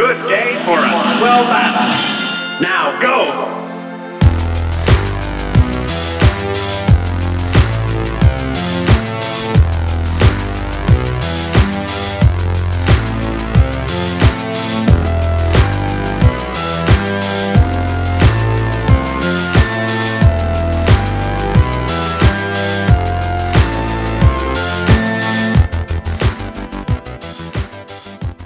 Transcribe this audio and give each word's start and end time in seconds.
Good 0.00 0.30
day 0.30 0.54
for 0.64 0.78
a 0.78 1.18
swell 1.18 1.44
battle. 1.44 2.62
Now 2.62 2.98
go! 3.02 3.60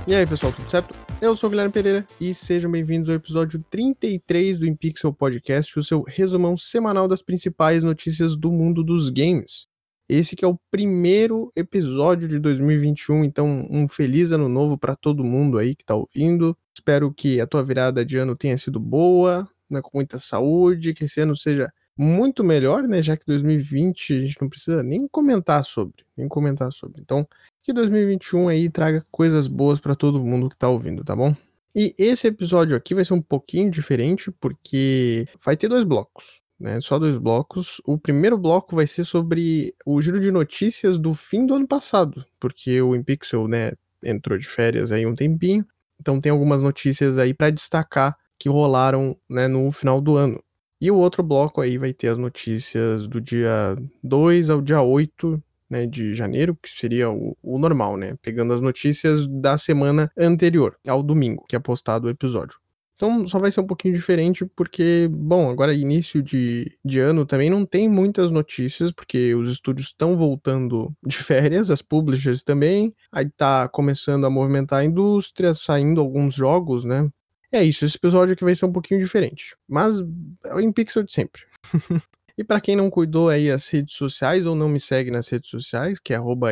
E 0.05 0.15
aí, 0.17 0.27
pessoal, 0.27 0.53
tudo 0.53 0.69
certo? 0.69 1.04
Eu 1.21 1.35
sou 1.35 1.49
o 1.49 1.51
Guilherme 1.51 1.73
Pereira 1.73 2.07
e 2.21 2.35
sejam 2.35 2.71
bem-vindos 2.71 3.09
ao 3.09 3.17
episódio 3.17 3.65
33 3.71 4.59
do 4.59 4.67
InPixel 4.67 5.13
Podcast, 5.13 5.79
o 5.79 5.83
seu 5.83 6.03
resumão 6.03 6.57
semanal 6.57 7.09
das 7.09 7.23
principais 7.23 7.83
notícias 7.83 8.37
do 8.37 8.53
mundo 8.53 8.83
dos 8.83 9.11
games. 9.11 9.69
Esse 10.09 10.37
que 10.37 10.45
é 10.45 10.49
o 10.49 10.59
primeiro 10.71 11.51
episódio 11.57 12.29
de 12.29 12.39
2021, 12.39 13.25
então 13.25 13.67
um 13.71 13.89
feliz 13.89 14.33
ano 14.33 14.49
novo 14.49 14.77
para 14.77 14.95
todo 14.95 15.25
mundo 15.25 15.59
aí 15.59 15.75
que 15.75 15.85
tá 15.85 15.95
ouvindo. 15.95 16.57
Espero 16.77 17.13
que 17.13 17.41
a 17.41 17.47
tua 17.47 17.65
virada 17.65 18.05
de 18.05 18.19
ano 18.19 18.37
tenha 18.37 18.59
sido 18.59 18.79
boa, 18.79 19.49
né, 19.71 19.81
com 19.81 19.91
muita 19.95 20.19
saúde, 20.19 20.93
que 20.93 21.05
esse 21.05 21.21
ano 21.21 21.35
seja 21.35 21.73
muito 21.97 22.45
melhor, 22.45 22.83
né, 22.83 23.03
já 23.03 23.17
que 23.17 23.25
2020 23.25 24.15
a 24.15 24.21
gente 24.21 24.37
não 24.41 24.49
precisa 24.49 24.83
nem 24.83 25.07
comentar 25.09 25.65
sobre, 25.65 26.05
nem 26.17 26.29
comentar 26.29 26.73
sobre. 26.73 27.01
Então, 27.01 27.27
que 27.65 27.73
2021 27.73 28.49
aí 28.49 28.69
traga 28.69 29.03
coisas 29.11 29.49
boas 29.49 29.81
para 29.81 29.95
todo 29.95 30.23
mundo 30.23 30.51
que 30.51 30.57
tá 30.57 30.69
ouvindo, 30.69 31.03
tá 31.03 31.17
bom? 31.17 31.35
E 31.75 31.95
esse 31.99 32.29
episódio 32.29 32.77
aqui 32.77 32.95
vai 32.95 33.05
ser 33.05 33.15
um 33.15 33.23
pouquinho 33.23 33.71
diferente 33.71 34.31
porque 34.31 35.27
vai 35.43 35.57
ter 35.57 35.67
dois 35.67 35.83
blocos, 35.83 36.43
né? 36.61 36.79
Só 36.83 36.99
dois 36.99 37.17
blocos. 37.17 37.81
O 37.87 37.99
primeiro 37.99 38.37
bloco 38.37 38.77
vai 38.77 38.87
ser 38.87 39.03
sobre 39.05 39.75
o 39.87 40.01
giro 40.01 40.21
de 40.21 40.31
notícias 40.31 40.99
do 40.99 41.15
fim 41.15 41.47
do 41.47 41.55
ano 41.55 41.67
passado, 41.67 42.25
porque 42.39 42.81
o 42.83 42.95
InPixel, 42.95 43.49
né, 43.49 43.73
entrou 44.05 44.39
de 44.39 44.47
férias 44.47 44.93
aí 44.93 45.07
um 45.07 45.15
tempinho. 45.15 45.67
Então 45.99 46.21
tem 46.21 46.31
algumas 46.31 46.61
notícias 46.61 47.17
aí 47.17 47.33
para 47.33 47.49
destacar 47.49 48.15
que 48.39 48.49
rolaram, 48.49 49.17
né, 49.29 49.49
no 49.49 49.73
final 49.73 50.03
do 50.03 50.17
ano. 50.17 50.41
E 50.79 50.91
o 50.91 50.97
outro 50.97 51.23
bloco 51.23 51.63
aí 51.63 51.79
vai 51.79 51.95
ter 51.95 52.09
as 52.09 52.19
notícias 52.19 53.09
do 53.09 53.23
dia 53.23 53.75
2 54.03 54.51
ao 54.51 54.61
dia 54.61 54.83
8 54.83 55.43
né, 55.69 55.87
de 55.87 56.15
janeiro, 56.15 56.57
que 56.61 56.69
seria 56.69 57.11
o, 57.11 57.37
o, 57.43 57.59
normal, 57.59 57.97
né? 57.97 58.15
Pegando 58.23 58.53
as 58.53 58.61
notícias 58.61 59.27
da 59.27 59.57
semana 59.57 60.11
anterior, 60.17 60.77
ao 60.87 61.03
domingo, 61.03 61.45
que 61.49 61.57
é 61.57 61.59
postado 61.59 62.07
o 62.07 62.11
episódio. 62.11 62.59
Então 62.97 63.27
só 63.27 63.39
vai 63.41 63.51
ser 63.51 63.61
um 63.61 63.67
pouquinho 63.67 63.95
diferente, 63.95 64.47
porque, 64.55 65.09
bom, 65.11 65.51
agora 65.51 65.75
início 65.75 66.23
de, 66.23 66.79
de 66.85 67.01
ano 67.01 67.27
também 67.27 67.51
não 67.51 67.67
tem 67.67 67.89
muitas 67.89 68.31
notícias, 68.31 68.93
porque 68.93 69.35
os 69.35 69.51
estúdios 69.51 69.89
estão 69.89 70.17
voltando 70.17 70.95
de 71.05 71.17
férias, 71.19 71.71
as 71.71 71.83
publishers 71.83 72.43
também, 72.43 72.95
aí 73.11 73.29
tá 73.29 73.69
começando 73.69 74.25
a 74.25 74.31
movimentar 74.31 74.81
a 74.81 74.85
indústria, 74.85 75.55
saindo 75.55 76.01
alguns 76.01 76.35
jogos, 76.35 76.85
né? 76.85 77.11
É 77.51 77.63
isso, 77.63 77.85
esse 77.85 77.97
episódio 77.97 78.35
aqui 78.35 78.45
vai 78.45 78.55
ser 78.55 78.67
um 78.67 78.73
pouquinho 78.73 79.01
diferente. 79.01 79.57
Mas 79.69 80.01
é 80.45 80.55
o 80.55 80.61
InPixel 80.61 81.03
de 81.03 81.13
sempre. 81.13 81.43
E 82.37 82.43
para 82.43 82.61
quem 82.61 82.75
não 82.75 82.91
cuidou 82.91 83.29
aí 83.29 83.49
as 83.49 83.69
redes 83.69 83.95
sociais 83.95 84.45
ou 84.45 84.57
não 84.57 84.69
me 84.69 84.81
segue 84.81 85.11
nas 85.11 85.29
redes 85.29 85.49
sociais, 85.49 86.01
que 86.01 86.13
é 86.13 86.17
arroba 86.17 86.49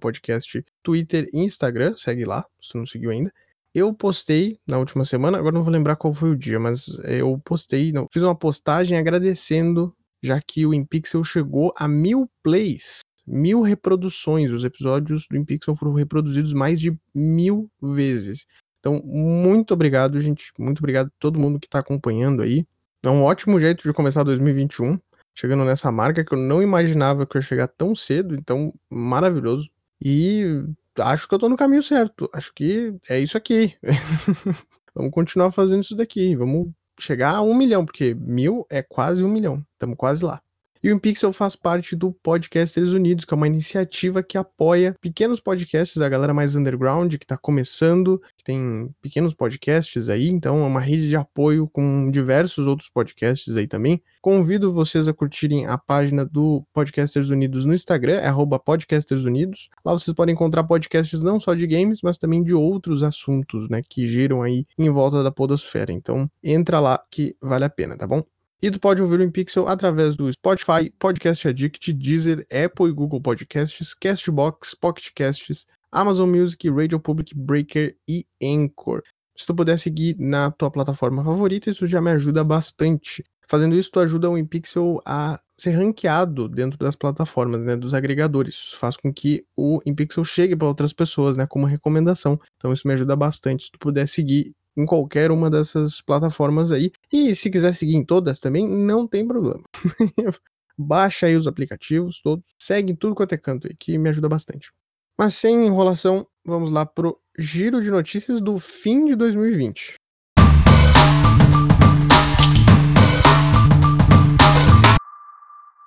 Podcast, 0.00 0.64
Twitter 0.82 1.28
e 1.32 1.40
Instagram, 1.40 1.94
segue 1.98 2.24
lá, 2.24 2.46
se 2.58 2.76
não 2.76 2.86
seguiu 2.86 3.10
ainda. 3.10 3.30
Eu 3.74 3.92
postei 3.92 4.58
na 4.66 4.78
última 4.78 5.04
semana, 5.04 5.36
agora 5.36 5.54
não 5.54 5.62
vou 5.62 5.72
lembrar 5.72 5.96
qual 5.96 6.14
foi 6.14 6.30
o 6.30 6.36
dia, 6.36 6.58
mas 6.58 6.98
eu 7.04 7.38
postei, 7.44 7.92
não, 7.92 8.08
fiz 8.10 8.22
uma 8.22 8.34
postagem 8.34 8.96
agradecendo, 8.96 9.94
já 10.22 10.40
que 10.40 10.64
o 10.64 10.72
InPixel 10.72 11.22
chegou 11.22 11.74
a 11.76 11.86
mil 11.86 12.30
plays, 12.42 13.00
mil 13.26 13.60
reproduções. 13.60 14.50
Os 14.50 14.64
episódios 14.64 15.26
do 15.28 15.36
InPixel 15.36 15.76
foram 15.76 15.92
reproduzidos 15.92 16.54
mais 16.54 16.80
de 16.80 16.98
mil 17.14 17.70
vezes. 17.82 18.46
Então, 18.80 19.02
muito 19.04 19.74
obrigado, 19.74 20.18
gente. 20.18 20.50
Muito 20.58 20.78
obrigado 20.78 21.08
a 21.08 21.18
todo 21.18 21.38
mundo 21.38 21.60
que 21.60 21.66
está 21.66 21.80
acompanhando 21.80 22.40
aí. 22.40 22.64
É 23.02 23.10
um 23.10 23.22
ótimo 23.22 23.60
jeito 23.60 23.82
de 23.82 23.92
começar 23.92 24.22
2021 24.22 24.98
chegando 25.36 25.64
nessa 25.64 25.92
marca 25.92 26.24
que 26.24 26.32
eu 26.32 26.38
não 26.38 26.62
imaginava 26.62 27.26
que 27.26 27.36
eu 27.36 27.40
ia 27.40 27.46
chegar 27.46 27.68
tão 27.68 27.94
cedo, 27.94 28.34
então 28.34 28.72
maravilhoso. 28.90 29.70
E 30.02 30.64
acho 30.98 31.28
que 31.28 31.34
eu 31.34 31.38
tô 31.38 31.48
no 31.48 31.56
caminho 31.56 31.82
certo. 31.82 32.28
Acho 32.32 32.52
que 32.54 32.94
é 33.08 33.20
isso 33.20 33.36
aqui. 33.36 33.76
vamos 34.94 35.12
continuar 35.12 35.50
fazendo 35.52 35.82
isso 35.82 35.94
daqui. 35.94 36.34
Vamos 36.34 36.70
chegar 36.98 37.36
a 37.36 37.42
um 37.42 37.54
milhão, 37.54 37.84
porque 37.84 38.14
mil 38.14 38.66
é 38.70 38.82
quase 38.82 39.22
um 39.22 39.28
milhão. 39.28 39.64
Estamos 39.74 39.96
quase 39.96 40.24
lá. 40.24 40.40
E 40.86 40.92
o 40.92 40.94
InPixel 40.94 41.32
faz 41.32 41.56
parte 41.56 41.96
do 41.96 42.12
Podcasters 42.12 42.92
Unidos, 42.92 43.24
que 43.24 43.34
é 43.34 43.36
uma 43.36 43.48
iniciativa 43.48 44.22
que 44.22 44.38
apoia 44.38 44.94
pequenos 45.00 45.40
podcasts, 45.40 46.00
a 46.00 46.08
galera 46.08 46.32
mais 46.32 46.54
underground, 46.54 47.12
que 47.16 47.24
está 47.24 47.36
começando, 47.36 48.22
que 48.36 48.44
tem 48.44 48.88
pequenos 49.02 49.34
podcasts 49.34 50.08
aí, 50.08 50.28
então 50.28 50.60
é 50.60 50.64
uma 50.64 50.78
rede 50.78 51.08
de 51.08 51.16
apoio 51.16 51.66
com 51.66 52.08
diversos 52.08 52.68
outros 52.68 52.88
podcasts 52.88 53.56
aí 53.56 53.66
também. 53.66 54.00
Convido 54.22 54.72
vocês 54.72 55.08
a 55.08 55.12
curtirem 55.12 55.66
a 55.66 55.76
página 55.76 56.24
do 56.24 56.64
Podcasters 56.72 57.30
Unidos 57.30 57.66
no 57.66 57.74
Instagram, 57.74 58.20
é 58.20 58.30
@podcastersunidos. 58.64 59.68
Lá 59.84 59.92
vocês 59.92 60.14
podem 60.14 60.34
encontrar 60.34 60.62
podcasts 60.62 61.20
não 61.20 61.40
só 61.40 61.52
de 61.54 61.66
games, 61.66 61.98
mas 62.00 62.16
também 62.16 62.44
de 62.44 62.54
outros 62.54 63.02
assuntos, 63.02 63.68
né, 63.68 63.82
que 63.82 64.06
giram 64.06 64.40
aí 64.40 64.64
em 64.78 64.88
volta 64.88 65.24
da 65.24 65.32
podosfera. 65.32 65.92
Então, 65.92 66.30
entra 66.40 66.78
lá 66.78 67.02
que 67.10 67.34
vale 67.42 67.64
a 67.64 67.70
pena, 67.70 67.96
tá 67.96 68.06
bom? 68.06 68.22
E 68.62 68.70
tu 68.70 68.80
pode 68.80 69.02
ouvir 69.02 69.20
o 69.20 69.22
InPixel 69.22 69.68
através 69.68 70.16
do 70.16 70.32
Spotify, 70.32 70.90
Podcast 70.98 71.46
Addict, 71.46 71.92
Deezer, 71.92 72.46
Apple 72.50 72.88
e 72.88 72.92
Google 72.92 73.20
Podcasts, 73.20 73.92
Castbox, 73.92 74.74
Pocket 74.74 75.10
Casts, 75.14 75.66
Amazon 75.92 76.30
Music, 76.30 76.68
Radio 76.70 76.98
Public, 76.98 77.34
Breaker 77.34 77.94
e 78.08 78.26
Anchor. 78.42 79.02
Se 79.36 79.44
tu 79.44 79.54
puder 79.54 79.78
seguir 79.78 80.16
na 80.18 80.50
tua 80.50 80.70
plataforma 80.70 81.22
favorita, 81.22 81.68
isso 81.68 81.86
já 81.86 82.00
me 82.00 82.10
ajuda 82.12 82.42
bastante. 82.42 83.22
Fazendo 83.46 83.74
isso, 83.74 83.90
tu 83.92 84.00
ajuda 84.00 84.30
o 84.30 84.38
InPixel 84.38 85.00
a 85.06 85.38
ser 85.58 85.70
ranqueado 85.72 86.48
dentro 86.48 86.78
das 86.78 86.96
plataformas, 86.96 87.64
né, 87.64 87.76
dos 87.76 87.94
agregadores. 87.94 88.54
Isso 88.54 88.76
faz 88.76 88.96
com 88.96 89.12
que 89.12 89.44
o 89.56 89.80
InPixel 89.86 90.24
chegue 90.24 90.56
para 90.56 90.66
outras 90.66 90.92
pessoas, 90.92 91.36
né, 91.36 91.46
como 91.46 91.66
recomendação. 91.66 92.40
Então 92.56 92.72
isso 92.72 92.88
me 92.88 92.94
ajuda 92.94 93.14
bastante. 93.14 93.66
Se 93.66 93.72
tu 93.72 93.78
puder 93.78 94.08
seguir 94.08 94.52
em 94.76 94.84
qualquer 94.84 95.30
uma 95.30 95.50
dessas 95.50 96.00
plataformas 96.02 96.70
aí. 96.70 96.92
E 97.12 97.34
se 97.34 97.50
quiser 97.50 97.74
seguir 97.74 97.96
em 97.96 98.04
todas 98.04 98.38
também, 98.38 98.68
não 98.68 99.06
tem 99.06 99.26
problema. 99.26 99.62
Baixa 100.78 101.26
aí 101.26 101.34
os 101.34 101.46
aplicativos 101.46 102.20
todos, 102.20 102.50
segue 102.60 102.94
tudo 102.94 103.14
quanto 103.14 103.32
é 103.32 103.38
canto 103.38 103.66
aí, 103.66 103.74
que 103.74 103.96
me 103.96 104.10
ajuda 104.10 104.28
bastante. 104.28 104.70
Mas 105.18 105.34
sem 105.34 105.66
enrolação, 105.66 106.26
vamos 106.44 106.70
lá 106.70 106.84
pro 106.84 107.18
giro 107.38 107.80
de 107.80 107.90
notícias 107.90 108.40
do 108.40 108.58
fim 108.58 109.06
de 109.06 109.16
2020. 109.16 109.94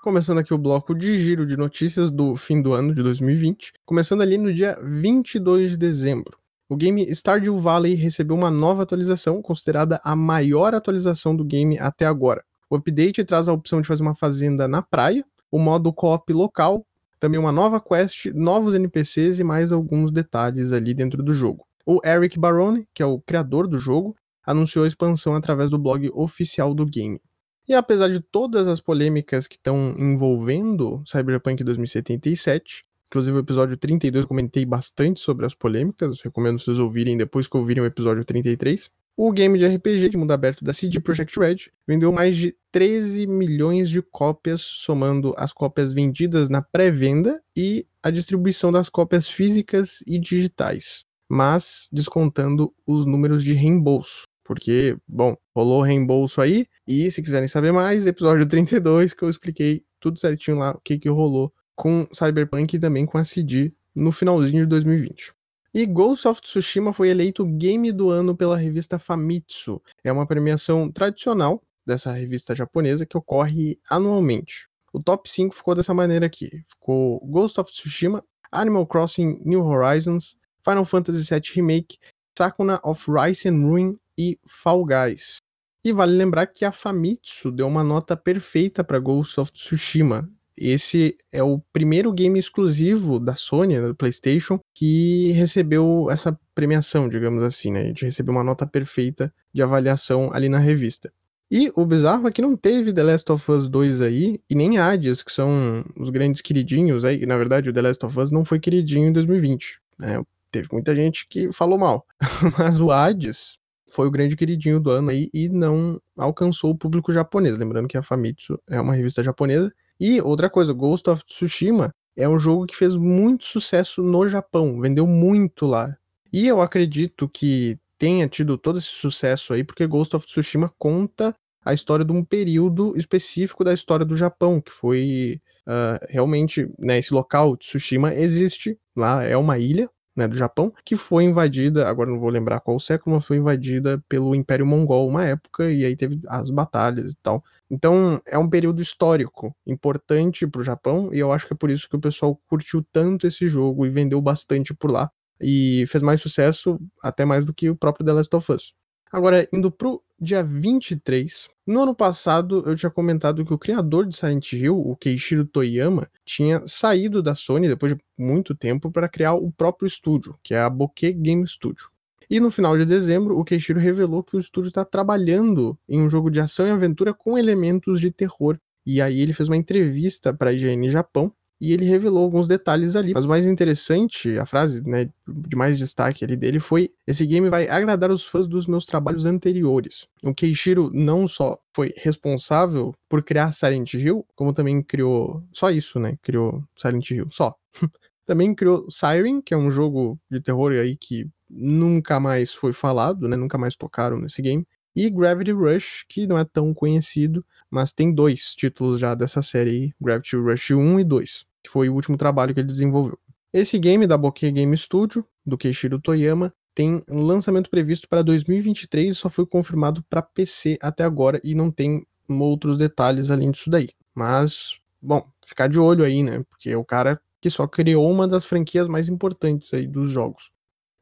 Começando 0.02 0.40
aqui 0.40 0.54
o 0.54 0.58
bloco 0.58 0.96
de 0.96 1.20
giro 1.20 1.46
de 1.46 1.56
notícias 1.56 2.10
do 2.10 2.36
fim 2.36 2.60
do 2.60 2.74
ano 2.74 2.96
de 2.96 3.04
2020, 3.04 3.74
começando 3.86 4.22
ali 4.22 4.40
no 4.40 4.52
dia 4.52 4.80
22 4.82 5.72
de 5.72 5.78
dezembro. 5.78 6.40
O 6.72 6.76
game 6.76 7.04
Stardew 7.16 7.58
Valley 7.58 7.96
recebeu 7.96 8.36
uma 8.36 8.52
nova 8.52 8.84
atualização, 8.84 9.42
considerada 9.42 10.00
a 10.04 10.16
maior 10.16 10.76
atualização 10.76 11.36
do 11.36 11.44
game 11.44 11.80
até 11.80 12.06
agora. 12.06 12.46
O 12.70 12.76
update 12.76 13.24
traz 13.24 13.48
a 13.48 13.54
opção 13.54 13.82
de 13.82 13.88
fazer 13.88 14.04
uma 14.04 14.14
fazenda 14.14 14.68
na 14.68 14.84
praia, 14.84 15.26
o 15.52 15.58
modo 15.58 15.92
co-op 15.92 16.32
local, 16.32 16.86
também 17.20 17.40
uma 17.40 17.52
nova 17.52 17.82
quest, 17.82 18.28
novos 18.36 18.76
NPCs 18.76 19.40
e 19.40 19.44
mais 19.44 19.72
alguns 19.72 20.12
detalhes 20.12 20.72
ali 20.72 20.94
dentro 20.94 21.24
do 21.24 21.34
jogo. 21.34 21.66
O 21.88 22.00
Eric 22.06 22.38
Barone, 22.38 22.88
que 22.94 23.02
é 23.02 23.06
o 23.06 23.20
criador 23.20 23.68
do 23.68 23.80
jogo, 23.80 24.16
anunciou 24.46 24.86
a 24.86 24.88
expansão 24.88 25.34
através 25.34 25.72
do 25.72 25.80
blog 25.80 26.08
oficial 26.14 26.76
do 26.76 26.86
game. 26.86 27.20
E 27.68 27.74
apesar 27.74 28.10
de 28.10 28.20
todas 28.20 28.68
as 28.68 28.80
polêmicas 28.80 29.48
que 29.48 29.56
estão 29.56 29.96
envolvendo 29.98 31.02
Cyberpunk 31.04 31.64
2077, 31.64 32.84
Inclusive, 33.10 33.38
o 33.38 33.40
episódio 33.40 33.76
32 33.76 34.24
eu 34.24 34.28
comentei 34.28 34.64
bastante 34.64 35.20
sobre 35.20 35.44
as 35.44 35.56
polêmicas. 35.56 36.22
Recomendo 36.22 36.60
vocês 36.60 36.78
ouvirem 36.78 37.18
depois 37.18 37.48
que 37.48 37.58
ouvirem 37.58 37.82
o 37.82 37.86
episódio 37.86 38.24
33. 38.24 38.92
O 39.18 39.32
game 39.32 39.58
de 39.58 39.66
RPG 39.66 40.10
de 40.10 40.18
mundo 40.18 40.32
aberto 40.32 40.64
da 40.64 40.72
CD 40.72 41.00
Projekt 41.00 41.38
Red 41.40 41.58
vendeu 41.88 42.12
mais 42.12 42.38
de 42.38 42.56
13 42.72 43.26
milhões 43.26 43.90
de 43.90 44.02
cópias, 44.02 44.62
somando 44.62 45.34
as 45.38 45.52
cópias 45.52 45.92
vendidas 45.92 46.50
na 46.50 46.62
pré-venda 46.62 47.42
e 47.58 47.86
a 48.02 48.12
distribuição 48.12 48.72
das 48.72 48.90
cópias 48.90 49.28
físicas 49.28 50.04
e 50.08 50.20
digitais, 50.20 51.04
mas 51.28 51.90
descontando 51.92 52.72
os 52.86 53.06
números 53.06 53.44
de 53.44 53.54
reembolso. 53.54 54.24
Porque, 54.42 54.96
bom, 55.06 55.36
rolou 55.54 55.82
reembolso 55.82 56.40
aí, 56.40 56.66
e 56.88 57.12
se 57.12 57.22
quiserem 57.22 57.50
saber 57.50 57.74
mais, 57.74 58.08
episódio 58.08 58.48
32 58.48 59.14
que 59.14 59.24
eu 59.24 59.30
expliquei 59.30 59.84
tudo 60.00 60.18
certinho 60.18 60.60
lá 60.60 60.72
o 60.72 60.80
que, 60.80 60.98
que 60.98 61.10
rolou 61.10 61.52
com 61.80 62.06
Cyberpunk 62.12 62.76
e 62.76 62.80
também 62.80 63.06
com 63.06 63.18
a 63.18 63.24
CD 63.24 63.72
no 63.96 64.12
finalzinho 64.12 64.64
de 64.64 64.70
2020. 64.70 65.32
E 65.74 65.86
Ghost 65.86 66.28
of 66.28 66.42
Tsushima 66.42 66.92
foi 66.92 67.08
eleito 67.08 67.46
Game 67.46 67.90
do 67.94 68.10
Ano 68.10 68.36
pela 68.36 68.58
revista 68.58 69.00
Famitsu. 69.00 69.82
É 70.04 70.12
uma 70.12 70.28
premiação 70.28 70.92
tradicional 70.92 71.64
dessa 71.86 72.12
revista 72.12 72.54
japonesa 72.54 73.06
que 73.06 73.18
ocorre 73.18 73.80
anualmente. 73.90 74.68
O 74.92 75.02
top 75.02 75.30
5 75.30 75.56
ficou 75.56 75.74
dessa 75.74 75.94
maneira 75.94 76.26
aqui. 76.26 76.50
Ficou 76.68 77.26
Ghost 77.26 77.58
of 77.62 77.72
Tsushima, 77.72 78.26
Animal 78.52 78.86
Crossing 78.86 79.42
New 79.46 79.66
Horizons, 79.66 80.38
Final 80.62 80.84
Fantasy 80.84 81.34
VII 81.34 81.42
Remake, 81.56 81.98
Sakuna 82.38 82.82
of 82.84 83.06
Rice 83.10 83.48
and 83.48 83.66
Ruin 83.66 83.98
e 84.18 84.38
Fall 84.46 84.84
Guys. 84.84 85.38
E 85.82 85.94
vale 85.94 86.12
lembrar 86.12 86.48
que 86.48 86.66
a 86.66 86.74
Famitsu 86.74 87.50
deu 87.50 87.68
uma 87.68 87.86
nota 87.86 88.18
perfeita 88.18 88.84
para 88.84 89.00
Ghost 89.00 89.40
of 89.40 89.54
Tsushima. 89.54 90.30
Esse 90.60 91.18
é 91.32 91.42
o 91.42 91.60
primeiro 91.72 92.12
game 92.12 92.38
exclusivo 92.38 93.20
da 93.20 93.36
Sony, 93.36 93.80
né, 93.80 93.88
do 93.88 93.96
PlayStation, 93.96 94.60
que 94.76 95.32
recebeu 95.32 96.08
essa 96.12 96.38
premiação, 96.54 97.08
digamos 97.08 97.42
assim, 97.42 97.72
né? 97.72 97.82
A 97.82 97.86
gente 97.86 98.04
recebeu 98.04 98.34
uma 98.34 98.44
nota 98.44 98.68
perfeita 98.68 99.34
de 99.54 99.64
avaliação 99.64 100.30
ali 100.34 100.50
na 100.50 100.60
revista. 100.60 101.12
E 101.52 101.72
o 101.76 101.84
bizarro 101.84 102.28
é 102.28 102.32
que 102.32 102.42
não 102.42 102.56
teve 102.56 102.94
The 102.94 103.02
Last 103.02 103.32
of 103.32 103.52
Us 103.52 103.70
2 103.70 104.02
aí, 104.02 104.40
e 104.48 104.54
nem 104.54 104.78
Hades, 104.78 105.24
que 105.24 105.32
são 105.32 105.84
os 105.98 106.10
grandes 106.12 106.42
queridinhos 106.42 107.04
aí. 107.04 107.26
Na 107.26 107.38
verdade, 107.38 107.70
o 107.70 107.74
The 107.74 107.82
Last 107.82 108.06
of 108.06 108.20
Us 108.20 108.32
não 108.32 108.46
foi 108.46 108.60
queridinho 108.60 109.08
em 109.08 109.14
2020. 109.14 109.80
Né? 109.98 110.22
Teve 110.52 110.68
muita 110.72 110.96
gente 110.96 111.28
que 111.28 111.52
falou 111.52 111.80
mal. 111.80 112.06
Mas 112.58 112.80
o 112.80 112.92
Hades 112.92 113.58
foi 113.90 114.08
o 114.08 114.12
grande 114.12 114.36
queridinho 114.36 114.80
do 114.80 114.92
ano 114.92 115.10
aí 115.10 115.30
e 115.34 115.50
não 115.50 116.00
alcançou 116.16 116.72
o 116.72 116.78
público 116.78 117.12
japonês. 117.12 117.58
Lembrando 117.58 117.88
que 117.88 117.98
a 117.98 118.04
Famitsu 118.04 118.60
é 118.68 118.80
uma 118.80 118.94
revista 118.94 119.24
japonesa. 119.24 119.74
E 120.00 120.22
outra 120.22 120.50
coisa, 120.50 120.74
Ghost 120.74 121.10
of 121.10 121.24
Tsushima 121.26 121.92
é 122.16 122.28
um 122.28 122.40
jogo 122.40 122.66
que 122.66 122.76
fez 122.76 122.96
muito 122.96 123.46
sucesso 123.46 124.02
no 124.02 124.28
Japão, 124.28 124.80
vendeu 124.80 125.06
muito 125.06 125.66
lá. 125.66 125.96
E 126.32 126.48
eu 126.48 126.62
acredito 126.62 127.28
que 127.28 127.78
tenha 127.98 128.28
tido 128.28 128.58
todo 128.58 128.78
esse 128.78 128.88
sucesso 128.88 129.54
aí, 129.54 129.64
porque 129.64 129.86
Ghost 129.86 130.16
of 130.16 130.26
Tsushima 130.26 130.74
conta 130.78 131.36
a 131.64 131.74
história 131.74 132.06
de 132.06 132.12
um 132.12 132.24
período 132.24 132.94
específico 132.96 133.64
da 133.64 133.74
história 133.74 134.06
do 134.06 134.16
Japão, 134.16 134.62
que 134.62 134.72
foi 134.72 135.42
uh, 135.68 136.06
realmente, 136.10 136.70
né, 136.80 136.98
esse 136.98 137.14
local, 137.14 137.58
Tsushima, 137.58 138.14
existe 138.14 138.78
lá, 138.96 139.24
é 139.24 139.36
uma 139.36 139.58
ilha, 139.60 139.90
né, 140.20 140.28
do 140.28 140.38
Japão, 140.38 140.72
que 140.86 140.96
foi 140.96 141.24
invadida, 141.24 141.88
agora 141.88 142.12
não 142.12 142.20
vou 142.20 142.30
lembrar 142.30 142.60
qual 142.60 142.80
século, 142.80 143.16
mas 143.16 143.26
foi 143.26 143.38
invadida 143.38 144.04
pelo 144.08 144.36
Império 144.36 144.66
Mongol 144.66 145.08
uma 145.08 145.26
época, 145.26 145.72
e 145.72 145.86
aí 145.86 145.96
teve 145.96 146.20
as 146.28 146.50
batalhas 146.50 147.14
e 147.14 147.18
tal. 147.24 147.44
Então, 147.72 148.22
é 148.28 148.38
um 148.38 148.50
período 148.50 148.82
histórico 148.82 149.56
importante 149.66 150.46
pro 150.46 150.64
Japão, 150.64 151.10
e 151.14 151.20
eu 151.20 151.32
acho 151.32 151.48
que 151.48 151.54
é 151.54 151.58
por 151.58 151.72
isso 151.72 151.90
que 151.90 151.96
o 151.96 152.00
pessoal 152.00 152.40
curtiu 152.48 152.86
tanto 152.92 153.26
esse 153.26 153.48
jogo 153.48 153.86
e 153.86 153.90
vendeu 153.90 154.22
bastante 154.22 154.74
por 154.74 154.92
lá, 154.92 155.10
e 155.42 155.86
fez 155.88 156.04
mais 156.04 156.22
sucesso, 156.22 156.80
até 157.02 157.26
mais 157.26 157.46
do 157.46 157.54
que 157.54 157.70
o 157.70 157.76
próprio 157.76 158.06
The 158.06 158.14
Last 158.14 158.36
of 158.36 158.52
Us. 158.52 158.74
Agora, 159.12 159.48
indo 159.52 159.72
pro 159.72 160.04
dia 160.22 160.44
23, 160.44 161.50
no 161.66 161.82
ano 161.84 161.96
passado 161.96 162.64
eu 162.66 162.76
tinha 162.76 162.90
comentado 162.90 163.46
que 163.46 163.54
o 163.54 163.58
criador 163.58 164.06
de 164.06 164.16
Silent 164.16 164.54
Hill, 164.54 164.78
o 164.78 164.96
Keishiro 164.96 165.46
Toyama, 165.46 166.10
tinha 166.26 166.62
saído 166.66 167.22
da 167.22 167.36
Sony 167.36 167.68
depois 167.68 167.94
de 167.94 168.02
muito 168.18 168.56
tempo 168.56 168.92
para 168.92 169.08
criar 169.08 169.34
o 169.34 169.52
próprio 169.52 169.88
estúdio, 169.88 170.38
que 170.44 170.54
é 170.54 170.60
a 170.60 170.70
Bokeh 170.70 171.14
Game 171.14 171.48
Studio. 171.48 171.90
E 172.30 172.40
no 172.40 172.52
final 172.52 172.78
de 172.78 172.86
dezembro, 172.86 173.40
o 173.40 173.44
Keishiro 173.44 173.80
revelou 173.80 174.24
que 174.24 174.36
o 174.36 174.40
estúdio 174.40 174.70
está 174.70 174.86
trabalhando 174.86 175.78
em 175.88 176.02
um 176.02 176.10
jogo 176.10 176.30
de 176.30 176.40
ação 176.40 176.68
e 176.68 176.72
aventura 176.72 177.14
com 177.14 177.38
elementos 177.38 178.00
de 178.00 178.12
terror. 178.12 178.60
E 178.86 179.02
aí 179.02 179.20
ele 179.20 179.34
fez 179.34 179.50
uma 179.50 179.58
entrevista 179.58 180.34
para 180.34 180.52
a 180.52 180.54
IGN 180.54 180.90
Japão 180.90 181.34
e 181.62 181.74
ele 181.74 181.86
revelou 181.86 182.24
alguns 182.24 182.48
detalhes 182.48 182.96
ali. 182.96 183.14
Mas 183.14 183.26
o 183.26 183.30
mais 183.30 183.46
interessante, 183.46 184.38
a 184.38 184.46
frase 184.46 184.82
né, 184.88 185.10
de 185.28 185.56
mais 185.56 185.78
destaque 185.78 186.24
ali 186.24 186.36
dele 186.36 186.60
foi: 186.60 186.90
esse 187.06 187.26
game 187.26 187.50
vai 187.50 187.68
agradar 187.68 188.12
os 188.12 188.26
fãs 188.26 188.48
dos 188.48 188.66
meus 188.66 188.86
trabalhos 188.86 189.26
anteriores. 189.26 190.08
O 190.24 190.34
Keishiro 190.34 190.90
não 190.94 191.28
só 191.28 191.60
foi 191.74 191.94
responsável 191.98 192.96
por 193.10 193.22
criar 193.22 193.52
Silent 193.52 193.94
Hill, 193.94 194.26
como 194.36 194.54
também 194.54 194.82
criou. 194.82 195.44
Só 195.52 195.70
isso, 195.70 196.00
né? 196.00 196.18
Criou 196.22 196.64
Silent 196.78 197.12
Hill, 197.12 197.28
só. 197.30 197.56
também 198.26 198.54
criou 198.56 198.86
Siren, 198.90 199.42
que 199.42 199.54
é 199.54 199.58
um 199.58 199.72
jogo 199.72 200.18
de 200.30 200.40
terror 200.40 200.72
aí 200.72 200.96
que 200.96 201.28
nunca 201.50 202.20
mais 202.20 202.54
foi 202.54 202.72
falado, 202.72 203.28
né? 203.28 203.36
Nunca 203.36 203.58
mais 203.58 203.76
tocaram 203.76 204.18
nesse 204.20 204.42
game. 204.42 204.66
E 204.96 205.10
Gravity 205.10 205.52
Rush, 205.52 206.06
que 206.08 206.28
não 206.28 206.38
é 206.38 206.44
tão 206.46 206.74
conhecido, 206.74 207.46
mas 207.70 207.92
tem 207.92 208.14
dois 208.14 208.54
títulos 208.56 209.00
já 209.00 209.14
dessa 209.16 209.42
série 209.42 209.70
aí, 209.70 209.94
Gravity 210.02 210.36
Rush 210.36 210.72
1 210.72 211.00
e 211.00 211.04
2 211.04 211.49
que 211.70 211.74
foi 211.74 211.88
o 211.88 211.94
último 211.94 212.18
trabalho 212.18 212.54
que 212.54 212.60
ele 212.60 212.68
desenvolveu. 212.68 213.18
Esse 213.54 213.78
game 213.78 214.08
da 214.08 214.18
Bokeh 214.18 214.52
Game 214.52 214.76
Studio, 214.76 215.24
do 215.46 215.58
Keishiro 215.58 216.00
Toyama, 216.00 216.52
tem 216.74 217.04
lançamento 217.08 217.70
previsto 217.70 218.08
para 218.10 218.24
2023 218.24 219.14
e 219.14 219.16
só 219.16 219.30
foi 219.30 219.46
confirmado 219.46 220.04
para 220.10 220.22
PC 220.22 220.78
até 220.82 221.04
agora 221.04 221.40
e 221.44 221.54
não 221.54 221.70
tem 221.70 222.06
outros 222.28 222.78
detalhes 222.78 223.30
além 223.30 223.52
disso 223.52 223.70
daí. 223.70 223.90
Mas, 224.16 224.80
bom, 225.02 225.28
ficar 225.46 225.68
de 225.68 225.80
olho 225.80 226.04
aí, 226.04 226.24
né? 226.24 226.44
Porque 226.50 226.72
é 226.72 226.78
o 226.78 226.86
cara 226.86 227.20
que 227.42 227.50
só 227.50 227.68
criou 227.68 228.10
uma 228.10 228.28
das 228.28 228.46
franquias 228.46 228.88
mais 228.88 229.08
importantes 229.08 229.74
aí 229.74 229.88
dos 229.88 230.10
jogos. 230.10 230.52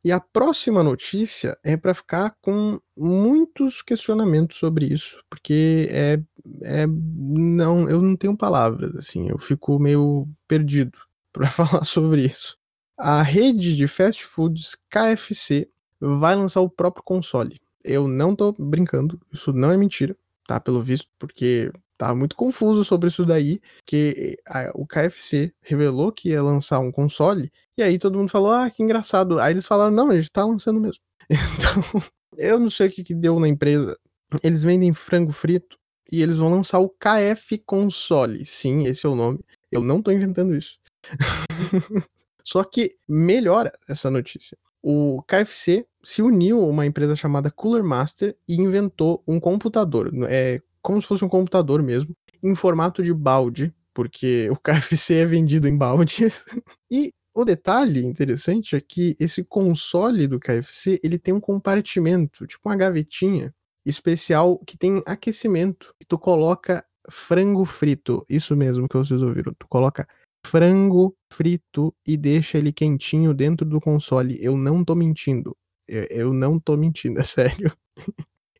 E 0.04 0.12
a 0.12 0.20
próxima 0.20 0.84
notícia 0.84 1.58
é 1.64 1.76
para 1.76 1.94
ficar 1.94 2.36
com 2.42 2.80
muitos 2.96 3.82
questionamentos 3.82 4.58
sobre 4.58 4.86
isso, 4.86 5.22
porque 5.30 5.88
é, 5.92 6.22
é 6.64 6.88
não, 6.88 7.90
eu 7.90 8.02
não 8.02 8.16
tenho 8.16 8.38
palavras 8.38 8.96
assim, 8.96 9.30
eu 9.30 9.38
fico 9.38 9.80
meio 9.80 10.28
perdido 10.48 10.98
para 11.34 11.50
falar 11.50 11.84
sobre 11.84 12.26
isso. 12.26 12.58
A 12.98 13.22
rede 13.22 13.76
de 13.76 13.88
fast 13.88 14.24
foods 14.26 14.76
KFC 14.90 15.70
vai 16.00 16.36
lançar 16.36 16.62
o 16.62 16.70
próprio 16.70 17.04
console. 17.04 17.60
Eu 17.84 18.08
não 18.08 18.36
tô 18.36 18.54
brincando, 18.54 19.20
isso 19.32 19.54
não 19.54 19.72
é 19.72 19.78
mentira, 19.78 20.16
tá? 20.48 20.60
Pelo 20.60 20.82
visto, 20.82 21.08
porque 21.20 21.72
tava 21.98 22.16
muito 22.16 22.36
confuso 22.36 22.84
sobre 22.84 23.08
isso 23.08 23.26
daí, 23.26 23.60
que 23.86 24.38
a, 24.48 24.72
o 24.74 24.86
KFC 24.86 25.54
revelou 25.62 26.12
que 26.12 26.30
ia 26.30 26.42
lançar 26.42 26.80
um 26.80 26.92
console 26.92 27.52
e 27.78 27.84
aí 27.84 28.00
todo 28.00 28.18
mundo 28.18 28.30
falou, 28.30 28.52
ah, 28.52 28.70
que 28.70 28.82
engraçado. 28.82 29.40
Aí 29.40 29.54
eles 29.54 29.66
falaram, 29.66 29.92
não, 29.92 30.10
a 30.10 30.16
gente 30.16 30.32
tá 30.32 30.46
lançando 30.46 30.80
mesmo. 30.80 31.02
Então, 31.58 32.02
eu 32.38 32.60
não 32.60 32.70
sei 32.70 32.88
o 32.88 32.92
que, 32.92 33.04
que 33.04 33.14
deu 33.14 33.40
na 33.40 33.48
empresa. 33.48 33.98
Eles 34.44 34.64
vendem 34.64 34.94
frango 34.94 35.32
frito 35.32 35.78
e 36.12 36.22
eles 36.22 36.38
vão 36.38 36.50
lançar 36.50 36.80
o 36.80 36.90
KF 36.90 37.58
Console. 37.66 38.46
Sim, 38.46 38.84
esse 38.84 39.06
é 39.06 39.10
o 39.10 39.16
nome. 39.16 39.40
Eu 39.72 39.82
não 39.82 40.02
tô 40.02 40.12
inventando 40.12 40.56
isso. 40.56 40.80
Só 42.44 42.64
que 42.64 42.92
melhora 43.08 43.78
essa 43.88 44.10
notícia. 44.10 44.58
O 44.82 45.22
KFC 45.24 45.86
se 46.02 46.22
uniu 46.22 46.62
a 46.62 46.68
uma 46.68 46.86
empresa 46.86 47.16
chamada 47.16 47.52
Cooler 47.52 47.84
Master 47.84 48.38
e 48.48 48.56
inventou 48.56 49.22
um 49.28 49.40
computador. 49.40 50.12
É 50.30 50.62
como 50.82 51.02
se 51.02 51.08
fosse 51.08 51.26
um 51.26 51.30
computador 51.30 51.84
mesmo, 51.84 52.16
em 52.42 52.56
formato 52.56 53.04
de 53.04 53.14
balde, 53.14 53.74
porque 53.94 54.50
o 54.50 54.56
KFC 54.56 55.16
é 55.16 55.26
vendido 55.26 55.68
em 55.68 55.76
baldes. 55.76 56.46
e 56.90 57.12
o 57.38 57.46
detalhe 57.46 58.04
interessante 58.04 58.76
é 58.76 58.82
que 58.82 59.16
esse 59.20 59.44
console 59.44 60.26
do 60.26 60.40
KFC, 60.40 61.00
ele 61.04 61.20
tem 61.20 61.36
um 61.36 61.40
compartimento, 61.40 62.48
tipo 62.48 62.68
uma 62.68 62.76
gavetinha 62.76 63.54
especial 63.86 64.58
que 64.66 64.76
tem 64.76 65.04
aquecimento. 65.06 65.94
E 66.02 66.06
tu 66.06 66.18
coloca 66.18 66.84
frango 67.12 67.64
frito, 67.64 68.26
isso 68.28 68.56
mesmo 68.56 68.90
que 68.90 68.98
vocês 68.98 69.22
ouviram. 69.22 69.54
Tu 69.54 69.68
coloca 69.68 70.08
frango 70.44 71.16
frito 71.32 71.94
e 72.08 72.18
deixa 72.18 72.58
ele 72.58 72.74
quentinho 72.74 73.36
dentro 73.36 73.68
do 73.68 73.80
console. 73.80 74.36
Eu 74.42 74.58
não 74.58 74.84
tô 74.84 74.96
mentindo. 74.96 75.56
Eu, 75.88 76.34
não 76.34 76.60
tô 76.60 76.76
mentindo, 76.76 77.20
é 77.22 77.24
sério. 77.24 77.72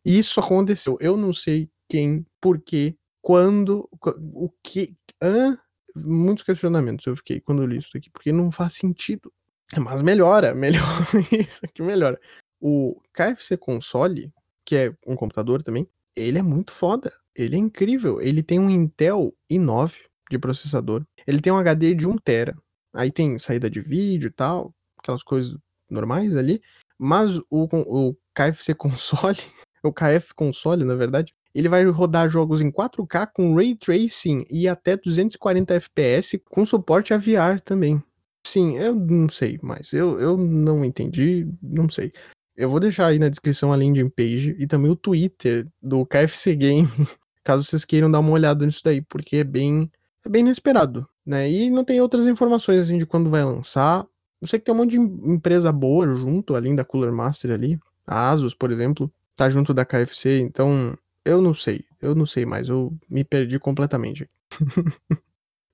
Isso 0.06 0.40
aconteceu. 0.40 1.00
Eu 1.02 1.18
não 1.18 1.34
sei 1.34 1.68
quem, 1.90 2.24
por 2.40 2.62
quê, 2.62 2.96
quando, 3.24 3.90
o 4.36 4.52
que. 4.62 4.96
Hã? 5.20 5.58
Muitos 6.06 6.44
questionamentos 6.44 7.06
eu 7.06 7.16
fiquei 7.16 7.40
quando 7.40 7.62
eu 7.62 7.68
li 7.68 7.78
isso 7.78 7.98
aqui, 7.98 8.10
porque 8.10 8.32
não 8.32 8.52
faz 8.52 8.74
sentido. 8.74 9.32
Mas 9.78 10.02
melhora, 10.02 10.54
melhora 10.56 11.06
isso 11.32 11.62
aqui 11.64 11.82
melhora. 11.82 12.20
O 12.60 13.00
KFC 13.14 13.58
console, 13.58 14.32
que 14.66 14.76
é 14.76 14.94
um 15.06 15.16
computador 15.16 15.62
também, 15.62 15.88
ele 16.16 16.40
é 16.40 16.42
muito 16.42 16.72
foda. 16.72 17.14
Ele 17.36 17.56
é 17.56 17.60
incrível. 17.60 18.20
Ele 18.20 18.42
tem 18.42 18.60
um 18.60 18.70
Intel 18.70 19.34
i9 19.52 19.94
de 20.32 20.40
processador. 20.40 21.06
Ele 21.26 21.40
tem 21.40 21.54
um 21.54 21.58
HD 21.58 21.94
de 21.94 22.08
1 22.08 22.18
tera. 22.18 22.58
Aí 22.94 23.12
tem 23.12 23.38
saída 23.38 23.70
de 23.70 23.80
vídeo 23.80 24.28
e 24.28 24.32
tal, 24.32 24.74
aquelas 24.98 25.22
coisas 25.22 25.56
normais 25.90 26.36
ali. 26.36 26.62
Mas 26.98 27.38
o, 27.50 27.68
o 27.72 28.16
KFC 28.34 28.74
console, 28.74 29.38
o 29.84 29.94
KF 29.94 30.34
console, 30.36 30.84
na 30.84 30.96
verdade, 30.96 31.36
ele 31.58 31.68
vai 31.68 31.84
rodar 31.86 32.30
jogos 32.30 32.62
em 32.62 32.72
4K 32.72 33.30
com 33.34 33.56
ray 33.56 33.74
tracing 33.74 34.46
e 34.48 34.68
até 34.68 34.96
240 34.96 35.74
FPS 35.74 36.40
com 36.46 36.64
suporte 36.64 37.16
a 37.16 37.18
VR 37.18 37.60
também. 37.66 38.02
Sim, 38.46 38.78
eu 38.78 38.94
não 38.94 39.28
sei 39.28 39.58
mais. 39.64 39.92
Eu, 39.92 40.20
eu 40.20 40.38
não 40.38 40.86
entendi, 40.86 41.48
não 41.62 41.90
sei. 41.90 42.14
Eu 42.56 42.70
vou 42.70 42.80
deixar 42.80 43.08
aí 43.08 43.18
na 43.18 43.28
descrição 43.28 43.74
a 43.74 43.76
landing 43.76 44.08
page 44.08 44.56
e 44.60 44.68
também 44.68 44.92
o 44.92 44.96
Twitter 44.96 45.68
do 45.82 46.06
KFC 46.06 46.56
Game, 46.56 46.88
caso 47.44 47.64
vocês 47.64 47.84
queiram 47.84 48.10
dar 48.12 48.20
uma 48.20 48.32
olhada 48.32 48.64
nisso 48.64 48.82
daí, 48.84 49.02
porque 49.02 49.38
é 49.38 49.44
bem, 49.44 49.92
é 50.24 50.30
bem 50.30 50.42
inesperado, 50.42 51.08
né? 51.26 51.50
E 51.50 51.72
não 51.72 51.84
tem 51.84 52.00
outras 52.00 52.28
informações 52.28 52.82
assim 52.82 53.00
de 53.00 53.06
quando 53.08 53.32
vai 53.32 53.44
lançar. 53.44 54.06
Eu 54.40 54.48
sei 54.48 54.60
que 54.60 54.66
tem 54.66 54.76
um 54.76 54.78
monte 54.78 54.92
de 54.92 54.98
empresa 55.00 55.72
boa 55.72 56.14
junto, 56.14 56.56
além 56.56 56.76
da 56.76 56.86
Cooler 56.86 57.12
Master 57.12 57.50
ali. 57.50 57.80
A 58.06 58.30
Asus, 58.30 58.54
por 58.54 58.72
exemplo, 58.72 59.12
tá 59.36 59.50
junto 59.50 59.74
da 59.74 59.84
KFC, 59.84 60.40
então 60.40 60.96
eu 61.28 61.42
não 61.42 61.54
sei. 61.54 61.84
Eu 62.02 62.16
não 62.16 62.26
sei 62.26 62.46
mais, 62.46 62.70
eu 62.70 62.94
me 63.10 63.24
perdi 63.24 63.60
completamente. 63.60 64.30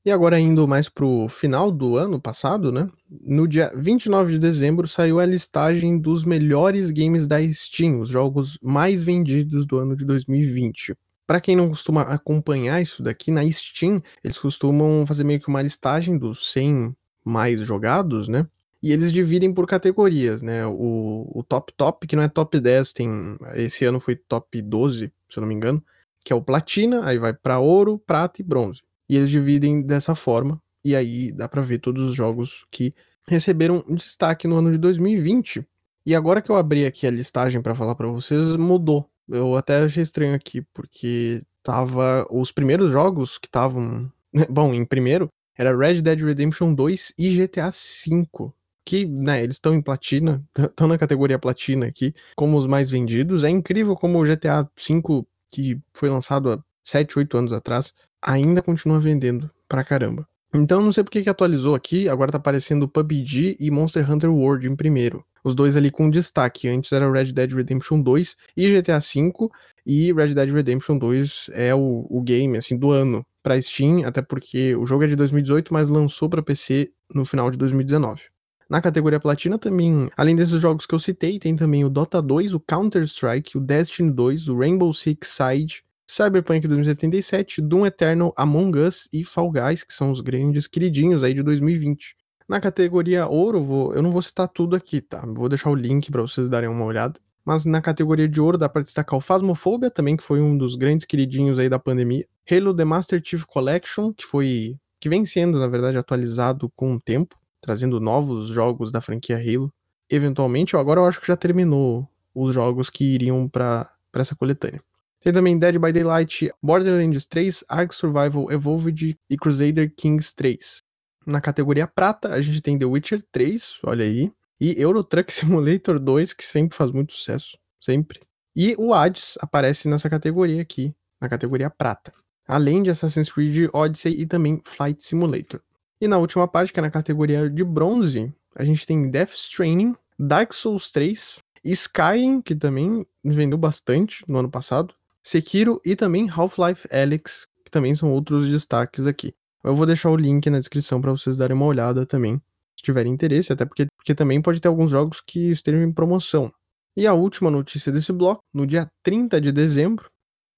e 0.06 0.12
agora 0.12 0.40
indo 0.40 0.68
mais 0.68 0.90
pro 0.90 1.28
final 1.28 1.72
do 1.72 1.98
ano 1.98 2.20
passado, 2.20 2.72
né? 2.72 2.90
No 3.10 3.48
dia 3.48 3.72
29 3.76 4.34
de 4.34 4.40
dezembro 4.40 4.88
saiu 4.88 5.20
a 5.20 5.26
listagem 5.26 6.00
dos 6.00 6.26
melhores 6.26 6.92
games 6.92 7.28
da 7.28 7.38
Steam, 7.54 8.00
os 8.00 8.10
jogos 8.10 8.58
mais 8.62 9.02
vendidos 9.02 9.66
do 9.66 9.78
ano 9.78 9.96
de 9.96 10.06
2020. 10.06 10.96
Para 11.26 11.40
quem 11.40 11.56
não 11.56 11.70
costuma 11.70 12.02
acompanhar 12.02 12.82
isso 12.82 13.02
daqui, 13.02 13.32
na 13.32 13.50
Steam, 13.50 14.02
eles 14.24 14.38
costumam 14.38 15.06
fazer 15.06 15.24
meio 15.24 15.40
que 15.40 15.48
uma 15.48 15.62
listagem 15.62 16.18
dos 16.18 16.52
100 16.52 16.94
mais 17.24 17.62
jogados, 17.62 18.28
né? 18.28 18.46
E 18.84 18.92
eles 18.92 19.14
dividem 19.14 19.54
por 19.54 19.66
categorias, 19.66 20.42
né? 20.42 20.66
O, 20.68 21.32
o 21.34 21.42
top 21.42 21.72
top, 21.72 22.06
que 22.06 22.18
não 22.18 22.24
é 22.24 22.28
top 22.28 22.60
10, 22.60 22.92
tem. 22.92 23.38
Esse 23.56 23.86
ano 23.86 23.98
foi 23.98 24.14
top 24.14 24.62
12, 24.62 25.06
se 25.30 25.38
eu 25.38 25.42
não 25.42 25.48
me 25.48 25.56
engano, 25.56 25.82
que 26.26 26.34
é 26.34 26.36
o 26.36 26.42
platina, 26.42 27.02
aí 27.06 27.18
vai 27.18 27.34
para 27.34 27.60
ouro, 27.60 27.98
prata 27.98 28.42
e 28.42 28.44
bronze. 28.44 28.82
E 29.08 29.16
eles 29.16 29.30
dividem 29.30 29.82
dessa 29.82 30.14
forma, 30.16 30.62
e 30.84 30.98
aí 30.98 31.32
dá 31.32 31.48
para 31.48 31.62
ver 31.62 31.80
todos 31.80 32.04
os 32.04 32.14
jogos 32.14 32.66
que 32.70 32.94
receberam 33.26 33.86
destaque 33.88 34.50
no 34.50 34.58
ano 34.58 34.70
de 34.70 34.78
2020. 34.78 35.66
E 36.06 36.14
agora 36.14 36.42
que 36.42 36.52
eu 36.52 36.58
abri 36.58 36.86
aqui 36.86 37.08
a 37.08 37.12
listagem 37.12 37.62
para 37.62 37.74
falar 37.74 37.96
para 37.96 38.08
vocês, 38.08 38.58
mudou. 38.58 39.10
Eu 39.30 39.56
até 39.56 39.78
achei 39.78 40.04
estranho 40.04 40.36
aqui, 40.36 40.62
porque 40.74 41.42
tava 41.64 42.28
os 42.30 42.52
primeiros 42.52 42.92
jogos 42.92 43.38
que 43.38 43.48
estavam, 43.48 44.12
bom, 44.50 44.74
em 44.74 44.84
primeiro 44.84 45.30
era 45.58 45.74
Red 45.74 46.02
Dead 46.02 46.20
Redemption 46.20 46.74
2 46.74 47.14
e 47.18 47.38
GTA 47.38 47.70
V 47.70 48.52
que, 48.86 49.06
né, 49.06 49.44
eles 49.44 49.56
estão 49.56 49.74
em 49.74 49.82
platina, 49.82 50.44
estão 50.58 50.88
na 50.88 50.98
categoria 50.98 51.40
platina 51.40 51.86
aqui, 51.86 52.14
como 52.36 52.58
os 52.58 52.68
mais 52.68 52.90
vendidos. 52.90 53.44
É 53.44 53.50
incrível 53.50 53.96
como 53.96 54.22
o 54.22 54.26
GTA 54.26 54.64
V, 54.64 55.26
que 55.52 55.80
foi 55.94 56.10
lançado 56.10 56.52
há 56.52 56.64
7, 56.84 57.20
8 57.20 57.38
anos 57.38 57.54
atrás, 57.54 57.94
ainda 58.22 58.62
continua 58.62 59.00
vendendo 59.00 59.50
pra 59.68 59.84
caramba. 59.84 60.28
Então 60.54 60.82
não 60.82 60.92
sei 60.92 61.04
porque 61.04 61.24
que 61.24 61.30
atualizou 61.30 61.74
aqui, 61.74 62.08
agora 62.08 62.32
tá 62.32 62.38
aparecendo 62.38 62.88
PUBG 62.88 63.58
e 63.60 63.72
Monster 63.72 64.10
Hunter 64.10 64.32
World 64.32 64.68
em 64.68 64.76
primeiro. 64.76 65.26
Os 65.44 65.56
dois 65.56 65.76
ali 65.76 65.90
com 65.90 66.10
destaque. 66.10 66.70
Antes 66.70 66.92
era 66.92 67.12
Red 67.12 67.34
Dead 67.34 67.52
Redemption 67.52 68.00
2 68.02 68.36
e 68.56 68.70
GTA 68.70 69.00
V, 69.00 69.50
e 69.86 70.14
Red 70.14 70.34
Dead 70.34 70.50
Redemption 70.52 70.98
2 70.98 71.50
é 71.54 71.74
o, 71.74 72.06
o 72.10 72.22
game 72.22 72.56
assim 72.58 72.78
do 72.78 72.92
ano 72.92 73.26
para 73.42 73.62
Steam, 73.62 74.06
até 74.06 74.22
porque 74.22 74.76
o 74.76 74.86
jogo 74.86 75.04
é 75.04 75.08
de 75.08 75.16
2018, 75.16 75.74
mas 75.74 75.90
lançou 75.90 76.30
para 76.30 76.42
PC 76.42 76.92
no 77.14 77.26
final 77.26 77.52
de 77.52 77.58
2019. 77.58 78.33
Na 78.74 78.82
categoria 78.82 79.20
platina 79.20 79.60
também, 79.60 80.10
além 80.18 80.36
desses 80.36 80.60
jogos 80.60 80.88
que 80.88 80.96
eu 80.96 80.98
citei, 80.98 81.38
tem 81.38 81.56
também 81.56 81.86
o 81.86 81.90
Dota 81.92 82.20
2, 82.20 82.56
o 82.56 82.60
Counter-Strike, 82.60 83.56
o 83.56 83.62
Destiny 83.62 84.10
2, 84.10 84.48
o 84.48 84.58
Rainbow 84.58 84.92
Six 84.92 85.28
Siege, 85.28 85.84
Cyberpunk 86.10 86.68
2077, 86.68 87.62
Doom 87.62 87.86
Eternal, 87.86 88.34
Among 88.36 88.80
Us 88.80 89.08
e 89.14 89.24
Fall 89.24 89.52
Guys, 89.52 89.84
que 89.84 89.94
são 89.94 90.10
os 90.10 90.22
grandes 90.22 90.66
queridinhos 90.66 91.22
aí 91.22 91.36
de 91.36 91.44
2020. 91.44 92.16
Na 92.50 92.60
categoria 92.60 93.28
ouro, 93.28 93.64
vou, 93.64 93.94
eu 93.94 94.02
não 94.02 94.10
vou 94.10 94.24
citar 94.24 94.48
tudo 94.48 94.76
aqui, 94.76 95.02
tá? 95.02 95.24
Vou 95.24 95.48
deixar 95.48 95.70
o 95.70 95.76
link 95.76 96.12
para 96.12 96.24
vocês 96.24 96.50
darem 96.50 96.68
uma 96.68 96.84
olhada. 96.84 97.20
Mas 97.46 97.66
na 97.66 97.80
categoria 97.80 98.28
de 98.28 98.42
ouro 98.42 98.58
dá 98.58 98.68
para 98.68 98.82
destacar 98.82 99.20
o 99.20 99.22
Phasmophobia 99.22 99.92
também, 99.92 100.18
que 100.18 100.24
foi 100.24 100.42
um 100.42 100.58
dos 100.58 100.76
grandes 100.76 101.06
queridinhos 101.06 101.60
aí 101.60 101.70
da 101.70 101.78
pandemia. 101.78 102.26
Halo 102.50 102.74
The 102.74 102.86
Master 102.86 103.22
Chief 103.24 103.44
Collection, 103.46 104.12
que 104.12 104.26
foi 104.26 104.78
que 105.00 105.10
vem 105.10 105.26
sendo, 105.26 105.60
na 105.60 105.68
verdade, 105.68 105.96
atualizado 105.96 106.72
com 106.76 106.96
o 106.96 107.00
tempo 107.00 107.36
trazendo 107.64 107.98
novos 107.98 108.50
jogos 108.50 108.92
da 108.92 109.00
franquia 109.00 109.38
Halo. 109.38 109.74
Eventualmente, 110.10 110.76
agora 110.76 111.00
eu 111.00 111.06
acho 111.06 111.22
que 111.22 111.28
já 111.28 111.38
terminou 111.38 112.08
os 112.36 112.54
jogos 112.54 112.90
que 112.90 113.06
iriam 113.06 113.48
para 113.48 113.90
essa 114.14 114.36
coletânea. 114.36 114.82
Tem 115.22 115.32
também 115.32 115.58
Dead 115.58 115.80
by 115.80 115.94
Daylight, 115.94 116.52
Borderlands 116.62 117.26
3, 117.26 117.64
Ark 117.70 117.96
Survival 117.96 118.52
Evolved 118.52 119.18
e 119.30 119.38
Crusader 119.38 119.94
Kings 119.96 120.36
3. 120.36 120.80
Na 121.26 121.40
categoria 121.40 121.88
prata, 121.88 122.34
a 122.34 122.42
gente 122.42 122.62
tem 122.62 122.78
The 122.78 122.84
Witcher 122.84 123.24
3, 123.32 123.80
olha 123.86 124.04
aí, 124.04 124.30
e 124.60 124.80
Euro 124.82 125.02
Truck 125.02 125.32
Simulator 125.34 125.98
2, 125.98 126.34
que 126.34 126.46
sempre 126.46 126.76
faz 126.76 126.92
muito 126.92 127.14
sucesso, 127.14 127.58
sempre. 127.80 128.20
E 128.54 128.76
o 128.78 128.94
Hades 128.94 129.38
aparece 129.40 129.88
nessa 129.88 130.10
categoria 130.10 130.62
aqui, 130.62 130.94
na 131.22 131.30
categoria 131.30 131.70
prata. 131.70 132.14
Além 132.46 132.84
de 132.84 132.90
Assassin's 132.90 133.32
Creed 133.32 133.70
Odyssey 133.74 134.20
e 134.20 134.26
também 134.26 134.62
Flight 134.66 135.02
Simulator. 135.02 135.62
E 136.04 136.08
na 136.08 136.18
última 136.18 136.46
parte, 136.46 136.74
que 136.74 136.80
é 136.80 136.82
na 136.82 136.92
categoria 136.92 137.50
de 137.50 137.64
bronze, 137.64 138.30
a 138.58 138.66
gente 138.66 138.86
tem 138.86 139.10
Death 139.10 139.36
Stranding, 139.36 139.96
Dark 140.20 140.54
Souls 140.54 140.92
3, 140.92 141.40
Skyrim, 141.64 142.42
que 142.42 142.54
também 142.54 143.08
vendeu 143.24 143.58
bastante 143.58 144.22
no 144.28 144.40
ano 144.40 144.52
passado, 144.52 144.94
Sekiro 145.24 145.80
e 145.86 145.96
também 145.96 146.30
Half-Life 146.30 146.90
Alyx, 146.94 147.48
que 147.64 147.72
também 147.72 147.96
são 147.96 148.12
outros 148.12 148.52
destaques 148.52 149.08
aqui. 149.08 149.34
Eu 149.64 149.74
vou 149.78 149.86
deixar 149.86 150.10
o 150.10 150.18
link 150.18 150.50
na 150.50 150.60
descrição 150.60 151.00
para 151.00 151.10
vocês 151.10 151.38
darem 151.38 151.56
uma 151.56 151.68
olhada 151.68 152.06
também, 152.06 152.36
se 152.76 152.84
tiverem 152.84 153.14
interesse, 153.14 153.54
até 153.54 153.64
porque, 153.64 153.88
porque 153.96 154.14
também 154.14 154.42
pode 154.42 154.60
ter 154.60 154.68
alguns 154.68 154.92
jogos 154.92 155.22
que 155.22 155.52
estejam 155.52 155.84
em 155.84 155.94
promoção. 155.94 156.52
E 156.98 157.08
a 157.08 157.14
última 157.14 157.50
notícia 157.50 157.94
desse 157.94 158.12
bloco, 158.12 158.44
no 158.54 158.68
dia 158.68 158.90
30 159.04 159.40
de 159.40 159.54
dezembro, 159.54 160.12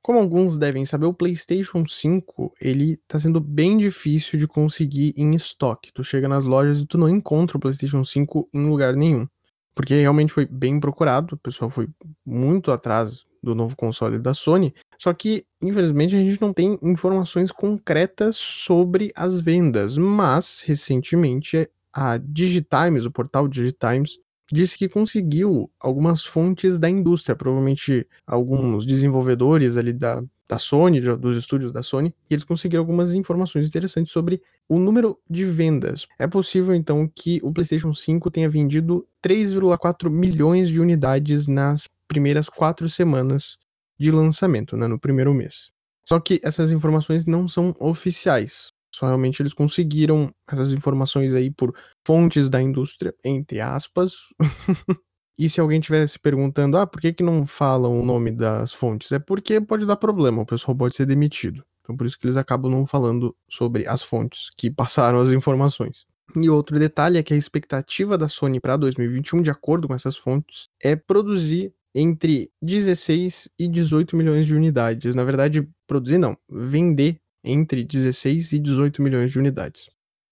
como 0.06 0.20
alguns 0.20 0.56
devem 0.56 0.86
saber, 0.86 1.08
o 1.08 1.14
PlayStation 1.16 1.84
5 1.84 2.54
ele 2.62 2.96
tá 3.08 3.20
sendo 3.20 3.40
bem 3.40 3.76
difícil 3.76 4.38
de 4.38 4.48
conseguir 4.48 5.16
em 5.18 5.34
estoque. 5.34 5.92
Tu 5.92 6.04
chega 6.04 6.28
nas 6.28 6.46
lojas 6.46 6.82
e 6.82 6.86
tu 6.86 6.96
não 6.96 7.10
encontra 7.10 7.58
o 7.58 7.60
PlayStation 7.60 8.04
5 8.04 8.48
em 8.54 8.70
lugar 8.70 8.96
nenhum, 8.96 9.28
porque 9.74 9.96
realmente 9.96 10.32
foi 10.32 10.46
bem 10.46 10.80
procurado. 10.80 11.34
O 11.34 11.38
pessoal 11.40 11.72
foi 11.72 11.90
muito 12.24 12.72
atrás 12.72 13.26
do 13.42 13.56
novo 13.56 13.76
console 13.76 14.20
da 14.20 14.36
Sony. 14.36 14.76
Só 15.00 15.12
que, 15.12 15.44
infelizmente, 15.60 16.16
a 16.16 16.20
gente 16.20 16.40
não 16.40 16.54
tem 16.54 16.78
informações 16.84 17.52
concretas 17.52 18.36
sobre 18.38 19.12
as 19.16 19.40
vendas. 19.40 19.98
Mas, 19.98 20.62
recentemente, 20.64 21.68
a 21.92 22.20
Digitimes, 22.20 23.08
o 23.08 23.12
portal 23.12 23.48
Digitimes, 23.48 24.20
disse 24.52 24.78
que 24.78 24.88
conseguiu 24.88 25.70
algumas 25.80 26.25
fontes 26.25 26.78
da 26.80 26.90
indústria, 26.90 27.36
provavelmente 27.36 28.08
alguns 28.25 28.86
desenvolvedores 28.86 29.78
ali 29.78 29.92
da, 29.92 30.24
da 30.48 30.60
Sony, 30.60 31.02
dos 31.02 31.38
estúdios 31.38 31.72
da 31.72 31.82
Sony, 31.82 32.14
e 32.30 32.34
eles 32.34 32.44
conseguiram 32.44 32.82
algumas 32.82 33.14
informações 33.14 33.68
interessantes 33.68 34.12
sobre 34.12 34.42
o 34.70 34.80
número 34.80 35.18
de 35.30 35.46
vendas. 35.46 36.08
É 36.20 36.28
possível 36.28 36.75
então 36.75 37.10
que 37.14 37.40
o 37.44 37.52
PlayStation 37.52 37.94
5 37.94 38.30
tenha 38.32 38.50
vendido 38.50 39.08
3,4 39.24 40.10
milhões 40.10 40.70
de 40.70 40.80
unidades 40.80 41.48
nas 41.48 41.88
primeiras 42.08 42.48
quatro 42.50 42.88
semanas 42.88 43.58
de 44.00 44.12
lançamento, 44.12 44.78
né, 44.78 44.88
no 44.88 45.00
primeiro 45.00 45.34
mês. 45.34 45.72
Só 46.08 46.20
que 46.20 46.40
essas 46.44 46.72
informações 46.72 47.25
não 47.25 47.48
são 47.48 47.75
oficiais. 47.80 48.75
Só 48.96 49.08
realmente 49.08 49.42
eles 49.42 49.54
conseguiram 49.54 50.32
essas 50.50 50.72
informações 50.72 51.34
aí 51.34 51.52
por 51.52 51.75
fontes 52.06 52.50
da 52.50 52.62
indústria, 52.62 53.14
entre 53.24 53.60
aspas. 53.60 54.14
e 55.38 55.50
se 55.50 55.60
alguém 55.60 55.80
estiver 55.80 56.08
se 56.08 56.18
perguntando, 56.18 56.78
ah, 56.78 56.88
por 56.88 57.02
que, 57.02 57.12
que 57.12 57.24
não 57.24 57.46
falam 57.46 58.00
o 58.00 58.06
nome 58.06 58.32
das 58.32 58.72
fontes? 58.72 59.12
É 59.12 59.20
porque 59.20 59.60
pode 59.60 59.86
dar 59.86 59.98
problema, 59.98 60.42
o 60.42 60.46
pessoal 60.46 60.75
pode 60.75 60.96
ser 60.96 61.06
demitido. 61.06 61.64
Então 61.82 61.98
por 61.98 62.08
isso 62.08 62.18
que 62.18 62.25
eles 62.25 62.38
acabam 62.38 62.72
não 62.72 62.86
falando 62.86 63.36
sobre 63.50 63.86
as 63.86 64.02
fontes 64.02 64.50
que 64.58 64.72
passaram 64.72 65.20
as 65.20 65.30
informações. 65.30 66.06
E 66.36 66.50
outro 66.50 66.80
detalhe 66.80 67.18
é 67.18 67.24
que 67.24 67.34
a 67.34 67.38
expectativa 67.38 68.18
da 68.18 68.28
Sony 68.28 68.60
para 68.60 68.78
2021, 68.78 69.42
de 69.42 69.52
acordo 69.52 69.88
com 69.88 69.94
essas 69.94 70.16
fontes, 70.16 70.70
é 70.82 70.96
produzir 70.96 71.74
entre 71.94 72.52
16 72.62 73.50
e 73.58 73.68
18 73.68 74.18
milhões 74.18 74.46
de 74.46 74.54
unidades. 74.54 75.16
Na 75.16 75.24
verdade, 75.24 75.68
produzir 75.88 76.18
não, 76.18 76.38
vender 76.50 77.20
entre 77.46 77.84
16 77.84 78.54
e 78.54 78.60
18 78.60 79.02
milhões 79.02 79.32
de 79.32 79.40
unidades. 79.40 79.88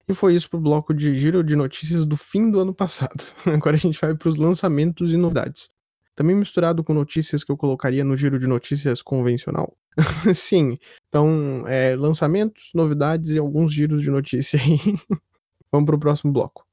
E 0.07 0.13
foi 0.13 0.35
isso 0.35 0.49
pro 0.49 0.59
bloco 0.59 0.93
de 0.93 1.17
giro 1.17 1.43
de 1.43 1.55
notícias 1.55 2.05
do 2.05 2.17
fim 2.17 2.51
do 2.51 2.59
ano 2.59 2.73
passado. 2.73 3.23
Agora 3.45 3.77
a 3.77 3.79
gente 3.79 3.99
vai 3.99 4.13
para 4.13 4.27
os 4.27 4.37
lançamentos 4.37 5.13
e 5.13 5.17
novidades. 5.17 5.69
Também 6.15 6.35
misturado 6.35 6.83
com 6.83 6.93
notícias 6.93 7.43
que 7.43 7.51
eu 7.51 7.57
colocaria 7.57 8.03
no 8.03 8.17
giro 8.17 8.37
de 8.37 8.45
notícias 8.45 9.01
convencional. 9.01 9.75
Sim, 10.35 10.77
então 11.07 11.63
é, 11.67 11.95
lançamentos, 11.95 12.71
novidades 12.75 13.31
e 13.31 13.39
alguns 13.39 13.71
giros 13.71 14.01
de 14.01 14.11
notícia 14.11 14.59
aí. 14.59 14.77
Vamos 15.71 15.87
pro 15.87 15.99
próximo 15.99 16.31
bloco. 16.31 16.65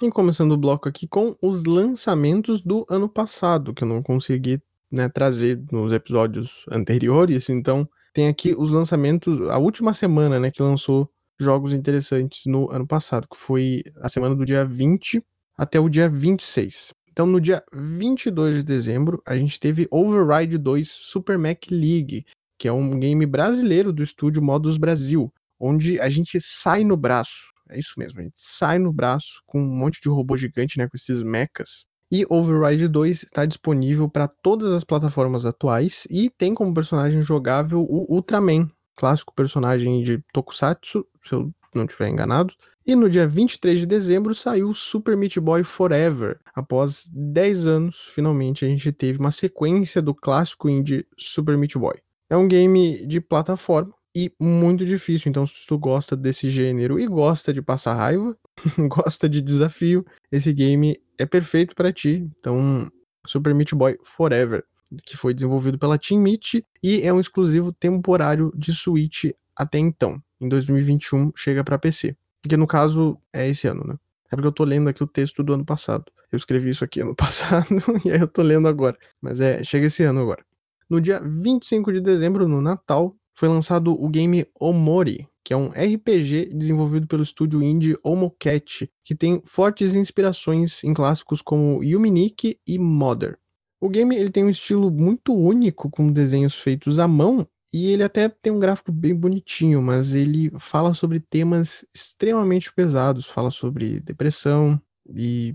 E 0.00 0.10
começando 0.12 0.52
o 0.52 0.56
bloco 0.56 0.88
aqui 0.88 1.08
com 1.08 1.36
os 1.42 1.64
lançamentos 1.64 2.62
do 2.62 2.86
ano 2.88 3.08
passado, 3.08 3.74
que 3.74 3.82
eu 3.82 3.88
não 3.88 4.00
consegui 4.00 4.62
né, 4.90 5.08
trazer 5.08 5.62
nos 5.70 5.92
episódios 5.92 6.64
anteriores. 6.70 7.48
Então, 7.48 7.88
tem 8.12 8.28
aqui 8.28 8.54
os 8.56 8.70
lançamentos, 8.70 9.40
a 9.48 9.58
última 9.58 9.92
semana, 9.92 10.40
né, 10.40 10.50
que 10.50 10.62
lançou 10.62 11.10
jogos 11.38 11.72
interessantes 11.72 12.42
no 12.46 12.70
ano 12.70 12.86
passado, 12.86 13.28
que 13.28 13.36
foi 13.36 13.82
a 14.00 14.08
semana 14.08 14.34
do 14.34 14.44
dia 14.44 14.64
20 14.64 15.22
até 15.56 15.78
o 15.78 15.88
dia 15.88 16.08
26. 16.08 16.92
Então, 17.10 17.26
no 17.26 17.40
dia 17.40 17.62
22 17.72 18.56
de 18.56 18.62
dezembro, 18.62 19.22
a 19.26 19.36
gente 19.36 19.58
teve 19.58 19.88
Override 19.90 20.56
2 20.56 20.88
Super 20.88 21.36
Mac 21.36 21.64
League, 21.70 22.24
que 22.58 22.68
é 22.68 22.72
um 22.72 22.98
game 22.98 23.26
brasileiro 23.26 23.92
do 23.92 24.02
estúdio 24.02 24.42
Modus 24.42 24.78
Brasil, 24.78 25.32
onde 25.58 26.00
a 26.00 26.08
gente 26.08 26.40
sai 26.40 26.84
no 26.84 26.96
braço. 26.96 27.52
É 27.70 27.78
isso 27.78 27.94
mesmo, 27.98 28.20
a 28.20 28.22
gente 28.22 28.38
sai 28.38 28.78
no 28.78 28.92
braço 28.92 29.42
com 29.46 29.60
um 29.60 29.66
monte 29.66 30.00
de 30.00 30.08
robô 30.08 30.36
gigante, 30.36 30.78
né, 30.78 30.88
com 30.88 30.96
esses 30.96 31.22
mechas. 31.22 31.84
E 32.10 32.24
Override 32.28 32.88
2 32.88 33.22
está 33.22 33.44
disponível 33.44 34.08
para 34.08 34.26
todas 34.26 34.72
as 34.72 34.82
plataformas 34.82 35.44
atuais 35.44 36.06
e 36.10 36.30
tem 36.30 36.54
como 36.54 36.72
personagem 36.72 37.22
jogável 37.22 37.80
o 37.80 38.06
Ultraman, 38.14 38.70
clássico 38.96 39.34
personagem 39.34 40.02
de 40.02 40.22
Tokusatsu, 40.32 41.06
se 41.22 41.34
eu 41.34 41.52
não 41.74 41.84
estiver 41.84 42.08
enganado. 42.08 42.54
E 42.86 42.96
no 42.96 43.10
dia 43.10 43.28
23 43.28 43.80
de 43.80 43.86
dezembro 43.86 44.34
saiu 44.34 44.72
Super 44.72 45.16
Meat 45.16 45.38
Boy 45.38 45.62
Forever. 45.62 46.40
Após 46.54 47.10
10 47.12 47.66
anos, 47.66 48.08
finalmente 48.14 48.64
a 48.64 48.68
gente 48.68 48.90
teve 48.90 49.18
uma 49.18 49.30
sequência 49.30 50.00
do 50.00 50.14
clássico 50.14 50.68
indie 50.68 51.06
Super 51.16 51.58
Meat 51.58 51.76
Boy. 51.76 51.96
É 52.30 52.36
um 52.36 52.48
game 52.48 53.06
de 53.06 53.20
plataforma 53.20 53.92
e 54.14 54.32
muito 54.40 54.84
difícil, 54.84 55.30
então 55.30 55.46
se 55.46 55.66
tu 55.66 55.78
gosta 55.78 56.16
desse 56.16 56.50
gênero 56.50 56.98
e 56.98 57.06
gosta 57.06 57.52
de 57.52 57.62
passar 57.62 57.94
raiva, 57.94 58.36
gosta 58.88 59.28
de 59.28 59.40
desafio, 59.40 60.04
esse 60.30 60.52
game 60.52 61.00
é 61.16 61.26
perfeito 61.26 61.74
para 61.74 61.92
ti. 61.92 62.28
Então, 62.38 62.90
Super 63.26 63.54
Meat 63.54 63.74
Boy 63.74 63.98
Forever 64.02 64.64
que 65.04 65.16
foi 65.16 65.34
desenvolvido 65.34 65.78
pela 65.78 65.98
Team 65.98 66.20
Meat 66.20 66.64
e 66.82 67.02
é 67.02 67.12
um 67.12 67.20
exclusivo 67.20 67.72
temporário 67.72 68.52
de 68.56 68.72
Switch 68.72 69.24
até 69.54 69.78
então. 69.78 70.22
Em 70.40 70.48
2021 70.48 71.32
chega 71.36 71.64
para 71.64 71.78
PC, 71.78 72.16
que 72.42 72.56
no 72.56 72.66
caso 72.66 73.18
é 73.32 73.48
esse 73.48 73.66
ano, 73.66 73.84
né? 73.86 73.96
É 74.30 74.36
porque 74.36 74.46
eu 74.46 74.52
tô 74.52 74.64
lendo 74.64 74.88
aqui 74.88 75.02
o 75.02 75.06
texto 75.06 75.42
do 75.42 75.54
ano 75.54 75.64
passado. 75.64 76.04
Eu 76.30 76.36
escrevi 76.36 76.70
isso 76.70 76.84
aqui 76.84 77.00
ano 77.00 77.14
passado 77.16 77.66
e 78.04 78.10
aí 78.10 78.20
eu 78.20 78.28
tô 78.28 78.42
lendo 78.42 78.68
agora. 78.68 78.96
Mas 79.20 79.40
é, 79.40 79.64
chega 79.64 79.86
esse 79.86 80.02
ano 80.04 80.20
agora. 80.20 80.44
No 80.88 81.00
dia 81.00 81.20
25 81.20 81.92
de 81.92 82.00
dezembro, 82.00 82.48
no 82.48 82.60
Natal, 82.60 83.14
foi 83.38 83.48
lançado 83.48 83.92
o 83.92 84.08
game 84.08 84.44
Omori, 84.58 85.28
que 85.44 85.54
é 85.54 85.56
um 85.56 85.68
RPG 85.68 86.46
desenvolvido 86.52 87.06
pelo 87.06 87.22
estúdio 87.22 87.62
indie 87.62 87.96
Omocat, 88.02 88.90
que 89.04 89.14
tem 89.14 89.40
fortes 89.46 89.94
inspirações 89.94 90.82
em 90.82 90.92
clássicos 90.92 91.40
como 91.40 91.80
Yuminiki 91.80 92.58
e 92.66 92.80
Mother. 92.80 93.38
O 93.80 93.88
game 93.88 94.16
ele 94.16 94.30
tem 94.30 94.44
um 94.44 94.48
estilo 94.48 94.90
muito 94.90 95.32
único, 95.32 95.88
com 95.88 96.10
desenhos 96.10 96.56
feitos 96.56 96.98
à 96.98 97.06
mão, 97.06 97.46
e 97.72 97.92
ele 97.92 98.02
até 98.02 98.28
tem 98.28 98.52
um 98.52 98.58
gráfico 98.58 98.90
bem 98.90 99.14
bonitinho, 99.14 99.80
mas 99.80 100.14
ele 100.14 100.50
fala 100.58 100.92
sobre 100.92 101.20
temas 101.20 101.86
extremamente 101.94 102.72
pesados, 102.72 103.24
fala 103.24 103.52
sobre 103.52 104.00
depressão 104.00 104.82
e 105.08 105.54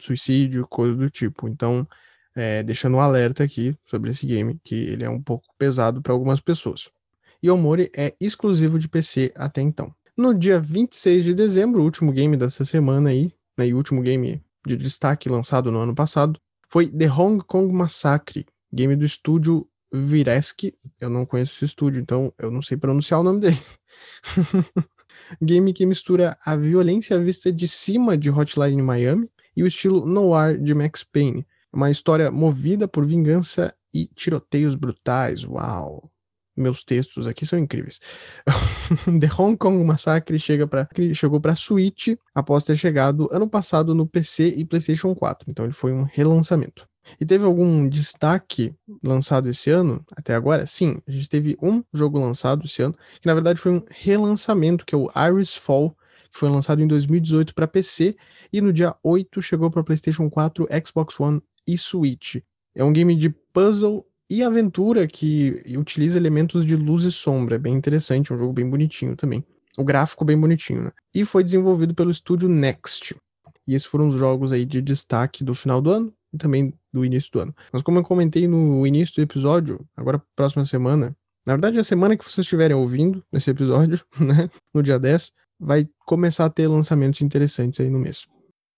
suicídio, 0.00 0.66
coisa 0.66 0.96
do 0.96 1.08
tipo. 1.08 1.48
Então, 1.48 1.86
é, 2.34 2.64
deixando 2.64 2.96
um 2.96 3.00
alerta 3.00 3.44
aqui 3.44 3.76
sobre 3.84 4.10
esse 4.10 4.26
game, 4.26 4.58
que 4.64 4.74
ele 4.74 5.04
é 5.04 5.08
um 5.08 5.22
pouco 5.22 5.46
pesado 5.56 6.02
para 6.02 6.12
algumas 6.12 6.40
pessoas. 6.40 6.90
E 7.42 7.50
o 7.50 7.56
Mori 7.56 7.90
é 7.96 8.14
exclusivo 8.20 8.78
de 8.78 8.88
PC 8.88 9.32
até 9.34 9.60
então. 9.60 9.92
No 10.16 10.34
dia 10.34 10.60
26 10.60 11.24
de 11.24 11.34
dezembro, 11.34 11.80
o 11.80 11.84
último 11.84 12.12
game 12.12 12.36
dessa 12.36 12.64
semana 12.64 13.10
aí, 13.10 13.32
né, 13.58 13.66
e 13.66 13.74
o 13.74 13.76
último 13.76 14.02
game 14.02 14.42
de 14.66 14.76
destaque 14.76 15.28
lançado 15.28 15.72
no 15.72 15.80
ano 15.80 15.94
passado, 15.94 16.38
foi 16.68 16.88
The 16.88 17.10
Hong 17.10 17.42
Kong 17.44 17.72
Massacre, 17.72 18.46
game 18.72 18.94
do 18.94 19.04
estúdio 19.04 19.66
Viresk. 19.92 20.72
Eu 21.00 21.10
não 21.10 21.26
conheço 21.26 21.54
esse 21.54 21.64
estúdio, 21.64 22.00
então 22.00 22.32
eu 22.38 22.50
não 22.50 22.62
sei 22.62 22.76
pronunciar 22.76 23.20
o 23.20 23.24
nome 23.24 23.40
dele. 23.40 23.58
game 25.40 25.72
que 25.72 25.86
mistura 25.86 26.36
a 26.44 26.54
violência 26.56 27.18
vista 27.18 27.52
de 27.52 27.66
cima 27.66 28.16
de 28.16 28.30
Hotline 28.30 28.80
Miami 28.80 29.30
e 29.56 29.62
o 29.62 29.66
estilo 29.66 30.06
noir 30.06 30.62
de 30.62 30.74
Max 30.74 31.02
Payne. 31.02 31.46
Uma 31.72 31.90
história 31.90 32.30
movida 32.30 32.86
por 32.86 33.04
vingança 33.04 33.74
e 33.94 34.06
tiroteios 34.06 34.74
brutais. 34.74 35.44
Uau! 35.44 36.11
Meus 36.62 36.82
textos 36.82 37.26
aqui 37.26 37.44
são 37.44 37.58
incríveis. 37.58 38.00
The 39.20 39.28
Hong 39.38 39.56
Kong 39.56 39.84
Massacre 39.84 40.38
chega 40.38 40.66
pra, 40.66 40.88
chegou 41.14 41.40
para 41.40 41.54
Switch 41.54 42.14
após 42.34 42.64
ter 42.64 42.76
chegado 42.76 43.28
ano 43.30 43.48
passado 43.48 43.94
no 43.94 44.06
PC 44.06 44.54
e 44.56 44.64
PlayStation 44.64 45.14
4. 45.14 45.50
Então 45.50 45.64
ele 45.64 45.74
foi 45.74 45.92
um 45.92 46.04
relançamento. 46.04 46.88
E 47.20 47.26
teve 47.26 47.44
algum 47.44 47.88
destaque 47.88 48.74
lançado 49.02 49.48
esse 49.48 49.70
ano 49.70 50.04
até 50.16 50.34
agora? 50.34 50.66
Sim, 50.66 50.98
a 51.06 51.10
gente 51.10 51.28
teve 51.28 51.56
um 51.60 51.82
jogo 51.92 52.18
lançado 52.18 52.64
esse 52.64 52.82
ano, 52.82 52.96
que 53.20 53.26
na 53.26 53.34
verdade 53.34 53.60
foi 53.60 53.72
um 53.72 53.82
relançamento, 53.90 54.86
que 54.86 54.94
é 54.94 54.98
o 54.98 55.10
Iris 55.28 55.54
Fall, 55.54 55.96
que 56.30 56.38
foi 56.38 56.48
lançado 56.48 56.80
em 56.80 56.86
2018 56.86 57.54
para 57.54 57.66
PC 57.66 58.16
e 58.52 58.60
no 58.60 58.72
dia 58.72 58.94
8 59.02 59.42
chegou 59.42 59.70
para 59.70 59.82
PlayStation 59.82 60.30
4, 60.30 60.68
Xbox 60.86 61.18
One 61.18 61.42
e 61.66 61.76
Switch. 61.76 62.36
É 62.74 62.82
um 62.82 62.92
game 62.92 63.14
de 63.14 63.28
puzzle 63.28 64.06
e 64.32 64.42
aventura 64.42 65.06
que 65.06 65.62
utiliza 65.76 66.16
elementos 66.16 66.64
de 66.64 66.74
luz 66.74 67.04
e 67.04 67.12
sombra. 67.12 67.56
É 67.56 67.58
bem 67.58 67.74
interessante, 67.74 68.32
é 68.32 68.34
um 68.34 68.38
jogo 68.38 68.50
bem 68.50 68.66
bonitinho 68.68 69.14
também. 69.14 69.44
O 69.76 69.84
gráfico 69.84 70.24
bem 70.24 70.40
bonitinho, 70.40 70.84
né? 70.84 70.92
E 71.14 71.22
foi 71.22 71.44
desenvolvido 71.44 71.94
pelo 71.94 72.10
estúdio 72.10 72.48
Next. 72.48 73.14
E 73.66 73.74
esses 73.74 73.86
foram 73.86 74.08
os 74.08 74.14
jogos 74.14 74.50
aí 74.50 74.64
de 74.64 74.80
destaque 74.80 75.44
do 75.44 75.54
final 75.54 75.82
do 75.82 75.90
ano 75.90 76.14
e 76.32 76.38
também 76.38 76.72
do 76.90 77.04
início 77.04 77.30
do 77.30 77.40
ano. 77.40 77.54
Mas 77.70 77.82
como 77.82 77.98
eu 77.98 78.02
comentei 78.02 78.48
no 78.48 78.86
início 78.86 79.16
do 79.16 79.20
episódio, 79.20 79.86
agora 79.94 80.22
próxima 80.34 80.64
semana, 80.64 81.14
na 81.46 81.52
verdade 81.52 81.78
a 81.78 81.84
semana 81.84 82.16
que 82.16 82.24
vocês 82.24 82.38
estiverem 82.38 82.74
ouvindo 82.74 83.22
nesse 83.30 83.50
episódio, 83.50 84.02
né, 84.18 84.48
no 84.72 84.82
dia 84.82 84.98
10, 84.98 85.30
vai 85.60 85.86
começar 86.06 86.46
a 86.46 86.50
ter 86.50 86.66
lançamentos 86.68 87.20
interessantes 87.20 87.80
aí 87.80 87.90
no 87.90 87.98
mês. 87.98 88.26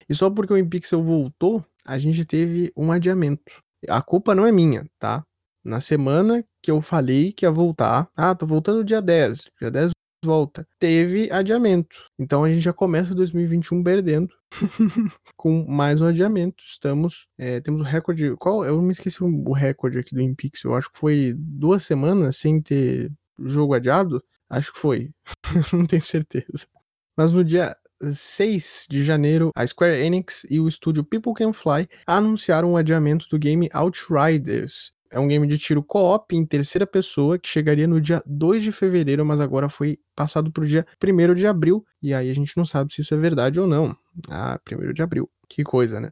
E 0.09 0.15
só 0.17 0.29
porque 0.29 0.53
o 0.53 0.59
InPixel 0.59 1.01
voltou, 1.01 1.65
a 1.87 1.97
gente 1.97 2.25
teve 2.25 2.73
um 2.77 2.91
adiamento. 2.91 3.63
A 3.89 4.03
culpa 4.03 4.35
não 4.35 4.45
é 4.45 4.51
minha, 4.51 4.85
tá? 4.99 5.25
Na 5.65 5.81
semana 5.81 6.45
que 6.63 6.71
eu 6.71 6.81
falei 6.81 7.33
que 7.33 7.45
ia 7.47 7.51
voltar, 7.51 8.09
ah, 8.17 8.35
tô 8.35 8.47
voltando 8.47 8.85
dia 8.85 9.01
10, 9.01 9.51
dia 9.61 9.71
10 9.71 9.93
volta, 10.25 10.67
teve 10.79 11.31
adiamento. 11.31 11.97
Então 12.19 12.43
a 12.43 12.49
gente 12.49 12.61
já 12.61 12.73
começa 12.73 13.15
2021 13.15 13.83
perdendo 13.83 14.35
com 15.37 15.65
mais 15.69 16.01
um 16.01 16.07
adiamento. 16.07 16.65
Estamos, 16.67 17.29
é, 17.39 17.61
temos 17.61 17.81
o 17.81 17.85
recorde, 17.85 18.35
qual? 18.37 18.65
Eu 18.65 18.81
me 18.81 18.93
esqueci 18.93 19.23
o 19.23 19.53
recorde 19.53 19.99
aqui 19.99 20.15
do 20.15 20.23
Impix, 20.23 20.65
eu 20.65 20.75
acho 20.75 20.91
que 20.91 20.99
foi 20.99 21.35
duas 21.37 21.85
semanas 21.85 22.37
sem 22.37 22.61
ter 22.61 23.13
jogo 23.39 23.75
adiado. 23.75 24.23
Acho 24.49 24.73
que 24.73 24.79
foi, 24.79 25.11
não 25.73 25.87
tenho 25.87 26.03
certeza. 26.03 26.67
Mas 27.17 27.31
no 27.31 27.45
dia 27.45 27.77
6 28.03 28.87
de 28.91 29.05
janeiro, 29.05 29.51
a 29.55 29.67
Square 29.67 30.01
Enix 30.01 30.45
e 30.51 30.61
o 30.61 30.69
estúdio 30.69 31.05
People 31.05 31.35
Can 31.35 31.53
Fly 31.53 31.89
anunciaram 32.07 32.73
o 32.73 32.77
adiamento 32.77 33.29
do 33.29 33.39
game 33.39 33.69
Outriders, 33.73 34.93
é 35.11 35.19
um 35.19 35.29
game 35.29 35.47
de 35.47 35.59
tiro 35.59 35.83
co-op 35.83 36.35
em 36.35 36.45
terceira 36.45 36.87
pessoa 36.87 37.39
que 37.39 37.49
chegaria 37.49 37.87
no 37.87 38.01
dia 38.01 38.23
2 38.27 38.63
de 38.63 38.73
fevereiro, 38.73 39.25
mas 39.25 39.41
agora 39.41 39.69
foi 39.69 39.99
passado 40.15 40.51
para 40.51 40.65
o 40.65 40.67
dia 40.67 40.87
1 41.03 41.35
de 41.35 41.47
abril. 41.47 41.85
E 42.03 42.13
aí 42.13 42.31
a 42.31 42.35
gente 42.35 42.57
não 42.57 42.65
sabe 42.65 42.93
se 42.93 43.01
isso 43.03 43.15
é 43.15 43.17
verdade 43.17 43.61
ou 43.61 43.67
não. 43.67 43.97
Ah, 44.31 44.59
1 44.71 44.93
de 44.93 45.03
abril. 45.03 45.31
Que 45.49 45.63
coisa, 45.63 46.01
né? 46.01 46.11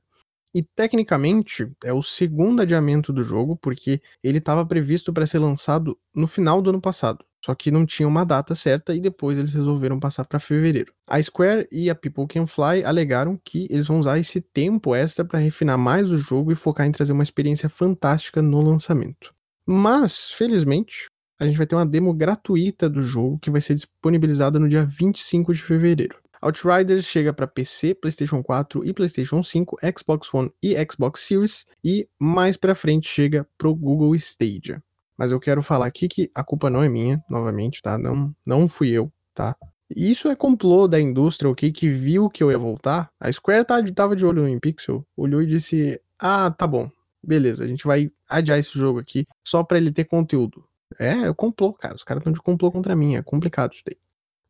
E 0.54 0.62
tecnicamente 0.62 1.70
é 1.82 1.92
o 1.92 2.02
segundo 2.02 2.60
adiamento 2.60 3.12
do 3.12 3.24
jogo, 3.24 3.56
porque 3.56 4.02
ele 4.22 4.38
estava 4.38 4.66
previsto 4.66 5.12
para 5.12 5.26
ser 5.26 5.38
lançado 5.38 5.98
no 6.14 6.26
final 6.26 6.60
do 6.60 6.70
ano 6.70 6.80
passado. 6.80 7.24
Só 7.44 7.54
que 7.54 7.72
não 7.72 7.84
tinha 7.84 8.06
uma 8.06 8.24
data 8.24 8.54
certa 8.54 8.94
e 8.94 9.00
depois 9.00 9.36
eles 9.36 9.52
resolveram 9.52 9.98
passar 9.98 10.24
para 10.24 10.38
fevereiro. 10.38 10.92
A 11.08 11.20
Square 11.20 11.66
e 11.72 11.90
a 11.90 11.94
People 11.94 12.26
Can 12.28 12.46
Fly 12.46 12.84
alegaram 12.84 13.36
que 13.44 13.66
eles 13.68 13.86
vão 13.88 13.98
usar 13.98 14.18
esse 14.18 14.40
tempo 14.40 14.94
extra 14.94 15.24
para 15.24 15.40
refinar 15.40 15.76
mais 15.76 16.12
o 16.12 16.16
jogo 16.16 16.52
e 16.52 16.54
focar 16.56 16.86
em 16.86 16.92
trazer 16.92 17.12
uma 17.12 17.24
experiência 17.24 17.68
fantástica 17.68 18.40
no 18.40 18.60
lançamento. 18.60 19.34
Mas, 19.66 20.30
felizmente, 20.30 21.06
a 21.40 21.44
gente 21.44 21.58
vai 21.58 21.66
ter 21.66 21.74
uma 21.74 21.86
demo 21.86 22.14
gratuita 22.14 22.88
do 22.88 23.02
jogo 23.02 23.38
que 23.40 23.50
vai 23.50 23.60
ser 23.60 23.74
disponibilizada 23.74 24.60
no 24.60 24.68
dia 24.68 24.84
25 24.84 25.52
de 25.52 25.62
fevereiro. 25.62 26.21
Outriders 26.42 27.04
chega 27.04 27.32
para 27.32 27.46
PC, 27.46 27.94
PlayStation 27.94 28.42
4 28.42 28.84
e 28.84 28.92
PlayStation 28.92 29.42
5, 29.42 29.78
Xbox 29.96 30.34
One 30.34 30.52
e 30.60 30.74
Xbox 30.90 31.20
Series 31.20 31.64
e 31.84 32.08
mais 32.18 32.56
para 32.56 32.74
frente 32.74 33.08
chega 33.08 33.46
pro 33.56 33.72
Google 33.72 34.12
Stadia. 34.16 34.82
Mas 35.16 35.30
eu 35.30 35.38
quero 35.38 35.62
falar 35.62 35.86
aqui 35.86 36.08
que 36.08 36.30
a 36.34 36.42
culpa 36.42 36.68
não 36.68 36.82
é 36.82 36.88
minha, 36.88 37.22
novamente, 37.30 37.80
tá? 37.80 37.96
Não, 37.96 38.34
não 38.44 38.66
fui 38.66 38.90
eu, 38.90 39.12
tá? 39.32 39.56
Isso 39.94 40.28
é 40.28 40.34
complô 40.34 40.88
da 40.88 41.00
indústria, 41.00 41.48
ok? 41.48 41.70
Que 41.70 41.88
viu 41.88 42.28
que 42.28 42.42
eu 42.42 42.50
ia 42.50 42.58
voltar. 42.58 43.08
A 43.20 43.30
Square 43.30 43.64
tá, 43.64 43.80
tava 43.94 44.16
de 44.16 44.26
olho 44.26 44.48
no 44.48 44.60
Pixel, 44.60 45.06
olhou 45.16 45.42
e 45.42 45.46
disse: 45.46 46.00
Ah, 46.18 46.50
tá 46.50 46.66
bom, 46.66 46.90
beleza, 47.22 47.62
a 47.62 47.68
gente 47.68 47.86
vai 47.86 48.10
adiar 48.28 48.58
esse 48.58 48.76
jogo 48.76 48.98
aqui 48.98 49.26
só 49.46 49.62
pra 49.62 49.78
ele 49.78 49.92
ter 49.92 50.06
conteúdo. 50.06 50.64
É, 50.98 51.28
é 51.28 51.34
complô, 51.34 51.72
cara. 51.72 51.94
Os 51.94 52.02
caras 52.02 52.20
estão 52.20 52.32
de 52.32 52.40
complô 52.40 52.72
contra 52.72 52.96
mim, 52.96 53.14
é 53.14 53.22
complicado 53.22 53.74
isso 53.74 53.82
daí. 53.86 53.96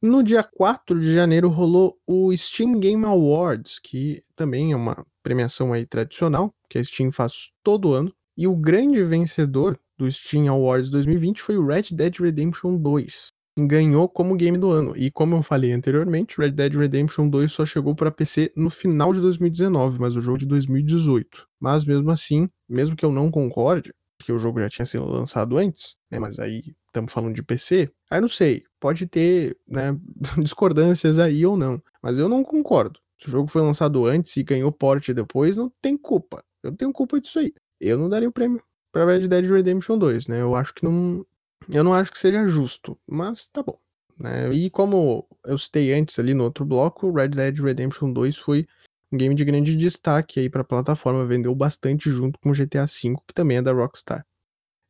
No 0.05 0.21
dia 0.21 0.43
4 0.43 1.01
de 1.01 1.15
janeiro 1.15 1.49
rolou 1.49 1.97
o 2.05 2.37
Steam 2.37 2.81
Game 2.81 3.05
Awards, 3.05 3.79
que 3.79 4.21
também 4.35 4.73
é 4.73 4.77
uma 4.77 5.07
premiação 5.23 5.73
aí 5.73 5.87
tradicional, 5.87 6.53
que 6.69 6.77
a 6.77 6.83
Steam 6.83 7.13
faz 7.13 7.53
todo 7.63 7.93
ano. 7.93 8.13
E 8.37 8.49
o 8.49 8.57
grande 8.57 9.05
vencedor 9.05 9.79
do 9.97 10.11
Steam 10.11 10.49
Awards 10.49 10.91
2020 10.91 11.41
foi 11.41 11.57
o 11.57 11.65
Red 11.65 11.85
Dead 11.93 12.19
Redemption 12.19 12.79
2. 12.79 13.29
Ganhou 13.61 14.09
como 14.09 14.35
game 14.35 14.59
do 14.59 14.73
ano. 14.73 14.93
E 14.97 15.09
como 15.09 15.37
eu 15.37 15.43
falei 15.43 15.71
anteriormente, 15.71 16.37
Red 16.37 16.51
Dead 16.51 16.75
Redemption 16.75 17.29
2 17.29 17.53
só 17.53 17.65
chegou 17.65 17.95
para 17.95 18.11
PC 18.11 18.53
no 18.57 18.71
final 18.71 19.13
de 19.13 19.21
2019, 19.21 20.01
mas 20.01 20.17
o 20.17 20.21
jogo 20.21 20.39
de 20.39 20.47
2018. 20.47 21.47
Mas 21.61 21.85
mesmo 21.85 22.11
assim, 22.11 22.49
mesmo 22.69 22.97
que 22.97 23.05
eu 23.05 23.13
não 23.13 23.31
concorde, 23.31 23.93
porque 24.19 24.33
o 24.33 24.39
jogo 24.39 24.61
já 24.61 24.69
tinha 24.69 24.87
sido 24.87 25.05
lançado 25.05 25.57
antes, 25.59 25.95
né? 26.11 26.19
Mas 26.19 26.41
aí 26.41 26.75
estamos 26.89 27.13
falando 27.13 27.35
de 27.35 27.43
PC, 27.43 27.89
aí 28.13 28.21
não 28.21 28.29
sei, 28.29 28.65
pode 28.79 29.07
ter 29.07 29.57
né, 29.67 29.97
discordâncias 30.39 31.19
aí 31.19 31.47
ou 31.47 31.57
não, 31.57 31.83
mas 32.03 32.19
eu 32.19 32.29
não 32.29 32.45
concordo. 32.45 33.01
Se 33.19 33.29
o 33.29 33.31
jogo 33.31 33.49
foi 33.49 33.63
lançado 33.63 34.05
antes 34.05 34.37
e 34.37 34.43
ganhou 34.43 34.71
porte 34.71 35.15
depois, 35.15 35.57
não 35.57 35.73
tem 35.81 35.97
culpa. 35.97 36.45
Eu 36.63 36.73
tenho 36.73 36.93
culpa 36.93 37.21
disso 37.21 37.39
aí. 37.39 37.55
Eu 37.81 37.97
não 37.97 38.09
daria 38.09 38.29
o 38.29 38.33
prêmio 38.33 38.63
para 38.91 39.07
Red 39.07 39.29
Dead 39.29 39.47
Redemption 39.47 39.97
2, 39.97 40.29
né? 40.29 40.41
Eu 40.41 40.55
acho 40.55 40.75
que 40.75 40.85
não. 40.85 41.25
Eu 41.73 41.85
não 41.85 41.95
acho 41.95 42.13
que 42.13 42.19
seja 42.19 42.45
justo, 42.47 42.99
mas 43.07 43.47
tá 43.47 43.63
bom. 43.63 43.79
Né? 44.19 44.51
E 44.51 44.69
como 44.69 45.27
eu 45.45 45.57
citei 45.57 45.95
antes 45.95 46.19
ali 46.19 46.35
no 46.35 46.45
outro 46.45 46.65
bloco, 46.65 47.11
Red 47.13 47.29
Dead 47.29 47.59
Redemption 47.61 48.13
2 48.13 48.37
foi 48.37 48.67
um 49.11 49.17
game 49.17 49.35
de 49.35 49.45
grande 49.45 49.77
destaque 49.77 50.41
aí 50.41 50.51
para 50.51 50.63
a 50.63 50.65
plataforma, 50.65 51.25
vendeu 51.25 51.55
bastante 51.55 52.11
junto 52.11 52.39
com 52.41 52.51
o 52.51 52.53
GTA 52.53 52.87
V, 52.87 53.15
que 53.27 53.35
também 53.35 53.59
é 53.59 53.63
da 53.63 53.73
Rockstar. 53.73 54.27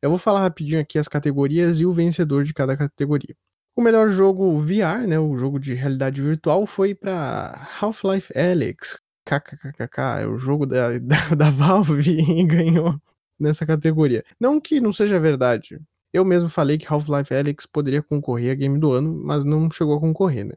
Eu 0.03 0.09
vou 0.09 0.19
falar 0.19 0.41
rapidinho 0.41 0.81
aqui 0.81 0.99
as 0.99 1.07
categorias 1.07 1.79
e 1.79 1.85
o 1.85 1.93
vencedor 1.93 2.43
de 2.43 2.53
cada 2.53 2.75
categoria. 2.75 3.33
O 3.73 3.81
melhor 3.81 4.09
jogo 4.09 4.53
VR, 4.59 5.07
né, 5.07 5.17
o 5.17 5.37
jogo 5.37 5.57
de 5.57 5.73
realidade 5.73 6.21
virtual, 6.21 6.67
foi 6.67 6.93
para 6.93 7.69
Half-Life 7.79 8.37
Alyx. 8.37 8.99
KKKK, 9.25 10.23
é 10.23 10.27
o 10.27 10.37
jogo 10.37 10.65
da, 10.65 10.99
da, 10.99 11.35
da 11.37 11.49
Valve 11.49 12.11
e 12.19 12.43
ganhou 12.45 12.99
nessa 13.39 13.65
categoria. 13.65 14.25
Não 14.37 14.59
que 14.59 14.81
não 14.81 14.91
seja 14.91 15.17
verdade. 15.21 15.79
Eu 16.11 16.25
mesmo 16.25 16.49
falei 16.49 16.77
que 16.77 16.85
Half-Life 16.85 17.33
Alyx 17.33 17.65
poderia 17.65 18.03
concorrer 18.03 18.51
a 18.51 18.55
game 18.55 18.77
do 18.77 18.91
ano, 18.91 19.17
mas 19.23 19.45
não 19.45 19.71
chegou 19.71 19.95
a 19.95 20.01
concorrer, 20.01 20.43
né? 20.43 20.55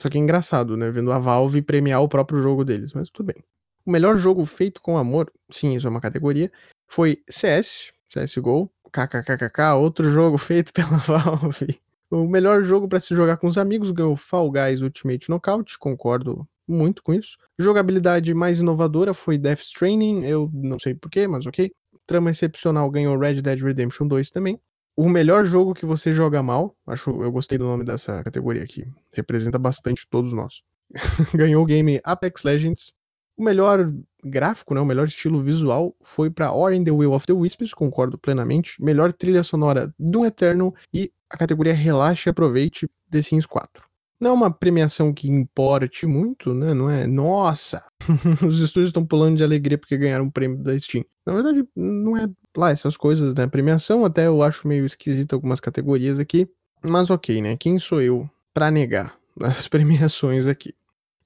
Só 0.00 0.08
que 0.08 0.18
é 0.18 0.20
engraçado, 0.20 0.76
né? 0.76 0.88
Vendo 0.92 1.10
a 1.10 1.18
Valve 1.18 1.62
premiar 1.62 2.00
o 2.00 2.08
próprio 2.08 2.38
jogo 2.38 2.64
deles, 2.64 2.92
mas 2.92 3.10
tudo 3.10 3.26
bem. 3.26 3.42
O 3.84 3.90
melhor 3.90 4.16
jogo 4.16 4.44
feito 4.46 4.80
com 4.80 4.96
amor, 4.96 5.32
sim, 5.50 5.74
isso 5.74 5.88
é 5.88 5.90
uma 5.90 6.00
categoria, 6.00 6.52
foi 6.86 7.20
CS, 7.28 7.92
CSGO, 8.08 8.70
kkkk, 8.94 9.74
outro 9.76 10.10
jogo 10.10 10.38
feito 10.38 10.72
pela 10.72 10.98
Valve. 11.04 11.80
O 12.10 12.28
melhor 12.28 12.62
jogo 12.62 12.86
para 12.86 13.00
se 13.00 13.14
jogar 13.14 13.36
com 13.38 13.46
os 13.46 13.58
amigos 13.58 13.90
ganhou 13.90 14.16
Fall 14.16 14.50
Guys 14.50 14.82
Ultimate 14.82 15.28
Knockout, 15.28 15.78
concordo 15.78 16.46
muito 16.66 17.02
com 17.02 17.12
isso. 17.12 17.36
Jogabilidade 17.58 18.32
mais 18.32 18.60
inovadora 18.60 19.12
foi 19.12 19.36
Death 19.36 19.60
Stranding, 19.60 20.24
eu 20.24 20.48
não 20.52 20.78
sei 20.78 20.94
porquê, 20.94 21.26
mas 21.26 21.44
ok. 21.46 21.72
Trama 22.06 22.30
excepcional 22.30 22.88
ganhou 22.90 23.18
Red 23.18 23.42
Dead 23.42 23.60
Redemption 23.60 24.06
2 24.06 24.30
também. 24.30 24.60
O 24.96 25.08
melhor 25.08 25.44
jogo 25.44 25.74
que 25.74 25.84
você 25.84 26.12
joga 26.12 26.40
mal, 26.42 26.76
acho, 26.86 27.10
eu 27.22 27.32
gostei 27.32 27.58
do 27.58 27.64
nome 27.64 27.84
dessa 27.84 28.22
categoria 28.22 28.62
aqui, 28.62 28.86
representa 29.12 29.58
bastante 29.58 30.06
todos 30.08 30.32
nós. 30.32 30.62
ganhou 31.34 31.62
o 31.62 31.66
game 31.66 32.00
Apex 32.04 32.44
Legends. 32.44 32.92
O 33.36 33.42
melhor 33.42 33.92
gráfico, 34.24 34.74
né, 34.74 34.80
o 34.80 34.86
melhor 34.86 35.06
estilo 35.06 35.42
visual 35.42 35.94
foi 36.02 36.30
para 36.30 36.52
Ori 36.52 36.78
and 36.78 36.84
the 36.84 36.90
Will 36.90 37.12
of 37.12 37.26
the 37.26 37.32
Wisps, 37.32 37.74
concordo 37.74 38.16
plenamente. 38.16 38.82
Melhor 38.82 39.12
trilha 39.12 39.42
sonora 39.42 39.92
Doom 39.98 40.24
Eternal 40.24 40.74
e 40.92 41.12
a 41.28 41.36
categoria 41.36 41.74
Relaxe 41.74 42.28
e 42.28 42.30
Aproveite 42.30 42.88
The 43.10 43.22
Sims 43.22 43.46
4. 43.46 43.84
Não 44.20 44.30
é 44.30 44.34
uma 44.34 44.50
premiação 44.50 45.12
que 45.12 45.28
importe 45.28 46.06
muito, 46.06 46.54
né? 46.54 46.72
Não 46.72 46.88
é, 46.88 47.06
nossa, 47.06 47.84
os 48.46 48.60
estúdios 48.60 48.86
estão 48.88 49.04
pulando 49.04 49.36
de 49.36 49.44
alegria 49.44 49.76
porque 49.76 49.96
ganharam 49.96 50.24
um 50.24 50.30
prêmio 50.30 50.62
da 50.62 50.78
Steam. 50.78 51.04
Na 51.26 51.34
verdade, 51.34 51.66
não 51.74 52.16
é 52.16 52.28
lá 52.56 52.70
essas 52.70 52.96
coisas, 52.96 53.34
né? 53.34 53.46
Premiação 53.46 54.04
até 54.04 54.26
eu 54.26 54.42
acho 54.42 54.68
meio 54.68 54.86
esquisito 54.86 55.34
algumas 55.34 55.60
categorias 55.60 56.18
aqui, 56.18 56.48
mas 56.82 57.10
ok, 57.10 57.42
né? 57.42 57.56
Quem 57.56 57.78
sou 57.78 58.00
eu 58.00 58.30
para 58.52 58.70
negar 58.70 59.14
as 59.40 59.66
premiações 59.68 60.46
aqui? 60.46 60.74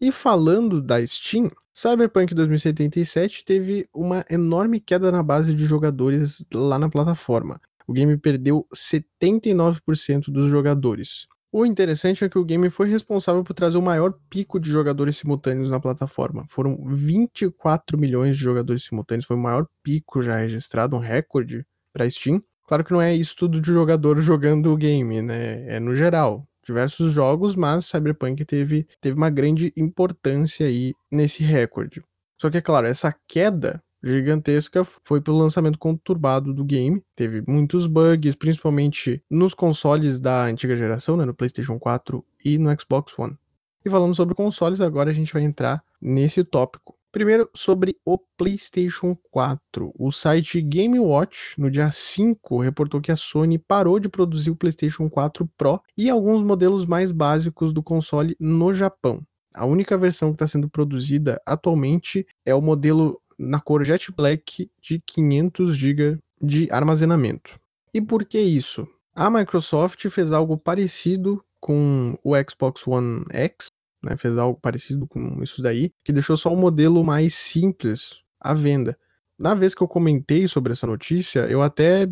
E 0.01 0.11
falando 0.11 0.81
da 0.81 1.05
Steam, 1.07 1.51
Cyberpunk 1.81 2.35
2077 2.35 3.45
teve 3.45 3.89
uma 3.95 4.25
enorme 4.29 4.81
queda 4.81 5.13
na 5.13 5.23
base 5.23 5.55
de 5.55 5.65
jogadores 5.65 6.45
lá 6.53 6.77
na 6.77 6.89
plataforma. 6.89 7.61
O 7.87 7.93
game 7.93 8.19
perdeu 8.19 8.67
79% 8.75 10.25
dos 10.29 10.51
jogadores. 10.51 11.29
O 11.53 11.65
interessante 11.65 12.25
é 12.25 12.29
que 12.29 12.37
o 12.37 12.45
game 12.45 12.69
foi 12.69 12.89
responsável 12.89 13.45
por 13.45 13.55
trazer 13.55 13.79
o 13.79 13.83
maior 13.83 14.13
pico 14.29 14.59
de 14.59 14.69
jogadores 14.69 15.19
simultâneos 15.19 15.71
na 15.71 15.79
plataforma. 15.79 16.47
Foram 16.49 16.85
24 16.85 17.97
milhões 17.97 18.37
de 18.37 18.43
jogadores 18.43 18.83
simultâneos, 18.83 19.25
foi 19.25 19.37
o 19.37 19.41
maior 19.41 19.65
pico 19.81 20.21
já 20.21 20.37
registrado, 20.37 20.97
um 20.97 20.99
recorde 20.99 21.65
para 21.93 22.11
Steam. 22.11 22.43
Claro 22.67 22.83
que 22.83 22.91
não 22.91 23.01
é 23.01 23.15
isso 23.15 23.37
tudo 23.37 23.61
de 23.61 23.71
jogador 23.71 24.21
jogando 24.21 24.73
o 24.73 24.77
game, 24.77 25.23
né? 25.23 25.77
É 25.77 25.79
no 25.79 25.95
geral. 25.95 26.45
Diversos 26.69 27.13
jogos, 27.13 27.57
mas 27.57 27.87
Cyberpunk 27.87 28.45
teve, 28.45 28.87
teve 29.01 29.17
uma 29.17 29.31
grande 29.31 29.73
importância 29.75 30.67
aí 30.67 30.93
nesse 31.11 31.43
recorde. 31.43 32.03
Só 32.39 32.51
que, 32.51 32.59
é 32.59 32.61
claro, 32.61 32.87
essa 32.87 33.11
queda 33.27 33.83
gigantesca 34.05 34.85
foi 34.85 35.19
pelo 35.19 35.39
lançamento 35.39 35.79
conturbado 35.79 36.53
do 36.53 36.63
game. 36.63 37.03
Teve 37.17 37.43
muitos 37.49 37.87
bugs, 37.87 38.35
principalmente 38.35 39.23
nos 39.31 39.55
consoles 39.55 40.21
da 40.21 40.45
antiga 40.45 40.77
geração, 40.77 41.17
né, 41.17 41.25
no 41.25 41.33
PlayStation 41.33 41.79
4 41.79 42.23
e 42.45 42.59
no 42.59 42.69
Xbox 42.79 43.19
One. 43.19 43.35
E 43.83 43.89
falando 43.89 44.15
sobre 44.15 44.35
consoles, 44.35 44.83
agora 44.83 45.11
a 45.11 45.15
gente 45.15 45.33
vai 45.33 45.45
entrar 45.45 45.83
nesse 45.99 46.45
tópico. 46.45 46.98
Primeiro, 47.11 47.49
sobre 47.55 47.97
o 48.05 48.19
PlayStation 48.37 49.17
4. 49.31 49.93
O 49.99 50.13
site 50.13 50.61
Game 50.61 50.99
Watch, 50.99 51.59
no 51.59 51.71
dia 51.71 51.91
5, 51.91 52.61
reportou 52.61 53.01
que 53.01 53.11
a 53.11 53.17
Sony 53.17 53.59
parou 53.59 53.99
de 53.99 54.09
produzir 54.11 54.51
o 54.51 54.57
PlayStation 54.57 55.09
4 55.09 55.49
Pro 55.57 55.81
e 55.97 56.11
alguns 56.11 56.43
modelos 56.43 56.85
mais 56.85 57.11
básicos 57.11 57.73
do 57.73 57.83
console 57.83 58.37
no 58.39 58.75
Japão. 58.75 59.23
A 59.55 59.65
única 59.65 59.97
versão 59.97 60.31
que 60.31 60.35
está 60.35 60.47
sendo 60.47 60.69
produzida 60.69 61.41
atualmente 61.47 62.27
é 62.45 62.55
o 62.55 62.61
modelo 62.61 63.21
na 63.39 63.59
cor 63.59 63.85
Jet 63.85 64.13
Black 64.13 64.71
de 64.81 65.01
500 65.07 65.77
GB 65.77 66.19
de 66.41 66.69
armazenamento. 66.71 67.59
E 67.95 68.03
por 68.03 68.25
que 68.25 68.39
isso? 68.39 68.87
A 69.15 69.31
Microsoft 69.31 70.09
fez 70.11 70.31
algo 70.31 70.59
parecido 70.59 71.43
com 71.61 72.17
o 72.23 72.35
Xbox 72.37 72.87
One 72.87 73.25
X, 73.31 73.67
né, 74.03 74.17
fez 74.17 74.37
algo 74.39 74.59
parecido 74.61 75.07
com 75.07 75.43
isso 75.43 75.63
daí, 75.63 75.91
que 76.05 76.13
deixou 76.13 76.37
só 76.37 76.53
o 76.53 76.57
modelo 76.57 77.05
mais 77.05 77.35
simples 77.35 78.23
à 78.41 78.55
venda. 78.55 78.97
Na 79.39 79.55
vez 79.55 79.75
que 79.75 79.83
eu 79.83 79.89
comentei 79.89 80.49
sobre 80.49 80.73
essa 80.73 80.87
notícia, 80.87 81.41
eu 81.41 81.63
até 81.63 82.09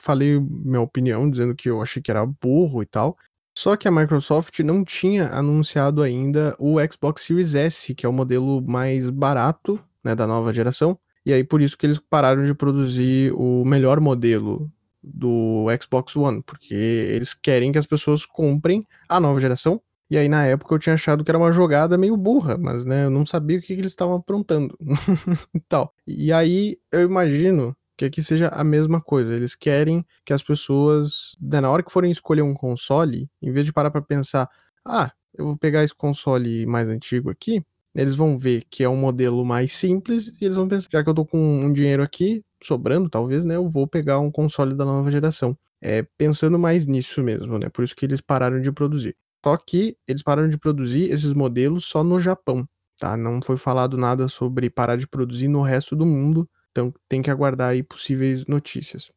falei 0.00 0.40
minha 0.40 0.80
opinião, 0.80 1.28
dizendo 1.28 1.54
que 1.54 1.68
eu 1.68 1.82
achei 1.82 2.00
que 2.00 2.10
era 2.10 2.24
burro 2.24 2.82
e 2.82 2.86
tal. 2.86 3.16
Só 3.56 3.76
que 3.76 3.86
a 3.86 3.90
Microsoft 3.90 4.58
não 4.60 4.82
tinha 4.82 5.28
anunciado 5.28 6.02
ainda 6.02 6.56
o 6.58 6.76
Xbox 6.90 7.22
Series 7.22 7.54
S, 7.54 7.94
que 7.94 8.06
é 8.06 8.08
o 8.08 8.12
modelo 8.12 8.62
mais 8.62 9.10
barato 9.10 9.78
né, 10.02 10.14
da 10.14 10.26
nova 10.26 10.52
geração. 10.54 10.98
E 11.24 11.32
aí 11.32 11.44
por 11.44 11.60
isso 11.60 11.76
que 11.76 11.84
eles 11.84 11.98
pararam 11.98 12.44
de 12.44 12.54
produzir 12.54 13.32
o 13.34 13.64
melhor 13.64 14.00
modelo 14.00 14.70
do 15.02 15.66
Xbox 15.80 16.16
One, 16.16 16.42
porque 16.42 16.74
eles 16.74 17.34
querem 17.34 17.70
que 17.70 17.78
as 17.78 17.86
pessoas 17.86 18.24
comprem 18.24 18.86
a 19.08 19.20
nova 19.20 19.38
geração. 19.38 19.80
E 20.12 20.18
aí 20.18 20.28
na 20.28 20.44
época 20.44 20.74
eu 20.74 20.78
tinha 20.78 20.92
achado 20.92 21.24
que 21.24 21.30
era 21.30 21.38
uma 21.38 21.50
jogada 21.52 21.96
meio 21.96 22.18
burra, 22.18 22.58
mas 22.58 22.84
né, 22.84 23.06
eu 23.06 23.10
não 23.10 23.24
sabia 23.24 23.56
o 23.56 23.62
que, 23.62 23.68
que 23.68 23.80
eles 23.80 23.92
estavam 23.92 24.16
aprontando 24.16 24.76
e 25.54 25.60
tal. 25.60 25.94
E 26.06 26.30
aí 26.30 26.76
eu 26.92 27.00
imagino 27.00 27.74
que 27.96 28.04
aqui 28.04 28.22
seja 28.22 28.48
a 28.48 28.62
mesma 28.62 29.00
coisa. 29.00 29.32
Eles 29.32 29.54
querem 29.54 30.04
que 30.22 30.34
as 30.34 30.42
pessoas, 30.42 31.34
né, 31.40 31.62
na 31.62 31.70
hora 31.70 31.82
que 31.82 31.90
forem 31.90 32.12
escolher 32.12 32.42
um 32.42 32.52
console, 32.52 33.26
em 33.40 33.50
vez 33.50 33.64
de 33.64 33.72
parar 33.72 33.90
para 33.90 34.02
pensar, 34.02 34.50
ah, 34.86 35.10
eu 35.32 35.46
vou 35.46 35.56
pegar 35.56 35.82
esse 35.82 35.94
console 35.94 36.66
mais 36.66 36.90
antigo 36.90 37.30
aqui, 37.30 37.64
eles 37.94 38.14
vão 38.14 38.36
ver 38.36 38.64
que 38.70 38.84
é 38.84 38.88
um 38.90 38.96
modelo 38.96 39.42
mais 39.46 39.72
simples 39.72 40.28
e 40.38 40.44
eles 40.44 40.56
vão 40.56 40.68
pensar, 40.68 40.90
já 40.92 41.02
que 41.02 41.08
eu 41.08 41.14
tô 41.14 41.24
com 41.24 41.38
um 41.38 41.72
dinheiro 41.72 42.02
aqui, 42.02 42.44
sobrando 42.62 43.08
talvez, 43.08 43.46
né, 43.46 43.56
eu 43.56 43.66
vou 43.66 43.86
pegar 43.86 44.20
um 44.20 44.30
console 44.30 44.74
da 44.74 44.84
nova 44.84 45.10
geração. 45.10 45.56
É, 45.80 46.06
pensando 46.18 46.58
mais 46.58 46.86
nisso 46.86 47.22
mesmo, 47.22 47.58
né, 47.58 47.70
por 47.70 47.82
isso 47.82 47.96
que 47.96 48.04
eles 48.04 48.20
pararam 48.20 48.60
de 48.60 48.70
produzir. 48.70 49.16
Só 49.44 49.56
que 49.56 49.96
eles 50.06 50.22
pararam 50.22 50.48
de 50.48 50.58
produzir 50.58 51.10
esses 51.10 51.32
modelos 51.32 51.84
só 51.86 52.04
no 52.04 52.18
Japão, 52.20 52.66
tá? 52.98 53.16
Não 53.16 53.40
foi 53.42 53.56
falado 53.56 53.96
nada 53.96 54.28
sobre 54.28 54.70
parar 54.70 54.96
de 54.96 55.06
produzir 55.06 55.48
no 55.48 55.62
resto 55.62 55.96
do 55.96 56.06
mundo, 56.06 56.48
então 56.70 56.92
tem 57.08 57.20
que 57.20 57.30
aguardar 57.30 57.70
aí 57.70 57.82
possíveis 57.82 58.46
notícias. 58.46 59.10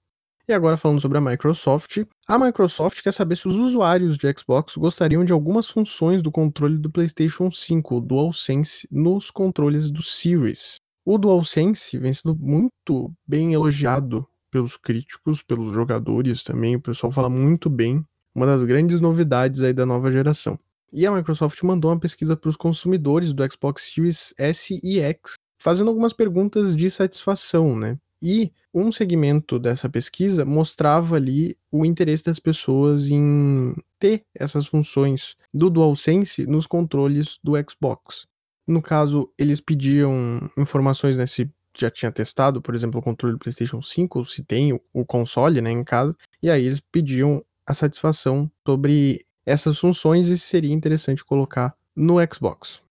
E 0.48 0.54
agora 0.54 0.78
falando 0.78 1.02
sobre 1.02 1.18
a 1.18 1.22
Microsoft, 1.22 2.04
a 2.28 2.38
Microsoft 2.38 3.02
quer 3.02 3.12
saber 3.12 3.36
se 3.36 3.48
os 3.48 3.56
usuários 3.56 4.16
de 4.16 4.32
Xbox 4.38 4.76
gostariam 4.78 5.26
de 5.26 5.34
algumas 5.34 5.68
funções 5.68 6.22
do 6.22 6.32
controle 6.32 6.78
do 6.78 6.92
PlayStation 6.92 7.50
5, 7.50 7.96
o 7.96 8.00
DualSense, 8.00 8.88
nos 8.92 9.32
controles 9.32 9.90
do 9.90 10.04
Series. 10.04 10.80
O 11.04 11.18
DualSense 11.18 11.98
vem 11.98 12.14
sendo 12.14 12.36
muito 12.36 13.12
bem 13.28 13.54
elogiado 13.54 14.28
pelos 14.52 14.78
críticos, 14.78 15.42
pelos 15.42 15.74
jogadores 15.74 16.44
também, 16.44 16.76
o 16.76 16.82
pessoal 16.82 17.12
fala 17.12 17.30
muito 17.30 17.68
bem, 17.68 18.06
uma 18.36 18.46
das 18.46 18.62
grandes 18.64 19.00
novidades 19.00 19.62
aí 19.62 19.74
da 19.74 19.86
nova 19.86 20.12
geração. 20.12 20.60
E 20.92 21.06
a 21.06 21.12
Microsoft 21.12 21.62
mandou 21.64 21.92
uma 21.92 22.00
pesquisa 22.00 22.36
para 22.36 22.50
os 22.50 22.56
consumidores 22.56 23.34
do 23.34 23.50
Xbox 23.52 23.94
Series 23.94 24.34
S 24.38 24.80
e 24.84 25.00
X, 25.00 25.34
fazendo 25.60 25.90
algumas 25.90 26.14
perguntas 26.14 26.76
de 26.76 26.92
satisfação, 26.92 27.76
né? 27.76 27.98
E 28.22 28.52
um 28.74 28.92
segmento 28.92 29.58
dessa 29.60 29.90
pesquisa 29.90 30.46
mostrava 30.46 31.16
ali 31.16 31.58
o 31.72 31.86
interesse 31.86 32.26
das 32.26 32.40
pessoas 32.40 33.08
em 33.10 33.74
ter 34.00 34.24
essas 34.34 34.68
funções 34.68 35.36
do 35.54 35.70
DualSense 35.70 36.46
nos 36.46 36.68
controles 36.68 37.40
do 37.44 37.54
Xbox. 37.70 38.26
No 38.68 38.82
caso, 38.82 39.32
eles 39.38 39.62
pediam 39.62 40.50
informações 40.58 41.18
né, 41.18 41.28
se 41.28 41.50
já 41.78 41.92
tinha 41.92 42.12
testado, 42.12 42.62
por 42.62 42.74
exemplo, 42.74 43.00
o 43.00 43.04
controle 43.04 43.36
do 43.36 43.40
PlayStation 43.40 43.82
5, 43.82 44.20
ou 44.20 44.26
se 44.26 44.44
tem 44.44 44.74
o, 44.94 45.06
console 45.06 45.62
né, 45.62 45.72
em 45.72 45.84
casa, 45.84 46.16
e 46.42 46.50
aí 46.50 46.66
eles 46.66 46.80
pediam 46.80 47.44
a 47.66 47.74
satisfação 47.74 48.50
sobre 48.66 49.26
essas 49.46 49.78
funções 49.78 50.28
e 50.28 50.38
se 50.38 50.46
seria 50.46 50.74
interessante 50.74 51.24
colocar 51.24 51.76
no 51.96 52.16
Xbox. 52.32 52.82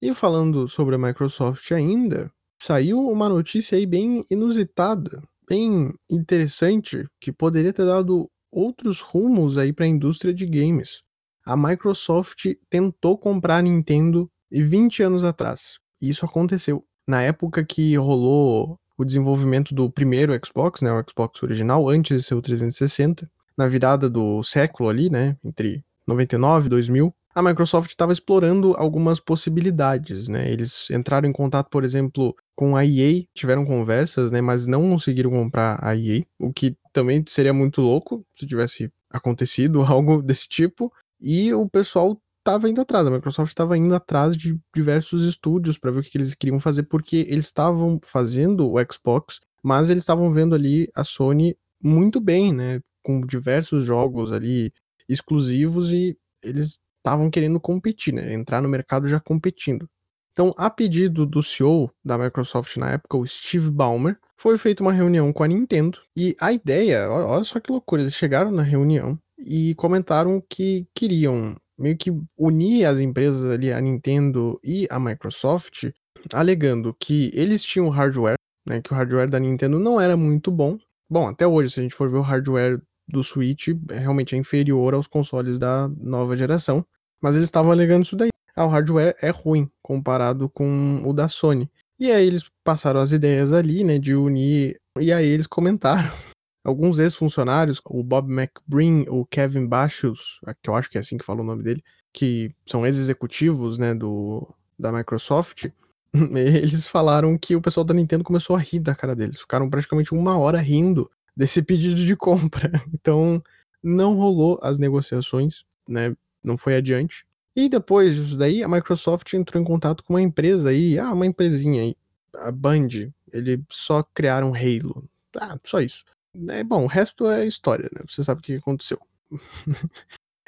E 0.00 0.14
falando 0.14 0.68
sobre 0.68 0.94
a 0.94 0.98
Microsoft 0.98 1.70
ainda, 1.72 2.30
saiu 2.60 3.00
uma 3.08 3.28
notícia 3.28 3.76
aí 3.76 3.86
bem 3.86 4.24
inusitada, 4.30 5.22
bem 5.48 5.94
interessante, 6.10 7.06
que 7.20 7.32
poderia 7.32 7.72
ter 7.72 7.84
dado 7.84 8.30
outros 8.50 9.00
rumos 9.00 9.58
aí 9.58 9.72
para 9.72 9.84
a 9.84 9.88
indústria 9.88 10.32
de 10.32 10.46
games. 10.46 11.02
A 11.44 11.56
Microsoft 11.56 12.46
tentou 12.68 13.16
comprar 13.16 13.58
a 13.58 13.62
Nintendo 13.62 14.30
20 14.50 15.02
anos 15.02 15.24
atrás. 15.24 15.78
E 16.00 16.08
isso 16.08 16.24
aconteceu. 16.24 16.84
Na 17.06 17.22
época 17.22 17.64
que 17.64 17.96
rolou 17.96 18.78
o 18.98 19.04
desenvolvimento 19.04 19.74
do 19.74 19.90
primeiro 19.90 20.32
Xbox, 20.44 20.80
né, 20.80 20.92
o 20.92 21.04
Xbox 21.08 21.42
original, 21.42 21.88
antes 21.88 22.16
de 22.16 22.22
ser 22.22 22.34
o 22.34 22.42
360, 22.42 23.30
na 23.56 23.66
virada 23.66 24.08
do 24.08 24.42
século 24.42 24.88
ali, 24.88 25.10
né, 25.10 25.36
entre 25.44 25.84
99 26.06 26.66
e 26.66 26.70
2000, 26.70 27.14
a 27.36 27.42
Microsoft 27.42 27.90
estava 27.90 28.12
explorando 28.12 28.74
algumas 28.78 29.20
possibilidades, 29.20 30.26
né? 30.26 30.50
Eles 30.50 30.88
entraram 30.90 31.28
em 31.28 31.32
contato, 31.32 31.68
por 31.68 31.84
exemplo, 31.84 32.34
com 32.54 32.74
a 32.74 32.82
EA, 32.82 33.24
tiveram 33.34 33.62
conversas, 33.66 34.32
né, 34.32 34.40
mas 34.40 34.66
não 34.66 34.88
conseguiram 34.88 35.30
comprar 35.30 35.78
a 35.82 35.94
EA, 35.94 36.24
o 36.38 36.50
que 36.50 36.74
também 36.94 37.22
seria 37.28 37.52
muito 37.52 37.82
louco 37.82 38.24
se 38.34 38.46
tivesse 38.46 38.90
acontecido 39.10 39.82
algo 39.84 40.22
desse 40.22 40.48
tipo. 40.48 40.90
E 41.20 41.52
o 41.52 41.68
pessoal 41.68 42.18
estava 42.38 42.70
indo 42.70 42.80
atrás, 42.80 43.06
a 43.06 43.10
Microsoft 43.10 43.50
estava 43.50 43.76
indo 43.76 43.94
atrás 43.94 44.34
de 44.34 44.58
diversos 44.74 45.22
estúdios 45.22 45.76
para 45.76 45.90
ver 45.90 46.00
o 46.00 46.02
que, 46.02 46.16
eles 46.16 46.34
queriam 46.34 46.58
fazer, 46.58 46.84
porque 46.84 47.26
eles 47.28 47.46
estavam 47.46 48.00
fazendo 48.02 48.72
o 48.72 48.76
Xbox, 48.90 49.40
mas 49.62 49.90
eles 49.90 50.04
estavam 50.04 50.32
vendo 50.32 50.54
ali 50.54 50.88
a 50.94 51.04
Sony 51.04 51.54
muito 51.82 52.18
bem, 52.18 52.50
né? 52.50 52.80
Com 53.06 53.20
diversos 53.20 53.84
jogos 53.84 54.32
ali 54.32 54.72
exclusivos 55.08 55.92
e 55.92 56.16
eles 56.42 56.78
estavam 56.98 57.30
querendo 57.30 57.60
competir, 57.60 58.12
né? 58.12 58.34
Entrar 58.34 58.60
no 58.60 58.68
mercado 58.68 59.06
já 59.06 59.20
competindo. 59.20 59.88
Então, 60.32 60.52
a 60.58 60.68
pedido 60.68 61.24
do 61.24 61.40
CEO 61.42 61.88
da 62.04 62.18
Microsoft 62.18 62.76
na 62.76 62.90
época, 62.90 63.16
o 63.16 63.26
Steve 63.26 63.70
Ballmer, 63.70 64.18
foi 64.36 64.58
feita 64.58 64.82
uma 64.82 64.92
reunião 64.92 65.32
com 65.32 65.42
a 65.44 65.48
Nintendo 65.48 65.98
e 66.16 66.36
a 66.40 66.52
ideia, 66.52 67.08
olha 67.08 67.44
só 67.44 67.58
que 67.60 67.72
loucura, 67.72 68.02
eles 68.02 68.14
chegaram 68.14 68.50
na 68.50 68.62
reunião 68.62 69.18
e 69.38 69.74
comentaram 69.76 70.42
que 70.48 70.86
queriam 70.94 71.56
meio 71.78 71.96
que 71.96 72.10
unir 72.36 72.84
as 72.84 72.98
empresas 72.98 73.50
ali, 73.50 73.72
a 73.72 73.80
Nintendo 73.80 74.60
e 74.64 74.86
a 74.90 74.98
Microsoft, 74.98 75.90
alegando 76.34 76.94
que 76.98 77.30
eles 77.34 77.62
tinham 77.62 77.88
hardware, 77.88 78.36
né, 78.66 78.82
que 78.82 78.92
o 78.92 78.96
hardware 78.96 79.30
da 79.30 79.38
Nintendo 79.38 79.78
não 79.78 80.00
era 80.00 80.16
muito 80.16 80.50
bom. 80.50 80.76
Bom, 81.08 81.28
até 81.28 81.46
hoje, 81.46 81.70
se 81.70 81.80
a 81.80 81.82
gente 81.82 81.94
for 81.94 82.10
ver 82.10 82.18
o 82.18 82.22
hardware 82.22 82.82
do 83.08 83.22
Switch, 83.22 83.68
realmente 83.88 84.34
é 84.34 84.38
inferior 84.38 84.94
aos 84.94 85.06
consoles 85.06 85.58
da 85.58 85.88
nova 85.88 86.36
geração. 86.36 86.84
Mas 87.20 87.34
eles 87.34 87.48
estavam 87.48 87.70
alegando 87.70 88.04
isso 88.04 88.16
daí. 88.16 88.28
Ah, 88.54 88.66
o 88.66 88.68
hardware 88.68 89.16
é 89.20 89.30
ruim 89.30 89.70
comparado 89.82 90.48
com 90.48 91.02
o 91.04 91.12
da 91.12 91.28
Sony. 91.28 91.70
E 91.98 92.10
aí 92.10 92.26
eles 92.26 92.50
passaram 92.64 93.00
as 93.00 93.12
ideias 93.12 93.52
ali, 93.52 93.84
né, 93.84 93.98
de 93.98 94.14
unir. 94.14 94.80
E 94.98 95.12
aí 95.12 95.26
eles 95.26 95.46
comentaram. 95.46 96.10
Alguns 96.64 96.98
ex-funcionários, 96.98 97.80
o 97.84 98.02
Bob 98.02 98.28
McBreen, 98.30 99.06
o 99.08 99.24
Kevin 99.24 99.66
Bachus, 99.66 100.40
que 100.60 100.68
eu 100.68 100.74
acho 100.74 100.90
que 100.90 100.98
é 100.98 101.00
assim 101.00 101.16
que 101.16 101.24
fala 101.24 101.40
o 101.40 101.44
nome 101.44 101.62
dele, 101.62 101.82
que 102.12 102.52
são 102.66 102.84
ex-executivos, 102.84 103.78
né, 103.78 103.94
do, 103.94 104.52
da 104.76 104.90
Microsoft, 104.90 105.68
eles 106.34 106.86
falaram 106.86 107.36
que 107.38 107.54
o 107.54 107.60
pessoal 107.60 107.84
da 107.84 107.94
Nintendo 107.94 108.24
começou 108.24 108.56
a 108.56 108.58
rir 108.58 108.80
da 108.80 108.94
cara 108.94 109.14
deles. 109.14 109.40
Ficaram 109.40 109.68
praticamente 109.68 110.14
uma 110.14 110.36
hora 110.36 110.58
rindo 110.58 111.10
desse 111.36 111.62
pedido 111.62 111.96
de 111.96 112.16
compra. 112.16 112.70
Então, 112.92 113.42
não 113.82 114.14
rolou 114.14 114.58
as 114.62 114.78
negociações, 114.78 115.64
né? 115.88 116.16
não 116.42 116.56
foi 116.56 116.76
adiante. 116.76 117.26
E 117.54 117.68
depois 117.68 118.14
disso 118.14 118.36
daí, 118.36 118.62
a 118.62 118.68
Microsoft 118.68 119.32
entrou 119.34 119.62
em 119.62 119.64
contato 119.64 120.02
com 120.02 120.14
uma 120.14 120.22
empresa 120.22 120.70
aí, 120.70 120.98
ah, 120.98 121.12
uma 121.12 121.26
empresinha 121.26 121.82
aí, 121.82 121.96
a 122.34 122.50
Band, 122.52 122.88
ele 123.32 123.62
só 123.70 124.02
criaram 124.02 124.52
Halo. 124.54 125.08
Ah, 125.38 125.58
só 125.64 125.80
isso. 125.80 126.04
É, 126.48 126.62
bom, 126.62 126.84
o 126.84 126.86
resto 126.86 127.26
é 127.26 127.46
história, 127.46 127.88
né? 127.94 128.02
Você 128.06 128.22
sabe 128.22 128.40
o 128.40 128.42
que 128.42 128.54
aconteceu. 128.56 128.98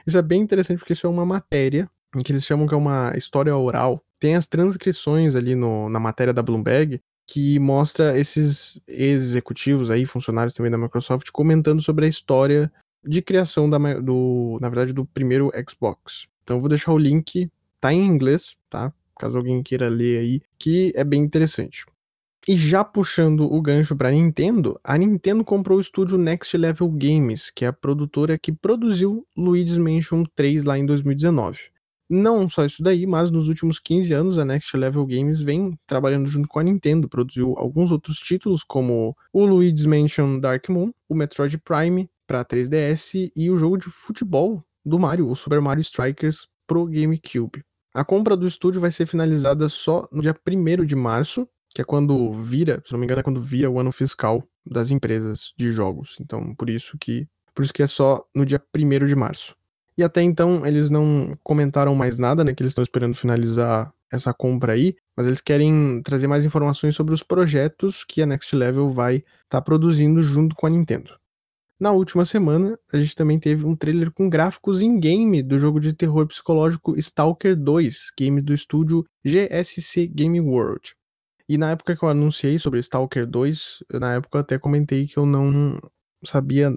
isso 0.07 0.19
é 0.19 0.23
bem 0.23 0.41
interessante 0.41 0.79
porque 0.79 0.93
isso 0.93 1.07
é 1.07 1.11
uma 1.11 1.25
matéria 1.25 1.91
que 2.25 2.33
eles 2.33 2.45
chamam 2.45 2.67
que 2.67 2.75
é 2.75 2.77
uma 2.77 3.13
história 3.17 3.57
oral. 3.57 4.03
Tem 4.19 4.35
as 4.35 4.47
transcrições 4.47 5.35
ali 5.35 5.55
no, 5.55 5.89
na 5.89 6.01
matéria 6.01 6.33
da 6.33 6.43
Bloomberg 6.43 7.01
que 7.29 7.59
mostra 7.59 8.19
esses 8.19 8.81
executivos 8.89 9.91
aí, 9.91 10.07
funcionários 10.07 10.55
também 10.55 10.73
da 10.73 10.79
Microsoft, 10.79 11.31
comentando 11.31 11.83
sobre 11.83 12.07
a 12.07 12.09
história 12.09 12.73
de 13.05 13.21
criação 13.21 13.69
da, 13.69 13.77
do, 14.01 14.59
na 14.63 14.69
verdade, 14.71 14.95
do 14.95 15.05
primeiro 15.05 15.53
Xbox. 15.69 16.27
Então 16.43 16.57
eu 16.57 16.61
vou 16.61 16.71
deixar 16.71 16.91
o 16.91 16.99
link, 16.99 17.51
tá 17.79 17.93
em 17.93 18.03
inglês, 18.03 18.57
tá? 18.71 18.93
Caso 19.19 19.37
alguém 19.37 19.63
queira 19.63 19.91
ler 19.91 20.19
aí, 20.19 20.41
que 20.59 20.91
é 20.97 21.05
bem 21.05 21.21
interessante. 21.21 21.85
E 22.49 22.57
já 22.57 22.83
puxando 22.83 23.41
o 23.41 23.61
gancho 23.61 23.95
para 23.95 24.11
Nintendo, 24.11 24.81
a 24.83 24.97
Nintendo 24.97 25.45
comprou 25.45 25.77
o 25.77 25.83
estúdio 25.83 26.17
Next 26.17 26.57
Level 26.57 26.89
Games, 26.89 27.51
que 27.51 27.67
é 27.67 27.69
a 27.69 27.73
produtora 27.75 28.39
que 28.39 28.51
produziu 28.51 29.27
Luigi's 29.37 29.77
Mansion 29.77 30.25
3 30.35 30.65
lá 30.65 30.79
em 30.79 30.87
2019. 30.87 31.59
Não 32.09 32.49
só 32.49 32.65
isso 32.65 32.83
daí, 32.83 33.07
mas 33.07 33.31
nos 33.31 33.49
últimos 33.49 33.79
15 33.79 34.15
anos 34.15 34.39
a 34.39 34.45
Next 34.45 34.75
Level 34.77 35.05
Games 35.07 35.41
vem 35.41 35.79
trabalhando 35.87 36.27
junto 36.27 36.49
com 36.49 36.59
a 36.59 36.63
Nintendo, 36.63 37.09
produziu 37.09 37.55
alguns 37.59 37.93
outros 37.93 38.19
títulos 38.19 38.63
como 38.63 39.15
o 39.33 39.45
Luigi's 39.45 39.85
Mansion 39.85 40.41
Dark 40.41 40.69
Moon, 40.71 40.91
o 41.09 41.15
Metroid 41.15 41.59
Prime, 41.59 42.09
para 42.27 42.45
3DS 42.45 43.31
e 43.35 43.51
o 43.51 43.57
jogo 43.57 43.77
de 43.77 43.87
futebol 43.87 44.63
do 44.85 44.99
Mario, 44.99 45.29
o 45.29 45.37
Super 45.37 45.61
Mario 45.61 45.81
Strikers 45.83 46.47
pro 46.67 46.87
GameCube. 46.87 47.65
A 47.95 48.05
compra 48.05 48.37
do 48.37 48.47
estúdio 48.47 48.81
vai 48.81 48.91
ser 48.91 49.07
finalizada 49.07 49.69
só 49.69 50.07
no 50.13 50.23
dia 50.23 50.37
1 50.47 50.85
de 50.85 50.95
março, 50.95 51.49
que 51.75 51.81
é 51.83 51.85
quando 51.85 52.33
vira, 52.33 52.83
se 52.85 52.93
não 52.93 52.99
me 52.99 53.07
engano, 53.07 53.21
é 53.21 53.23
quando 53.23 53.41
vira 53.41 53.71
o 53.71 53.81
ano 53.81 53.91
fiscal 53.91 54.43
das 54.65 54.91
empresas 54.91 55.53
de 55.57 55.73
jogos. 55.73 56.17
Então, 56.21 56.55
por 56.55 56.69
isso 56.69 56.97
que, 56.99 57.27
por 57.55 57.65
isso 57.65 57.73
que 57.73 57.83
é 57.83 57.87
só 57.87 58.25
no 58.35 58.45
dia 58.45 58.63
1 58.77 59.07
de 59.07 59.17
março. 59.17 59.57
E 59.99 60.05
até 60.05 60.23
então 60.23 60.65
eles 60.65 60.91
não 60.91 61.37
comentaram 61.43 61.93
mais 61.93 62.19
nada, 62.19 62.45
né, 62.45 62.55
que 62.55 62.63
eles 62.63 62.71
estão 62.71 62.85
esperando 62.85 63.17
finalizar 63.17 63.93
essa 64.11 64.33
compra 64.33 64.75
aí, 64.75 64.95
mas 65.17 65.27
eles 65.27 65.41
querem 65.41 66.01
trazer 66.03 66.29
mais 66.29 66.47
informações 66.47 66.95
sobre 66.95 67.13
os 67.13 67.23
projetos 67.23 68.05
que 68.05 68.23
a 68.23 68.27
Next 68.27 68.55
Level 68.55 68.91
vai 68.93 69.17
estar 69.17 69.27
tá 69.51 69.61
produzindo 69.61 70.23
junto 70.23 70.55
com 70.55 70.69
a 70.69 70.71
Nintendo. 70.71 71.19
Na 71.81 71.91
última 71.91 72.25
semana, 72.25 72.79
a 72.93 72.99
gente 72.99 73.15
também 73.15 73.41
teve 73.41 73.67
um 73.67 73.75
trailer 73.75 74.13
com 74.13 74.29
gráficos 74.29 74.81
in-game 74.81 75.43
do 75.43 75.59
jogo 75.59 75.81
de 75.81 75.93
terror 75.93 76.27
psicológico 76.27 76.97
Stalker 76.97 77.57
2, 77.57 78.13
game 78.17 78.41
do 78.41 78.55
estúdio 78.55 79.05
GSC 79.25 80.07
Game 80.07 80.41
World. 80.41 80.95
E 81.49 81.59
na 81.59 81.71
época 81.73 81.97
que 81.97 82.05
eu 82.05 82.09
anunciei 82.09 82.59
sobre 82.59 82.81
Stalker 82.81 83.27
2, 83.27 83.85
na 83.95 84.15
época 84.15 84.39
eu 84.39 84.41
até 84.43 84.59
comentei 84.59 85.07
que 85.07 85.17
eu 85.17 85.27
não 85.27 85.81
sabia 86.25 86.73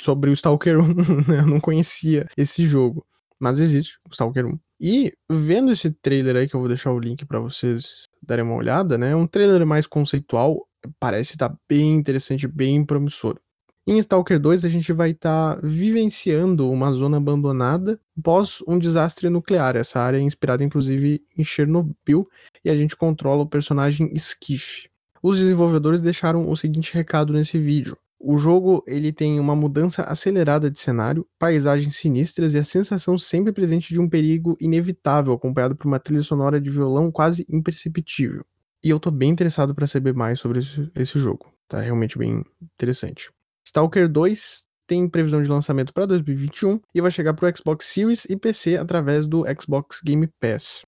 sobre 0.00 0.30
o 0.30 0.32
Stalker 0.32 0.78
1, 0.78 0.86
né? 1.28 1.38
eu 1.40 1.46
não 1.46 1.60
conhecia 1.60 2.26
esse 2.36 2.64
jogo. 2.64 3.06
Mas 3.38 3.58
existe 3.58 3.98
o 4.06 4.10
Stalker 4.10 4.46
1. 4.46 4.58
E 4.80 5.12
vendo 5.30 5.70
esse 5.70 5.90
trailer 5.90 6.36
aí, 6.36 6.48
que 6.48 6.54
eu 6.54 6.60
vou 6.60 6.68
deixar 6.68 6.92
o 6.92 6.98
link 6.98 7.24
para 7.24 7.40
vocês 7.40 8.08
darem 8.22 8.44
uma 8.44 8.54
olhada, 8.54 8.96
né? 8.98 9.14
Um 9.14 9.26
trailer 9.26 9.66
mais 9.66 9.86
conceitual, 9.86 10.66
parece 10.98 11.32
estar 11.32 11.50
tá 11.50 11.56
bem 11.68 11.94
interessante, 11.94 12.46
bem 12.46 12.84
promissor. 12.84 13.38
Em 13.86 13.98
Stalker 13.98 14.38
2, 14.38 14.64
a 14.64 14.68
gente 14.68 14.92
vai 14.92 15.10
estar 15.10 15.56
tá 15.56 15.60
vivenciando 15.62 16.70
uma 16.70 16.92
zona 16.92 17.16
abandonada 17.16 17.98
pós 18.22 18.62
um 18.68 18.78
desastre 18.78 19.28
nuclear. 19.30 19.74
Essa 19.74 20.00
área 20.00 20.18
é 20.18 20.20
inspirada, 20.20 20.62
inclusive, 20.62 21.22
em 21.36 21.42
Chernobyl, 21.42 22.28
e 22.64 22.70
a 22.70 22.76
gente 22.76 22.94
controla 22.94 23.42
o 23.42 23.48
personagem 23.48 24.10
Skiff. 24.14 24.88
Os 25.22 25.38
desenvolvedores 25.38 26.00
deixaram 26.00 26.48
o 26.48 26.56
seguinte 26.56 26.94
recado 26.94 27.32
nesse 27.32 27.58
vídeo. 27.58 27.96
O 28.22 28.36
jogo 28.36 28.84
ele 28.86 29.12
tem 29.12 29.40
uma 29.40 29.56
mudança 29.56 30.02
acelerada 30.02 30.70
de 30.70 30.78
cenário, 30.78 31.26
paisagens 31.38 31.96
sinistras 31.96 32.52
e 32.52 32.58
a 32.58 32.64
sensação 32.64 33.16
sempre 33.16 33.50
presente 33.50 33.94
de 33.94 33.98
um 33.98 34.06
perigo 34.06 34.58
inevitável, 34.60 35.32
acompanhado 35.32 35.74
por 35.74 35.86
uma 35.86 35.98
trilha 35.98 36.22
sonora 36.22 36.60
de 36.60 36.68
violão 36.68 37.10
quase 37.10 37.46
imperceptível. 37.48 38.44
E 38.84 38.90
eu 38.90 39.00
tô 39.00 39.10
bem 39.10 39.30
interessado 39.30 39.74
para 39.74 39.86
saber 39.86 40.12
mais 40.12 40.38
sobre 40.38 40.60
esse, 40.94 41.18
jogo. 41.18 41.50
Tá 41.66 41.80
realmente 41.80 42.18
bem 42.18 42.44
interessante. 42.74 43.30
Stalker 43.66 44.06
2 44.06 44.66
tem 44.86 45.08
previsão 45.08 45.42
de 45.42 45.48
lançamento 45.48 45.94
para 45.94 46.04
2021 46.04 46.78
e 46.94 47.00
vai 47.00 47.10
chegar 47.10 47.32
para 47.32 47.50
o 47.50 47.56
Xbox 47.56 47.86
Series 47.86 48.26
e 48.26 48.36
PC 48.36 48.76
através 48.76 49.26
do 49.26 49.44
Xbox 49.58 50.02
Game 50.04 50.28
Pass. 50.38 50.82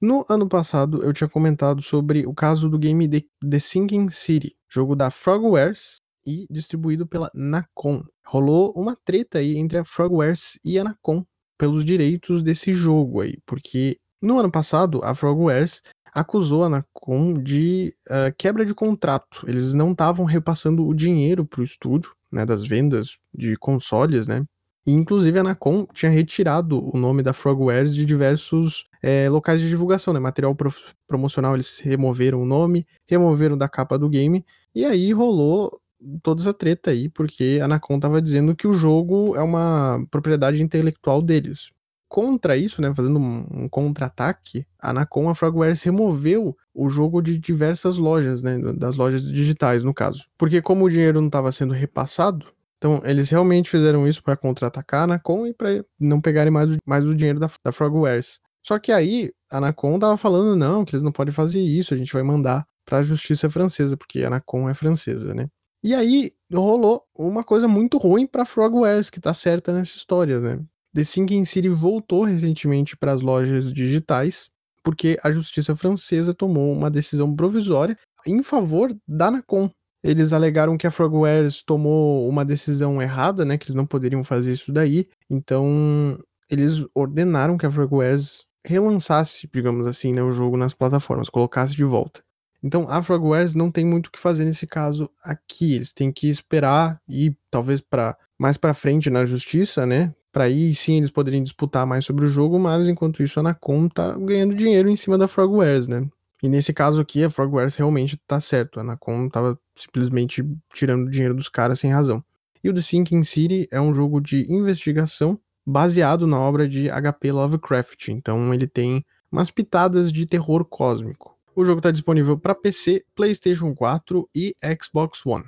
No 0.00 0.24
ano 0.28 0.48
passado, 0.48 1.02
eu 1.02 1.12
tinha 1.12 1.28
comentado 1.28 1.82
sobre 1.82 2.26
o 2.26 2.34
caso 2.34 2.68
do 2.68 2.78
game 2.78 3.08
The 3.08 3.58
Sinking 3.58 4.08
City, 4.08 4.54
jogo 4.68 4.94
da 4.94 5.10
Frogwares 5.10 6.00
e 6.26 6.46
distribuído 6.50 7.06
pela 7.06 7.30
Nacon. 7.34 8.04
Rolou 8.24 8.72
uma 8.76 8.96
treta 8.96 9.38
aí 9.38 9.56
entre 9.56 9.78
a 9.78 9.84
Frogwares 9.84 10.58
e 10.64 10.78
a 10.78 10.84
Nacon 10.84 11.24
pelos 11.56 11.84
direitos 11.84 12.42
desse 12.42 12.72
jogo 12.72 13.20
aí, 13.20 13.38
porque 13.46 13.98
no 14.20 14.38
ano 14.38 14.50
passado 14.50 15.00
a 15.04 15.14
Frogwares 15.14 15.82
acusou 16.12 16.64
a 16.64 16.68
Nacon 16.68 17.34
de 17.34 17.94
uh, 18.08 18.34
quebra 18.36 18.64
de 18.64 18.74
contrato. 18.74 19.44
Eles 19.46 19.74
não 19.74 19.92
estavam 19.92 20.24
repassando 20.24 20.86
o 20.86 20.94
dinheiro 20.94 21.44
para 21.44 21.60
o 21.60 21.64
estúdio, 21.64 22.12
né, 22.32 22.44
das 22.44 22.66
vendas 22.66 23.18
de 23.34 23.56
consoles, 23.56 24.26
né? 24.26 24.42
E, 24.86 24.92
inclusive, 24.92 25.36
a 25.36 25.40
Anacom 25.40 25.84
tinha 25.92 26.10
retirado 26.10 26.80
o 26.94 26.96
nome 26.96 27.20
da 27.20 27.32
Frogwares 27.32 27.92
de 27.92 28.06
diversos 28.06 28.86
é, 29.02 29.28
locais 29.28 29.60
de 29.60 29.68
divulgação, 29.68 30.14
né? 30.14 30.20
Material 30.20 30.54
pro 30.54 30.72
promocional, 31.08 31.54
eles 31.54 31.80
removeram 31.80 32.40
o 32.40 32.46
nome, 32.46 32.86
removeram 33.04 33.58
da 33.58 33.68
capa 33.68 33.98
do 33.98 34.08
game, 34.08 34.44
e 34.72 34.84
aí 34.84 35.12
rolou 35.12 35.80
toda 36.22 36.42
essa 36.42 36.52
treta 36.52 36.90
aí, 36.90 37.08
porque 37.08 37.58
a 37.60 37.64
Anacom 37.64 37.98
tava 37.98 38.20
dizendo 38.20 38.54
que 38.54 38.66
o 38.66 38.72
jogo 38.72 39.36
é 39.36 39.42
uma 39.42 40.04
propriedade 40.10 40.62
intelectual 40.62 41.22
deles. 41.22 41.70
Contra 42.08 42.56
isso, 42.56 42.80
né, 42.80 42.94
fazendo 42.94 43.18
um, 43.18 43.46
um 43.50 43.68
contra-ataque, 43.68 44.64
a 44.80 44.90
Anacom, 44.90 45.28
a 45.28 45.34
Frogwares 45.34 45.82
removeu 45.82 46.56
o 46.72 46.88
jogo 46.88 47.20
de 47.20 47.38
diversas 47.38 47.98
lojas, 47.98 48.42
né, 48.42 48.58
das 48.76 48.96
lojas 48.96 49.22
digitais, 49.26 49.82
no 49.82 49.92
caso. 49.92 50.24
Porque 50.38 50.62
como 50.62 50.84
o 50.84 50.88
dinheiro 50.88 51.20
não 51.20 51.26
estava 51.26 51.50
sendo 51.50 51.74
repassado, 51.74 52.46
então 52.78 53.00
eles 53.04 53.30
realmente 53.30 53.70
fizeram 53.70 54.06
isso 54.06 54.22
para 54.22 54.36
contra-atacar 54.36 55.00
a 55.00 55.04
Anacom 55.04 55.46
e 55.46 55.54
para 55.54 55.84
não 55.98 56.20
pegarem 56.20 56.52
mais 56.52 56.70
o, 56.70 56.76
mais 56.86 57.04
o 57.04 57.14
dinheiro 57.14 57.40
da, 57.40 57.50
da 57.64 57.72
Frogwares. 57.72 58.38
Só 58.64 58.78
que 58.78 58.92
aí 58.92 59.32
a 59.50 59.58
Anacom 59.58 59.98
tava 59.98 60.16
falando, 60.16 60.56
não, 60.56 60.84
que 60.84 60.94
eles 60.94 61.02
não 61.02 61.12
podem 61.12 61.32
fazer 61.32 61.60
isso, 61.60 61.94
a 61.94 61.96
gente 61.96 62.12
vai 62.12 62.22
mandar 62.22 62.66
para 62.84 62.98
a 62.98 63.02
justiça 63.02 63.50
francesa, 63.50 63.96
porque 63.96 64.22
a 64.22 64.28
Anacom 64.28 64.68
é 64.68 64.74
francesa, 64.74 65.34
né? 65.34 65.48
E 65.86 65.94
aí 65.94 66.32
rolou 66.52 67.04
uma 67.16 67.44
coisa 67.44 67.68
muito 67.68 67.96
ruim 67.96 68.26
para 68.26 68.44
Frogwares, 68.44 69.08
que 69.08 69.20
tá 69.20 69.32
certa 69.32 69.72
nessa 69.72 69.96
história, 69.96 70.40
né? 70.40 70.58
The 70.92 71.04
Sinking 71.04 71.44
City 71.44 71.68
voltou 71.68 72.24
recentemente 72.24 72.96
para 72.96 73.12
as 73.12 73.22
lojas 73.22 73.72
digitais, 73.72 74.50
porque 74.82 75.16
a 75.22 75.30
justiça 75.30 75.76
francesa 75.76 76.34
tomou 76.34 76.72
uma 76.72 76.90
decisão 76.90 77.32
provisória 77.36 77.96
em 78.26 78.42
favor 78.42 78.92
da 79.06 79.30
Nacon. 79.30 79.70
Eles 80.02 80.32
alegaram 80.32 80.76
que 80.76 80.88
a 80.88 80.90
Frogwares 80.90 81.62
tomou 81.62 82.28
uma 82.28 82.44
decisão 82.44 83.00
errada, 83.00 83.44
né, 83.44 83.56
que 83.56 83.66
eles 83.66 83.76
não 83.76 83.86
poderiam 83.86 84.24
fazer 84.24 84.54
isso 84.54 84.72
daí. 84.72 85.06
Então, 85.30 86.18
eles 86.50 86.84
ordenaram 86.96 87.56
que 87.56 87.64
a 87.64 87.70
Frogwares 87.70 88.44
relançasse, 88.66 89.48
digamos 89.54 89.86
assim, 89.86 90.12
né, 90.12 90.20
o 90.20 90.32
jogo 90.32 90.56
nas 90.56 90.74
plataformas, 90.74 91.30
colocasse 91.30 91.76
de 91.76 91.84
volta. 91.84 92.25
Então, 92.62 92.86
a 92.88 93.02
Frogwares 93.02 93.54
não 93.54 93.70
tem 93.70 93.84
muito 93.84 94.06
o 94.06 94.10
que 94.10 94.18
fazer 94.18 94.44
nesse 94.44 94.66
caso 94.66 95.10
aqui. 95.22 95.74
Eles 95.74 95.92
têm 95.92 96.10
que 96.10 96.28
esperar 96.28 97.00
e 97.08 97.36
talvez 97.50 97.80
para 97.80 98.16
mais 98.38 98.56
para 98.56 98.74
frente 98.74 99.08
na 99.08 99.24
justiça, 99.24 99.86
né, 99.86 100.12
para 100.36 100.44
aí 100.44 100.74
sim 100.74 100.98
eles 100.98 101.08
poderiam 101.08 101.42
disputar 101.42 101.86
mais 101.86 102.04
sobre 102.04 102.26
o 102.26 102.28
jogo, 102.28 102.58
mas 102.58 102.86
enquanto 102.86 103.22
isso 103.22 103.38
a 103.38 103.42
Anacom 103.42 103.88
tá 103.88 104.14
ganhando 104.18 104.54
dinheiro 104.54 104.90
em 104.90 104.96
cima 104.96 105.16
da 105.16 105.26
Frogwares, 105.26 105.88
né? 105.88 106.06
E 106.42 106.48
nesse 106.50 106.74
caso 106.74 107.00
aqui, 107.00 107.24
a 107.24 107.30
Frogwares 107.30 107.74
realmente 107.76 108.18
tá 108.26 108.38
certo, 108.38 108.78
a 108.78 108.82
Anacom 108.82 109.30
tava 109.30 109.58
simplesmente 109.74 110.44
tirando 110.74 111.10
dinheiro 111.10 111.34
dos 111.34 111.48
caras 111.48 111.80
sem 111.80 111.90
razão. 111.90 112.22
E 112.62 112.68
o 112.68 112.74
The 112.74 112.82
Sinking 112.82 113.22
City 113.22 113.66
é 113.70 113.80
um 113.80 113.94
jogo 113.94 114.20
de 114.20 114.46
investigação 114.52 115.40
baseado 115.66 116.26
na 116.26 116.38
obra 116.38 116.68
de 116.68 116.88
HP 116.90 117.32
Lovecraft, 117.32 118.08
então 118.08 118.52
ele 118.52 118.66
tem 118.66 119.02
umas 119.32 119.50
pitadas 119.50 120.12
de 120.12 120.26
terror 120.26 120.64
cósmico. 120.66 121.35
O 121.56 121.64
jogo 121.64 121.78
está 121.78 121.90
disponível 121.90 122.38
para 122.38 122.54
PC, 122.54 123.02
PlayStation 123.14 123.74
4 123.74 124.28
e 124.34 124.54
Xbox 124.78 125.24
One. 125.24 125.44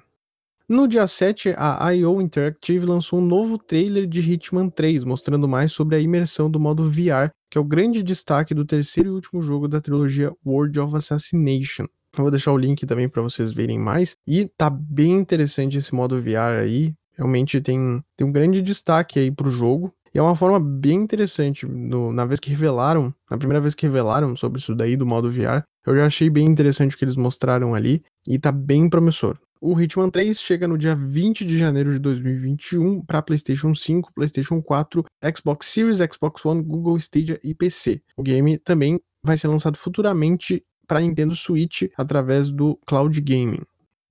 No 0.66 0.88
dia 0.88 1.06
7, 1.06 1.52
a 1.54 1.90
IO 1.90 2.22
Interactive 2.22 2.86
lançou 2.86 3.18
um 3.18 3.26
novo 3.26 3.58
trailer 3.58 4.06
de 4.06 4.20
Hitman 4.20 4.70
3, 4.70 5.04
mostrando 5.04 5.46
mais 5.46 5.70
sobre 5.70 5.96
a 5.96 6.00
imersão 6.00 6.50
do 6.50 6.58
modo 6.58 6.90
VR, 6.90 7.30
que 7.50 7.58
é 7.58 7.60
o 7.60 7.64
grande 7.64 8.02
destaque 8.02 8.54
do 8.54 8.64
terceiro 8.64 9.10
e 9.10 9.12
último 9.12 9.42
jogo 9.42 9.68
da 9.68 9.82
trilogia 9.82 10.32
World 10.46 10.80
of 10.80 10.96
Assassination. 10.96 11.84
Eu 12.16 12.22
vou 12.22 12.30
deixar 12.30 12.52
o 12.52 12.58
link 12.58 12.86
também 12.86 13.06
para 13.06 13.20
vocês 13.20 13.52
verem 13.52 13.78
mais. 13.78 14.16
E 14.26 14.50
tá 14.56 14.70
bem 14.70 15.12
interessante 15.12 15.76
esse 15.76 15.94
modo 15.94 16.22
VR 16.22 16.62
aí. 16.62 16.94
Realmente 17.18 17.60
tem, 17.60 18.02
tem 18.16 18.26
um 18.26 18.32
grande 18.32 18.62
destaque 18.62 19.18
aí 19.18 19.30
pro 19.30 19.50
jogo. 19.50 19.92
E 20.14 20.18
é 20.18 20.22
uma 20.22 20.36
forma 20.36 20.58
bem 20.58 20.94
interessante. 20.94 21.66
No, 21.66 22.12
na 22.12 22.24
vez 22.24 22.40
que 22.40 22.50
revelaram, 22.50 23.14
na 23.30 23.38
primeira 23.38 23.60
vez 23.60 23.74
que 23.74 23.86
revelaram 23.86 24.34
sobre 24.36 24.58
isso 24.58 24.74
daí 24.74 24.96
do 24.96 25.06
modo 25.06 25.30
VR, 25.30 25.62
eu 25.86 25.96
já 25.96 26.06
achei 26.06 26.28
bem 26.28 26.46
interessante 26.46 26.94
o 26.94 26.98
que 26.98 27.04
eles 27.04 27.16
mostraram 27.16 27.74
ali. 27.74 28.02
E 28.26 28.38
tá 28.38 28.52
bem 28.52 28.88
promissor. 28.88 29.38
O 29.60 29.78
Hitman 29.80 30.08
3 30.08 30.40
chega 30.40 30.68
no 30.68 30.78
dia 30.78 30.94
20 30.94 31.44
de 31.44 31.58
janeiro 31.58 31.90
de 31.90 31.98
2021 31.98 33.02
para 33.02 33.20
PlayStation 33.20 33.74
5, 33.74 34.12
PlayStation 34.14 34.62
4, 34.62 35.04
Xbox 35.34 35.66
Series, 35.66 35.98
Xbox 35.98 36.46
One, 36.46 36.62
Google 36.62 36.96
Stadia 36.96 37.40
e 37.42 37.54
PC. 37.54 38.00
O 38.16 38.22
game 38.22 38.56
também 38.58 39.00
vai 39.22 39.36
ser 39.36 39.48
lançado 39.48 39.76
futuramente 39.76 40.64
para 40.86 41.00
Nintendo 41.00 41.34
Switch 41.34 41.82
através 41.96 42.52
do 42.52 42.78
Cloud 42.86 43.20
Gaming. 43.20 43.62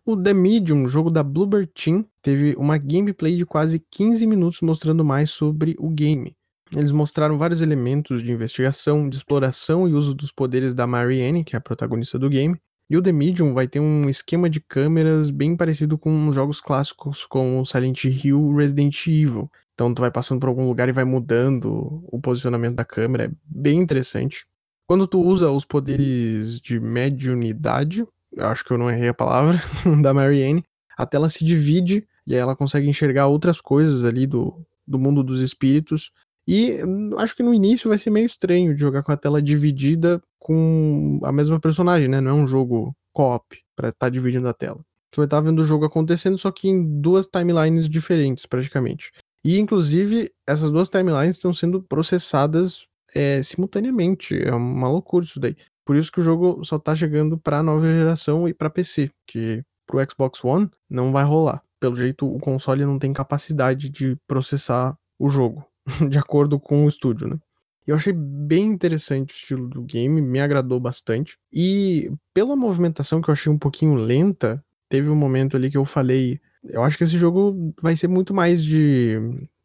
O 0.08 0.16
The 0.16 0.34
Medium, 0.34 0.88
jogo 0.88 1.12
da 1.12 1.22
Bluebird 1.22 1.70
Team, 1.74 2.06
teve 2.22 2.56
uma 2.58 2.78
gameplay 2.78 3.36
de 3.36 3.46
quase 3.46 3.78
15 3.92 4.26
minutos 4.26 4.62
mostrando 4.62 5.04
mais 5.04 5.32
sobre 5.32 5.76
o 5.78 5.90
game. 5.90 6.34
Eles 6.74 6.94
mostraram 6.94 7.38
vários 7.38 7.60
elementos 7.60 8.24
de 8.24 8.32
investigação, 8.32 9.10
de 9.10 9.18
exploração 9.18 9.86
e 9.86 9.92
uso 9.92 10.16
dos 10.16 10.32
poderes 10.32 10.74
da 10.74 10.88
Marianne, 10.88 11.44
que 11.44 11.58
é 11.58 11.60
a 11.60 11.62
protagonista 11.62 12.18
do 12.18 12.30
game, 12.30 12.56
e 12.90 12.96
o 12.96 13.02
The 13.02 13.12
Medium 13.12 13.54
vai 13.54 13.68
ter 13.68 13.82
um 13.82 14.08
esquema 14.08 14.50
de 14.50 14.62
câmeras 14.62 15.30
bem 15.30 15.58
parecido 15.58 15.98
com 15.98 16.32
jogos 16.32 16.62
clássicos 16.62 17.26
como 17.26 17.66
Silent 17.66 18.06
Hill 18.06 18.56
Resident 18.56 19.08
Evil. 19.08 19.52
Então 19.74 19.94
tu 19.94 20.00
vai 20.00 20.10
passando 20.10 20.40
por 20.40 20.48
algum 20.48 20.66
lugar 20.70 20.88
e 20.88 20.94
vai 20.94 21.04
mudando 21.04 22.02
o 22.10 22.18
posicionamento 22.22 22.76
da 22.76 22.86
câmera, 22.86 23.26
é 23.26 23.32
bem 23.44 23.78
interessante. 23.78 24.46
Quando 24.88 25.06
tu 25.06 25.22
usa 25.22 25.52
os 25.52 25.66
poderes 25.66 26.62
de 26.62 26.80
mediunidade, 26.80 28.08
acho 28.40 28.64
que 28.64 28.72
eu 28.72 28.78
não 28.78 28.90
errei 28.90 29.10
a 29.10 29.14
palavra, 29.14 29.62
da 30.02 30.14
Marianne, 30.14 30.64
a 30.98 31.06
tela 31.06 31.30
se 31.30 31.44
divide 31.46 32.08
e 32.26 32.34
aí 32.34 32.40
ela 32.40 32.56
consegue 32.56 32.88
enxergar 32.88 33.28
outras 33.28 33.62
coisas 33.62 34.04
ali 34.04 34.28
do, 34.28 34.66
do 34.86 35.00
mundo 35.00 35.24
dos 35.24 35.42
espíritos. 35.42 36.12
E 36.48 36.84
hum, 36.84 37.12
acho 37.18 37.36
que 37.36 37.44
no 37.44 37.54
início 37.54 37.90
vai 37.90 37.98
ser 37.98 38.10
meio 38.10 38.26
estranho 38.26 38.74
de 38.74 38.82
jogar 38.82 39.04
com 39.04 39.12
a 39.12 39.18
tela 39.18 39.42
dividida 39.42 40.22
com 40.40 41.20
a 41.24 41.32
mesma 41.32 41.60
personagem, 41.60 42.08
né? 42.08 42.22
Não 42.22 42.32
é 42.32 42.34
um 42.34 42.48
jogo 42.48 42.96
co-op 43.14 43.44
pra 43.76 43.90
estar 43.90 44.06
tá 44.06 44.10
dividindo 44.10 44.48
a 44.48 44.54
tela. 44.54 44.80
Você 45.12 45.22
vai 45.22 45.26
estar 45.26 45.38
tá 45.38 45.42
vendo 45.42 45.60
o 45.60 45.64
jogo 45.64 45.86
acontecendo, 45.86 46.38
só 46.38 46.52
que 46.52 46.68
em 46.68 47.02
duas 47.02 47.28
timelines 47.28 47.90
diferentes, 47.90 48.46
praticamente. 48.46 49.12
E, 49.44 49.58
inclusive, 49.60 50.32
essas 50.46 50.72
duas 50.72 50.90
timelines 50.90 51.36
estão 51.36 51.54
sendo 51.54 51.82
processadas 51.82 52.86
é, 53.16 53.42
simultaneamente. 53.44 54.42
É 54.42 54.54
uma 54.54 54.90
loucura 54.90 55.26
isso 55.26 55.40
daí. 55.40 55.56
Por 55.88 55.96
isso 55.96 56.12
que 56.12 56.20
o 56.20 56.24
jogo 56.24 56.62
só 56.66 56.78
tá 56.78 56.94
chegando 56.94 57.38
pra 57.38 57.64
nova 57.64 57.86
geração 57.86 58.46
e 58.46 58.54
pra 58.54 58.70
PC, 58.70 59.10
que 59.26 59.64
pro 59.86 60.06
Xbox 60.06 60.44
One 60.44 60.70
não 60.90 61.14
vai 61.14 61.24
rolar. 61.24 61.64
Pelo 61.80 61.96
jeito, 61.96 62.30
o 62.30 62.38
console 62.40 62.84
não 62.84 63.00
tem 63.00 63.14
capacidade 63.14 63.90
de 63.90 64.18
processar 64.28 64.98
o 65.18 65.30
jogo, 65.30 65.66
de 66.10 66.20
acordo 66.20 66.60
com 66.60 66.84
o 66.84 66.90
estúdio, 66.90 67.30
né? 67.30 67.40
Eu 67.88 67.96
achei 67.96 68.12
bem 68.12 68.66
interessante 68.66 69.32
o 69.32 69.34
estilo 69.34 69.70
do 69.70 69.82
game, 69.82 70.22
me 70.22 70.42
agradou 70.42 70.78
bastante. 70.78 71.38
E 71.54 72.12
pela 72.34 72.54
movimentação 72.54 73.22
que 73.22 73.30
eu 73.30 73.34
achei 73.34 73.50
um 73.50 73.58
pouquinho 73.58 73.96
lenta, 73.96 74.62
teve 74.90 75.10
um 75.10 75.16
momento 75.16 75.56
ali 75.56 75.72
que 75.72 75.78
eu 75.78 75.86
falei. 75.86 76.38
Eu 76.66 76.84
acho 76.84 76.98
que 76.98 77.06
esse 77.06 77.18
jogo 77.18 77.74
vai 77.82 77.96
ser 77.96 78.10
muito 78.10 78.34
mais 78.34 78.62
de 78.62 79.18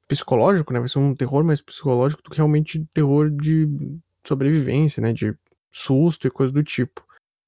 psicológico, 0.06 0.72
né? 0.72 0.78
Vai 0.78 0.88
ser 0.88 1.00
um 1.00 1.16
terror 1.16 1.42
mais 1.42 1.60
psicológico 1.60 2.22
do 2.22 2.30
que 2.30 2.36
realmente 2.36 2.86
terror 2.94 3.28
de 3.28 3.68
sobrevivência, 4.24 5.00
né? 5.00 5.12
De 5.12 5.34
susto 5.72 6.26
e 6.26 6.30
coisa 6.30 6.52
do 6.52 6.62
tipo. 6.62 7.04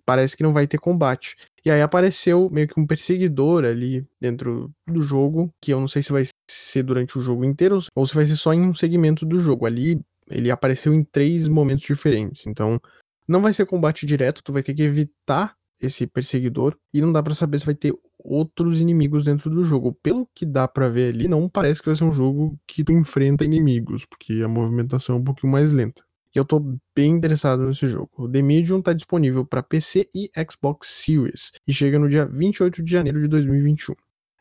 Parece 0.07 0.37
que 0.37 0.43
não 0.43 0.53
vai 0.53 0.67
ter 0.67 0.79
combate. 0.79 1.37
E 1.65 1.71
aí 1.71 1.81
apareceu 1.81 2.51
meio 2.51 2.69
que 2.69 2.79
um 2.79 2.87
perseguidor 2.87 3.65
ali 3.65 4.07
dentro 4.21 4.71
do 4.87 5.03
jogo, 5.03 5.51
que 5.61 5.73
eu 5.73 5.81
não 5.81 5.89
sei 5.89 6.03
se 6.03 6.13
vai 6.13 6.25
ser 6.51 6.83
durante 6.83 7.19
o 7.19 7.23
jogo 7.23 7.45
inteiro 7.45 7.79
ou 7.95 8.05
se 8.05 8.15
vai 8.15 8.27
ser 8.27 8.37
só 8.37 8.53
em 8.53 8.61
um 8.61 8.75
segmento 8.75 9.25
do 9.25 9.39
jogo. 9.39 9.65
Ali 9.65 10.01
ele 10.29 10.51
apareceu 10.51 10.93
em 10.93 11.03
três 11.03 11.49
momentos 11.49 11.85
diferentes. 11.85 12.47
Então, 12.47 12.81
não 13.27 13.41
vai 13.41 13.53
ser 13.53 13.67
combate 13.67 14.05
direto, 14.05 14.43
tu 14.43 14.53
vai 14.53 14.63
ter 14.63 14.75
que 14.75 14.83
evitar 14.83 15.57
esse 15.81 16.07
perseguidor 16.07 16.77
e 16.93 17.01
não 17.01 17.13
dá 17.13 17.23
para 17.23 17.35
saber 17.35 17.59
se 17.59 17.67
vai 17.67 17.75
ter 17.75 17.95
outros 18.19 18.81
inimigos 18.81 19.25
dentro 19.25 19.51
do 19.51 19.65
jogo. 19.65 19.93
Pelo 20.03 20.29
que 20.35 20.47
dá 20.47 20.67
para 20.67 20.89
ver 20.89 21.15
ali, 21.15 21.29
não 21.29 21.49
parece 21.49 21.81
que 21.81 21.87
vai 21.87 21.95
ser 21.95 22.05
um 22.05 22.13
jogo 22.13 22.59
que 22.67 22.85
tu 22.85 22.93
enfrenta 22.93 23.45
inimigos, 23.45 24.05
porque 24.05 24.43
a 24.45 24.49
movimentação 24.49 25.17
é 25.17 25.19
um 25.19 25.25
pouquinho 25.25 25.53
mais 25.53 25.73
lenta. 25.73 26.03
E 26.35 26.39
eu 26.39 26.45
tô 26.45 26.61
bem 26.97 27.13
interessado 27.13 27.65
nesse 27.65 27.87
jogo. 27.87 28.11
O 28.17 28.29
The 28.29 28.43
Medium 28.43 28.83
tá 28.83 28.93
disponível 28.93 29.47
para 29.47 29.63
PC 29.63 30.09
e 30.13 30.31
Xbox 30.51 30.89
Series 30.89 31.53
e 31.67 31.73
chega 31.73 31.99
no 31.99 32.09
dia 32.09 32.27
28 32.27 32.83
de 32.83 32.91
janeiro 32.91 33.21
de 33.21 33.29
2021. 33.29 33.95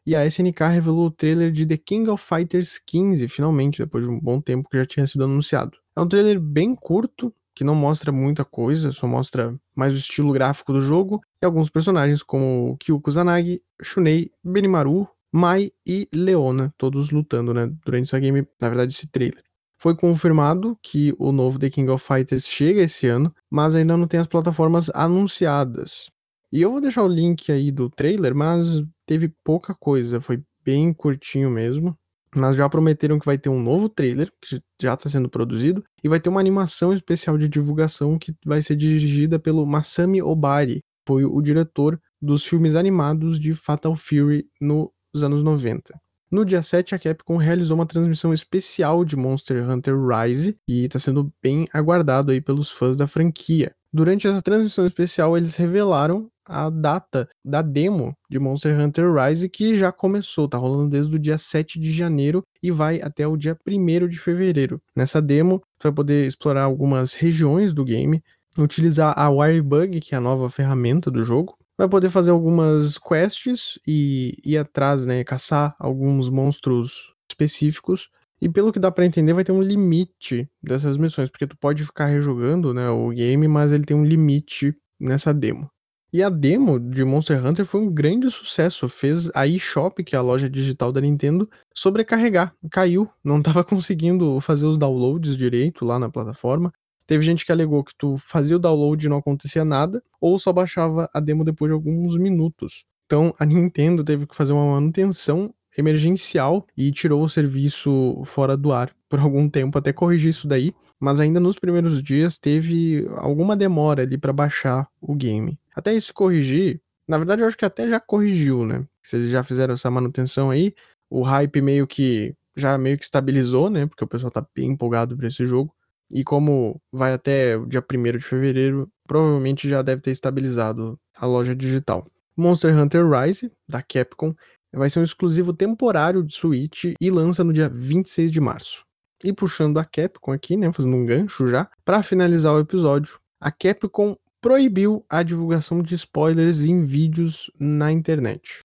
E 0.06 0.16
a 0.16 0.26
SNK 0.26 0.60
revelou 0.70 1.06
o 1.06 1.12
trailer 1.12 1.52
de 1.52 1.66
The 1.66 1.78
King 1.78 2.10
of 2.10 2.24
Fighters 2.24 2.80
15, 2.80 3.28
finalmente, 3.28 3.78
depois 3.78 4.04
de 4.04 4.10
um 4.10 4.20
bom 4.20 4.42
tempo 4.42 4.68
que 4.68 4.78
já 4.78 4.86
tinha 4.86 5.08
sido 5.08 5.24
anunciado. 5.24 5.78
É 5.96 6.02
um 6.02 6.08
trailer 6.08 6.42
bem 6.42 6.76
curto, 6.76 7.34
que 7.56 7.64
não 7.64 7.76
mostra 7.76 8.12
muita 8.12 8.44
coisa, 8.44 8.92
só 8.92 9.08
mostra 9.08 9.56
mais 9.76 9.94
o 9.94 9.98
estilo 9.98 10.34
gráfico 10.34 10.74
do 10.74 10.82
jogo 10.82 11.22
e 11.42 11.46
alguns 11.46 11.70
personagens 11.70 12.24
como 12.24 12.76
Kyu 12.80 13.00
Kusanagi, 13.00 13.62
Shunei, 13.82 14.32
Benimaru, 14.44 15.08
Mai 15.32 15.72
e 15.86 16.10
Leona, 16.14 16.74
todos 16.78 17.12
lutando, 17.12 17.54
né, 17.54 17.72
durante 17.86 18.08
essa 18.08 18.20
game, 18.20 18.48
na 18.60 18.70
verdade, 18.70 18.94
esse 18.94 19.08
trailer. 19.08 19.44
Foi 19.84 19.94
confirmado 19.94 20.78
que 20.82 21.14
o 21.20 21.34
novo 21.34 21.60
The 21.60 21.70
King 21.70 21.92
of 21.92 22.08
Fighters 22.08 22.48
chega 22.48 22.84
esse 22.84 23.06
ano, 23.06 23.36
mas 23.52 23.76
ainda 23.76 23.98
não 23.98 24.08
tem 24.08 24.18
as 24.18 24.26
plataformas 24.26 24.90
anunciadas. 24.96 26.10
E 26.54 26.62
eu 26.62 26.72
vou 26.72 26.80
deixar 26.80 27.04
o 27.04 27.08
link 27.10 27.52
aí 27.52 27.70
do 27.70 27.90
trailer, 27.90 28.34
mas 28.34 28.82
teve 29.06 29.28
pouca 29.44 29.76
coisa, 29.76 30.22
foi 30.22 30.42
bem 30.64 30.94
curtinho 30.94 31.52
mesmo. 31.52 31.98
mas 32.34 32.56
já 32.56 32.70
prometeram 32.70 33.20
que 33.20 33.26
vai 33.26 33.38
ter 33.38 33.50
um 33.50 33.62
novo 33.62 33.90
trailer, 33.90 34.32
que 34.42 34.62
já 34.82 34.94
está 34.94 35.10
sendo 35.10 35.30
produzido, 35.30 35.84
e 36.02 36.08
vai 36.08 36.18
ter 36.18 36.30
uma 36.30 36.40
animação 36.40 36.94
especial 36.94 37.38
de 37.38 37.50
divulgação 37.50 38.18
que 38.18 38.34
vai 38.46 38.62
ser 38.62 38.78
dirigida 38.78 39.38
pelo 39.38 39.66
Masami 39.66 40.22
Obari, 40.22 40.80
foi 41.06 41.26
o 41.26 41.42
diretor 41.42 42.00
dos 42.22 42.46
filmes 42.46 42.74
animados 42.74 43.38
de 43.38 43.54
Fatal 43.54 43.98
Fury 43.98 44.48
nos 44.62 44.90
anos 45.22 45.44
90. 45.44 45.94
No 46.34 46.44
dia 46.44 46.64
7, 46.64 46.96
a 46.96 46.98
Capcom 46.98 47.38
realizou 47.38 47.78
uma 47.78 47.86
transmissão 47.86 48.34
especial 48.34 49.06
de 49.06 49.16
Monster 49.16 49.70
Hunter 49.70 49.96
Rise 49.96 50.58
e 50.68 50.86
está 50.86 50.98
sendo 50.98 51.32
bem 51.44 51.68
aguardado 51.72 52.32
aí 52.32 52.42
pelos 52.42 52.72
fãs 52.72 52.98
da 52.98 53.06
franquia. 53.06 53.72
Durante 53.94 54.28
essa 54.28 54.42
transmissão 54.42 54.84
especial, 54.84 55.38
eles 55.38 55.56
revelaram 55.58 56.28
a 56.44 56.72
data 56.72 57.30
da 57.46 57.62
demo 57.62 58.18
de 58.28 58.40
Monster 58.40 58.76
Hunter 58.80 59.14
Rise 59.14 59.48
que 59.48 59.76
já 59.76 59.92
começou, 59.92 60.48
tá 60.48 60.58
rolando 60.58 60.90
desde 60.90 61.16
o 61.16 61.20
dia 61.20 61.38
7 61.38 61.80
de 61.80 61.94
janeiro 61.94 62.42
e 62.64 62.72
vai 62.72 63.00
até 63.00 63.28
o 63.28 63.38
dia 63.38 63.56
1 63.68 64.08
de 64.08 64.18
fevereiro. 64.18 64.82
Nessa 64.96 65.22
demo, 65.22 65.62
você 65.78 65.90
vai 65.90 65.94
poder 65.94 66.26
explorar 66.26 66.64
algumas 66.64 67.14
regiões 67.14 67.76
do 67.76 67.86
game, 67.86 68.24
utilizar 68.58 69.14
a 69.16 69.30
Wirebug, 69.30 70.00
que 70.00 70.16
é 70.16 70.18
a 70.18 70.22
nova 70.22 70.50
ferramenta 70.50 71.12
do 71.12 71.24
jogo, 71.24 71.56
vai 71.84 71.90
poder 71.90 72.10
fazer 72.10 72.32
algumas 72.32 72.98
quests 72.98 73.78
e 73.86 74.38
ir 74.44 74.58
atrás, 74.58 75.06
né, 75.06 75.24
caçar 75.24 75.76
alguns 75.78 76.30
monstros 76.30 77.14
específicos. 77.30 78.10
E 78.42 78.50
pelo 78.50 78.72
que 78.72 78.80
dá 78.80 78.92
para 78.92 79.06
entender, 79.06 79.34
vai 79.34 79.44
ter 79.44 79.52
um 79.52 79.62
limite 79.62 80.50
dessas 80.62 80.98
missões, 80.98 81.30
porque 81.30 81.48
tu 81.48 81.58
pode 81.58 81.86
ficar 81.86 82.08
rejogando, 82.08 82.74
né, 82.74 82.90
o 82.90 83.10
game, 83.10 83.48
mas 83.48 83.72
ele 83.72 83.84
tem 83.84 83.96
um 83.96 84.06
limite 84.06 84.76
nessa 85.00 85.34
demo. 85.34 85.70
E 86.12 86.22
a 86.22 86.30
demo 86.30 86.80
de 86.80 87.04
Monster 87.04 87.44
Hunter 87.44 87.66
foi 87.66 87.82
um 87.82 87.92
grande 87.92 88.30
sucesso, 88.30 88.88
fez 88.88 89.32
a 89.34 89.48
eShop, 89.48 90.04
que 90.04 90.16
é 90.16 90.20
a 90.20 90.22
loja 90.22 90.48
digital 90.50 90.92
da 90.92 91.02
Nintendo, 91.02 91.50
sobrecarregar, 91.74 92.54
caiu, 92.70 93.10
não 93.24 93.40
estava 93.40 93.64
conseguindo 93.66 94.40
fazer 94.40 94.66
os 94.66 94.78
downloads 94.78 95.36
direito 95.36 95.84
lá 95.84 95.98
na 95.98 96.10
plataforma. 96.10 96.72
Teve 97.06 97.24
gente 97.24 97.46
que 97.46 97.52
alegou 97.52 97.84
que 97.84 97.94
tu 97.98 98.18
fazia 98.18 98.56
o 98.56 98.60
download 98.60 99.06
e 99.06 99.10
não 99.10 99.18
acontecia 99.18 99.66
nada, 99.66 100.02
ou 100.20 100.40
só 100.40 100.54
baixava 100.54 101.10
a 101.14 101.20
demo 101.20 101.44
depois 101.44 101.70
de 101.70 101.74
alguns 101.74 102.18
minutos. 102.18 102.86
Então 103.06 103.34
a 103.38 103.46
Nintendo 103.46 104.04
teve 104.04 104.26
que 104.26 104.36
fazer 104.36 104.54
uma 104.54 104.66
manutenção 104.74 105.54
emergencial 105.78 106.66
e 106.78 106.92
tirou 106.92 107.24
o 107.24 107.30
serviço 107.30 108.22
fora 108.26 108.56
do 108.56 108.72
ar 108.72 108.92
por 109.10 109.20
algum 109.20 109.50
tempo 109.50 109.78
até 109.78 109.92
corrigir 109.92 110.30
isso 110.30 110.48
daí, 110.48 110.74
mas 111.00 111.20
ainda 111.20 111.40
nos 111.40 111.58
primeiros 111.58 112.02
dias 112.02 112.38
teve 112.38 113.06
alguma 113.18 113.56
demora 113.56 114.04
ali 114.04 114.18
para 114.18 114.32
baixar 114.32 114.88
o 115.02 115.16
game. 115.16 115.60
Até 115.76 115.94
isso 115.94 116.14
corrigir, 116.14 116.82
na 117.08 117.18
verdade 117.18 117.42
eu 117.42 117.48
acho 117.48 117.58
que 117.58 117.66
até 117.66 117.88
já 117.90 118.00
corrigiu, 118.00 118.66
né? 118.66 118.86
Se 119.02 119.18
eles 119.18 119.32
já 119.32 119.44
fizeram 119.44 119.74
essa 119.74 119.92
manutenção 119.92 120.50
aí, 120.50 120.74
o 121.10 121.22
hype 121.22 121.62
meio 121.62 121.86
que 121.86 122.36
já 122.56 122.78
meio 122.78 122.98
que 122.98 123.04
estabilizou, 123.04 123.70
né? 123.70 123.86
Porque 123.86 124.04
o 124.04 124.08
pessoal 124.08 124.32
tá 124.32 124.46
bem 124.56 124.72
empolgado 124.72 125.18
para 125.18 125.28
esse 125.28 125.46
jogo. 125.46 125.74
E 126.14 126.24
como 126.24 126.80
vai 126.92 127.12
até 127.12 127.58
o 127.58 127.66
dia 127.66 127.84
1 127.84 128.18
de 128.18 128.20
fevereiro, 128.20 128.88
provavelmente 129.08 129.68
já 129.68 129.82
deve 129.82 130.04
ter 130.04 130.12
estabilizado 130.12 130.96
a 131.18 131.26
loja 131.26 131.56
digital. 131.56 132.06
Monster 132.38 132.78
Hunter 132.78 133.10
Rise, 133.10 133.52
da 133.68 133.82
Capcom, 133.82 134.36
vai 134.72 134.92
ser 134.92 135.00
um 135.00 135.04
exclusivo 135.04 135.54
temporário 135.54 136.24
de 136.24 136.34
Switch 136.34 136.94
e 137.02 137.10
lança 137.10 137.44
no 137.44 137.52
dia 137.52 137.68
26 137.68 138.32
de 138.32 138.40
março. 138.40 138.86
E 139.24 139.34
puxando 139.34 139.80
a 139.80 139.86
Capcom 139.86 140.32
aqui, 140.32 140.56
né, 140.56 140.72
fazendo 140.72 140.96
um 140.96 141.06
gancho 141.06 141.48
já, 141.48 141.68
para 141.84 142.04
finalizar 142.04 142.54
o 142.54 142.60
episódio, 142.60 143.20
a 143.42 143.52
Capcom 143.52 144.16
proibiu 144.40 145.04
a 145.10 145.24
divulgação 145.24 145.82
de 145.82 145.96
spoilers 145.96 146.62
em 146.62 146.84
vídeos 146.84 147.50
na 147.60 147.92
internet. 147.92 148.60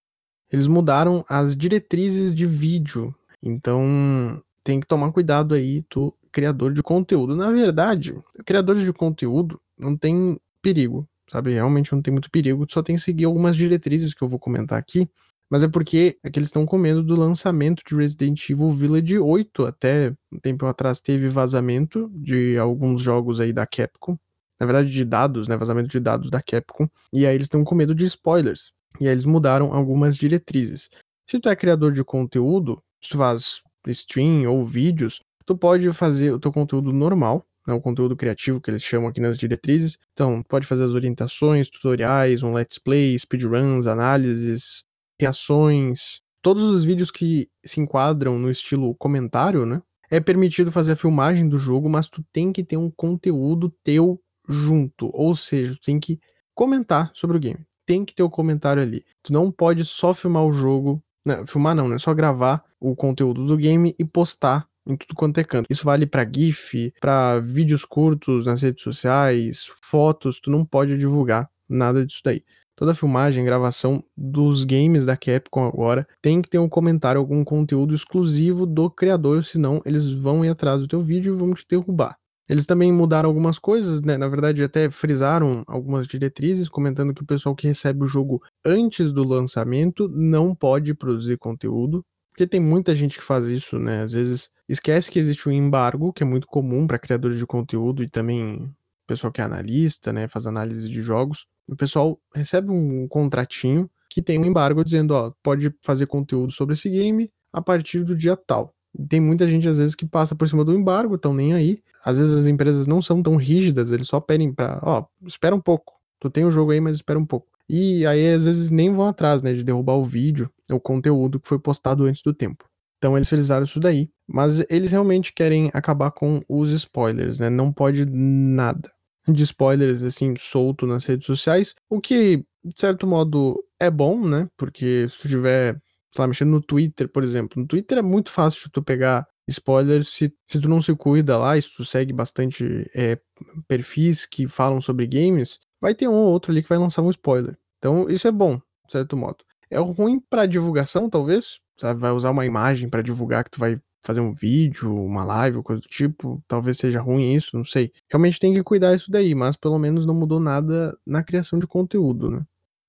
Eles 0.52 0.66
mudaram 0.66 1.24
as 1.28 1.56
diretrizes 1.56 2.34
de 2.34 2.44
vídeo, 2.44 3.14
então 3.42 4.42
tem 4.64 4.80
que 4.80 4.86
tomar 4.86 5.12
cuidado 5.12 5.54
aí, 5.54 5.82
tu 5.88 6.12
criador 6.38 6.72
de 6.72 6.84
conteúdo. 6.84 7.34
Na 7.34 7.50
verdade, 7.50 8.14
criadores 8.46 8.84
de 8.84 8.92
conteúdo 8.92 9.60
não 9.76 9.96
tem 9.96 10.38
perigo, 10.62 11.04
sabe? 11.28 11.52
Realmente 11.52 11.92
não 11.92 12.00
tem 12.00 12.12
muito 12.12 12.30
perigo, 12.30 12.64
só 12.70 12.80
tem 12.80 12.94
que 12.94 13.02
seguir 13.02 13.24
algumas 13.24 13.56
diretrizes 13.56 14.14
que 14.14 14.22
eu 14.22 14.28
vou 14.28 14.38
comentar 14.38 14.78
aqui. 14.78 15.08
Mas 15.50 15.64
é 15.64 15.68
porque 15.68 16.16
é 16.22 16.30
que 16.30 16.38
eles 16.38 16.48
estão 16.48 16.64
com 16.64 16.78
medo 16.78 17.02
do 17.02 17.16
lançamento 17.16 17.82
de 17.84 17.96
Resident 17.96 18.48
Evil 18.48 18.70
Village 18.70 19.18
8. 19.18 19.66
Até 19.66 20.14
um 20.30 20.38
tempo 20.38 20.64
atrás 20.66 21.00
teve 21.00 21.28
vazamento 21.28 22.08
de 22.14 22.56
alguns 22.56 23.00
jogos 23.02 23.40
aí 23.40 23.52
da 23.52 23.66
Capcom. 23.66 24.16
Na 24.60 24.66
verdade, 24.66 24.92
de 24.92 25.04
dados, 25.04 25.48
né? 25.48 25.56
Vazamento 25.56 25.88
de 25.88 25.98
dados 25.98 26.30
da 26.30 26.40
Capcom. 26.40 26.88
E 27.12 27.26
aí 27.26 27.34
eles 27.34 27.46
estão 27.46 27.64
com 27.64 27.74
medo 27.74 27.96
de 27.96 28.04
spoilers. 28.04 28.70
E 29.00 29.06
aí 29.06 29.12
eles 29.12 29.24
mudaram 29.24 29.72
algumas 29.72 30.16
diretrizes. 30.16 30.88
Se 31.26 31.40
tu 31.40 31.48
é 31.48 31.56
criador 31.56 31.90
de 31.90 32.04
conteúdo, 32.04 32.80
se 33.02 33.10
tu 33.10 33.18
faz 33.18 33.62
stream 33.88 34.48
ou 34.48 34.64
vídeos, 34.64 35.20
tu 35.48 35.56
pode 35.56 35.90
fazer 35.94 36.30
o 36.30 36.38
teu 36.38 36.52
conteúdo 36.52 36.92
normal, 36.92 37.42
né, 37.66 37.72
o 37.72 37.80
conteúdo 37.80 38.14
criativo 38.14 38.60
que 38.60 38.70
eles 38.70 38.82
chamam 38.82 39.08
aqui 39.08 39.18
nas 39.18 39.38
diretrizes. 39.38 39.98
Então, 40.12 40.42
pode 40.42 40.66
fazer 40.66 40.84
as 40.84 40.92
orientações, 40.92 41.70
tutoriais, 41.70 42.42
um 42.42 42.52
let's 42.52 42.78
play, 42.78 43.18
speedruns, 43.18 43.86
análises, 43.86 44.84
reações, 45.18 46.20
todos 46.42 46.62
os 46.64 46.84
vídeos 46.84 47.10
que 47.10 47.48
se 47.64 47.80
enquadram 47.80 48.38
no 48.38 48.50
estilo 48.50 48.94
comentário, 48.96 49.64
né? 49.64 49.80
É 50.10 50.20
permitido 50.20 50.70
fazer 50.70 50.92
a 50.92 50.96
filmagem 50.96 51.48
do 51.48 51.56
jogo, 51.56 51.88
mas 51.88 52.10
tu 52.10 52.22
tem 52.30 52.52
que 52.52 52.62
ter 52.62 52.76
um 52.76 52.90
conteúdo 52.90 53.74
teu 53.82 54.20
junto, 54.46 55.10
ou 55.14 55.34
seja, 55.34 55.74
tu 55.74 55.80
tem 55.80 55.98
que 55.98 56.20
comentar 56.54 57.10
sobre 57.14 57.38
o 57.38 57.40
game. 57.40 57.64
Tem 57.86 58.04
que 58.04 58.14
ter 58.14 58.22
o 58.22 58.26
um 58.26 58.30
comentário 58.30 58.82
ali. 58.82 59.02
Tu 59.22 59.32
não 59.32 59.50
pode 59.50 59.82
só 59.86 60.12
filmar 60.12 60.44
o 60.44 60.52
jogo, 60.52 61.02
não, 61.24 61.46
filmar 61.46 61.74
não, 61.74 61.88
né? 61.88 61.98
Só 61.98 62.12
gravar 62.12 62.62
o 62.78 62.94
conteúdo 62.94 63.46
do 63.46 63.56
game 63.56 63.94
e 63.98 64.04
postar 64.04 64.68
em 64.88 64.96
tudo 64.96 65.14
quanto 65.14 65.38
é 65.38 65.44
canto. 65.44 65.66
Isso 65.70 65.84
vale 65.84 66.06
para 66.06 66.28
GIF, 66.28 66.92
para 67.00 67.38
vídeos 67.40 67.84
curtos 67.84 68.46
nas 68.46 68.62
redes 68.62 68.82
sociais, 68.82 69.70
fotos, 69.82 70.40
tu 70.40 70.50
não 70.50 70.64
pode 70.64 70.96
divulgar 70.96 71.48
nada 71.68 72.04
disso 72.04 72.20
daí. 72.24 72.42
Toda 72.74 72.94
filmagem, 72.94 73.44
gravação 73.44 74.04
dos 74.16 74.62
games 74.62 75.04
da 75.04 75.16
Capcom 75.16 75.66
agora 75.66 76.06
tem 76.22 76.40
que 76.40 76.48
ter 76.48 76.58
um 76.58 76.68
comentário, 76.68 77.18
algum 77.18 77.44
conteúdo 77.44 77.92
exclusivo 77.92 78.64
do 78.64 78.88
criador, 78.88 79.42
senão 79.42 79.82
eles 79.84 80.08
vão 80.08 80.44
ir 80.44 80.48
atrás 80.48 80.80
do 80.80 80.88
teu 80.88 81.02
vídeo 81.02 81.34
e 81.34 81.36
vão 81.36 81.52
te 81.54 81.66
derrubar. 81.68 82.16
Eles 82.48 82.64
também 82.64 82.90
mudaram 82.92 83.28
algumas 83.28 83.58
coisas, 83.58 84.00
né? 84.00 84.16
Na 84.16 84.28
verdade, 84.28 84.62
até 84.62 84.88
frisaram 84.90 85.64
algumas 85.66 86.06
diretrizes, 86.06 86.68
comentando 86.68 87.12
que 87.12 87.22
o 87.22 87.26
pessoal 87.26 87.54
que 87.54 87.66
recebe 87.66 88.04
o 88.04 88.06
jogo 88.06 88.40
antes 88.64 89.12
do 89.12 89.22
lançamento 89.22 90.08
não 90.08 90.54
pode 90.54 90.94
produzir 90.94 91.36
conteúdo. 91.36 92.02
Porque 92.30 92.46
tem 92.46 92.60
muita 92.60 92.94
gente 92.94 93.18
que 93.18 93.24
faz 93.24 93.48
isso, 93.48 93.78
né? 93.78 94.02
Às 94.02 94.12
vezes 94.12 94.50
esquece 94.68 95.10
que 95.10 95.18
existe 95.18 95.48
um 95.48 95.52
embargo, 95.52 96.12
que 96.12 96.22
é 96.22 96.26
muito 96.26 96.46
comum 96.46 96.86
para 96.86 96.98
criadores 96.98 97.38
de 97.38 97.46
conteúdo 97.46 98.02
e 98.02 98.08
também 98.08 98.70
pessoal 99.06 99.32
que 99.32 99.40
é 99.40 99.44
analista, 99.44 100.12
né? 100.12 100.28
Faz 100.28 100.46
análise 100.46 100.88
de 100.88 101.02
jogos. 101.02 101.46
O 101.66 101.74
pessoal 101.74 102.20
recebe 102.34 102.70
um 102.70 103.08
contratinho 103.08 103.90
que 104.10 104.22
tem 104.22 104.38
um 104.38 104.44
embargo 104.44 104.84
dizendo, 104.84 105.12
ó, 105.12 105.32
pode 105.42 105.74
fazer 105.82 106.06
conteúdo 106.06 106.52
sobre 106.52 106.74
esse 106.74 106.88
game 106.88 107.30
a 107.52 107.62
partir 107.62 108.04
do 108.04 108.14
dia 108.14 108.36
tal. 108.36 108.74
Tem 109.08 109.20
muita 109.20 109.46
gente, 109.46 109.68
às 109.68 109.78
vezes, 109.78 109.94
que 109.94 110.06
passa 110.06 110.34
por 110.34 110.48
cima 110.48 110.64
do 110.64 110.74
embargo, 110.74 111.14
estão 111.14 111.32
nem 111.34 111.54
aí. 111.54 111.82
Às 112.04 112.18
vezes 112.18 112.34
as 112.34 112.46
empresas 112.46 112.86
não 112.86 113.02
são 113.02 113.22
tão 113.22 113.36
rígidas, 113.36 113.90
eles 113.90 114.08
só 114.08 114.20
pedem 114.20 114.52
pra, 114.52 114.80
ó, 114.82 115.04
espera 115.26 115.54
um 115.54 115.60
pouco. 115.60 115.94
Tu 116.20 116.30
tem 116.30 116.44
o 116.44 116.50
jogo 116.50 116.72
aí, 116.72 116.80
mas 116.80 116.96
espera 116.96 117.18
um 117.18 117.26
pouco. 117.26 117.46
E 117.68 118.04
aí, 118.06 118.32
às 118.32 118.44
vezes, 118.44 118.70
nem 118.70 118.92
vão 118.92 119.06
atrás, 119.06 119.42
né, 119.42 119.52
de 119.52 119.62
derrubar 119.62 119.94
o 119.94 120.04
vídeo, 120.04 120.50
o 120.70 120.80
conteúdo 120.80 121.38
que 121.38 121.48
foi 121.48 121.58
postado 121.58 122.04
antes 122.04 122.22
do 122.22 122.32
tempo. 122.32 122.64
Então 122.98 123.16
eles 123.16 123.28
frisaram 123.28 123.64
isso 123.64 123.80
daí. 123.80 124.10
Mas 124.26 124.62
eles 124.68 124.92
realmente 124.92 125.32
querem 125.32 125.70
acabar 125.72 126.10
com 126.10 126.40
os 126.48 126.70
spoilers, 126.70 127.40
né? 127.40 127.48
Não 127.48 127.72
pode 127.72 128.04
nada 128.04 128.90
de 129.26 129.42
spoilers, 129.42 130.02
assim, 130.02 130.34
solto 130.36 130.86
nas 130.86 131.04
redes 131.06 131.26
sociais. 131.26 131.74
O 131.88 132.00
que, 132.00 132.38
de 132.64 132.78
certo 132.80 133.06
modo, 133.06 133.62
é 133.80 133.90
bom, 133.90 134.26
né? 134.26 134.48
Porque 134.56 135.06
se 135.08 135.22
tu 135.22 135.28
tiver, 135.28 135.74
sei 136.14 136.22
lá, 136.22 136.26
mexendo 136.26 136.50
no 136.50 136.60
Twitter, 136.60 137.08
por 137.08 137.22
exemplo. 137.22 137.60
No 137.60 137.66
Twitter 137.66 137.98
é 137.98 138.02
muito 138.02 138.30
fácil 138.30 138.70
tu 138.70 138.82
pegar 138.82 139.26
spoilers 139.48 140.08
se, 140.08 140.34
se 140.46 140.60
tu 140.60 140.68
não 140.68 140.80
se 140.80 140.94
cuida 140.94 141.36
lá, 141.38 141.60
se 141.60 141.74
tu 141.74 141.84
segue 141.84 142.12
bastante 142.12 142.88
é, 142.94 143.18
perfis 143.66 144.26
que 144.26 144.46
falam 144.46 144.80
sobre 144.80 145.06
games, 145.06 145.58
vai 145.80 145.94
ter 145.94 146.08
um 146.08 146.12
ou 146.12 146.30
outro 146.30 146.52
ali 146.52 146.62
que 146.62 146.68
vai 146.68 146.78
lançar 146.78 147.02
um 147.02 147.10
spoiler. 147.10 147.56
Então, 147.78 148.08
isso 148.10 148.28
é 148.28 148.32
bom, 148.32 148.56
de 148.86 148.92
certo 148.92 149.16
modo. 149.16 149.38
É 149.70 149.78
ruim 149.78 150.20
para 150.20 150.46
divulgação, 150.46 151.08
talvez, 151.08 151.60
sabe? 151.78 152.00
Vai 152.00 152.10
usar 152.10 152.30
uma 152.30 152.44
imagem 152.44 152.88
para 152.88 153.02
divulgar 153.02 153.44
que 153.44 153.50
tu 153.50 153.58
vai 153.58 153.80
fazer 154.04 154.20
um 154.20 154.32
vídeo, 154.32 154.94
uma 154.94 155.24
live, 155.24 155.62
coisa 155.62 155.80
do 155.82 155.88
tipo. 155.88 156.42
Talvez 156.48 156.76
seja 156.76 157.00
ruim 157.00 157.32
isso, 157.32 157.56
não 157.56 157.64
sei. 157.64 157.92
Realmente 158.10 158.40
tem 158.40 158.52
que 158.52 158.62
cuidar 158.62 158.94
isso 158.94 159.10
daí, 159.10 159.34
mas 159.34 159.56
pelo 159.56 159.78
menos 159.78 160.04
não 160.04 160.14
mudou 160.14 160.40
nada 160.40 160.96
na 161.06 161.22
criação 161.22 161.58
de 161.58 161.66
conteúdo, 161.66 162.30
né? 162.30 162.42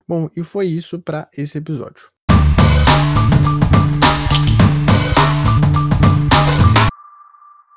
Bom, 0.06 0.28
e 0.36 0.42
foi 0.42 0.66
isso 0.66 0.98
para 0.98 1.28
esse 1.36 1.56
episódio. 1.58 2.08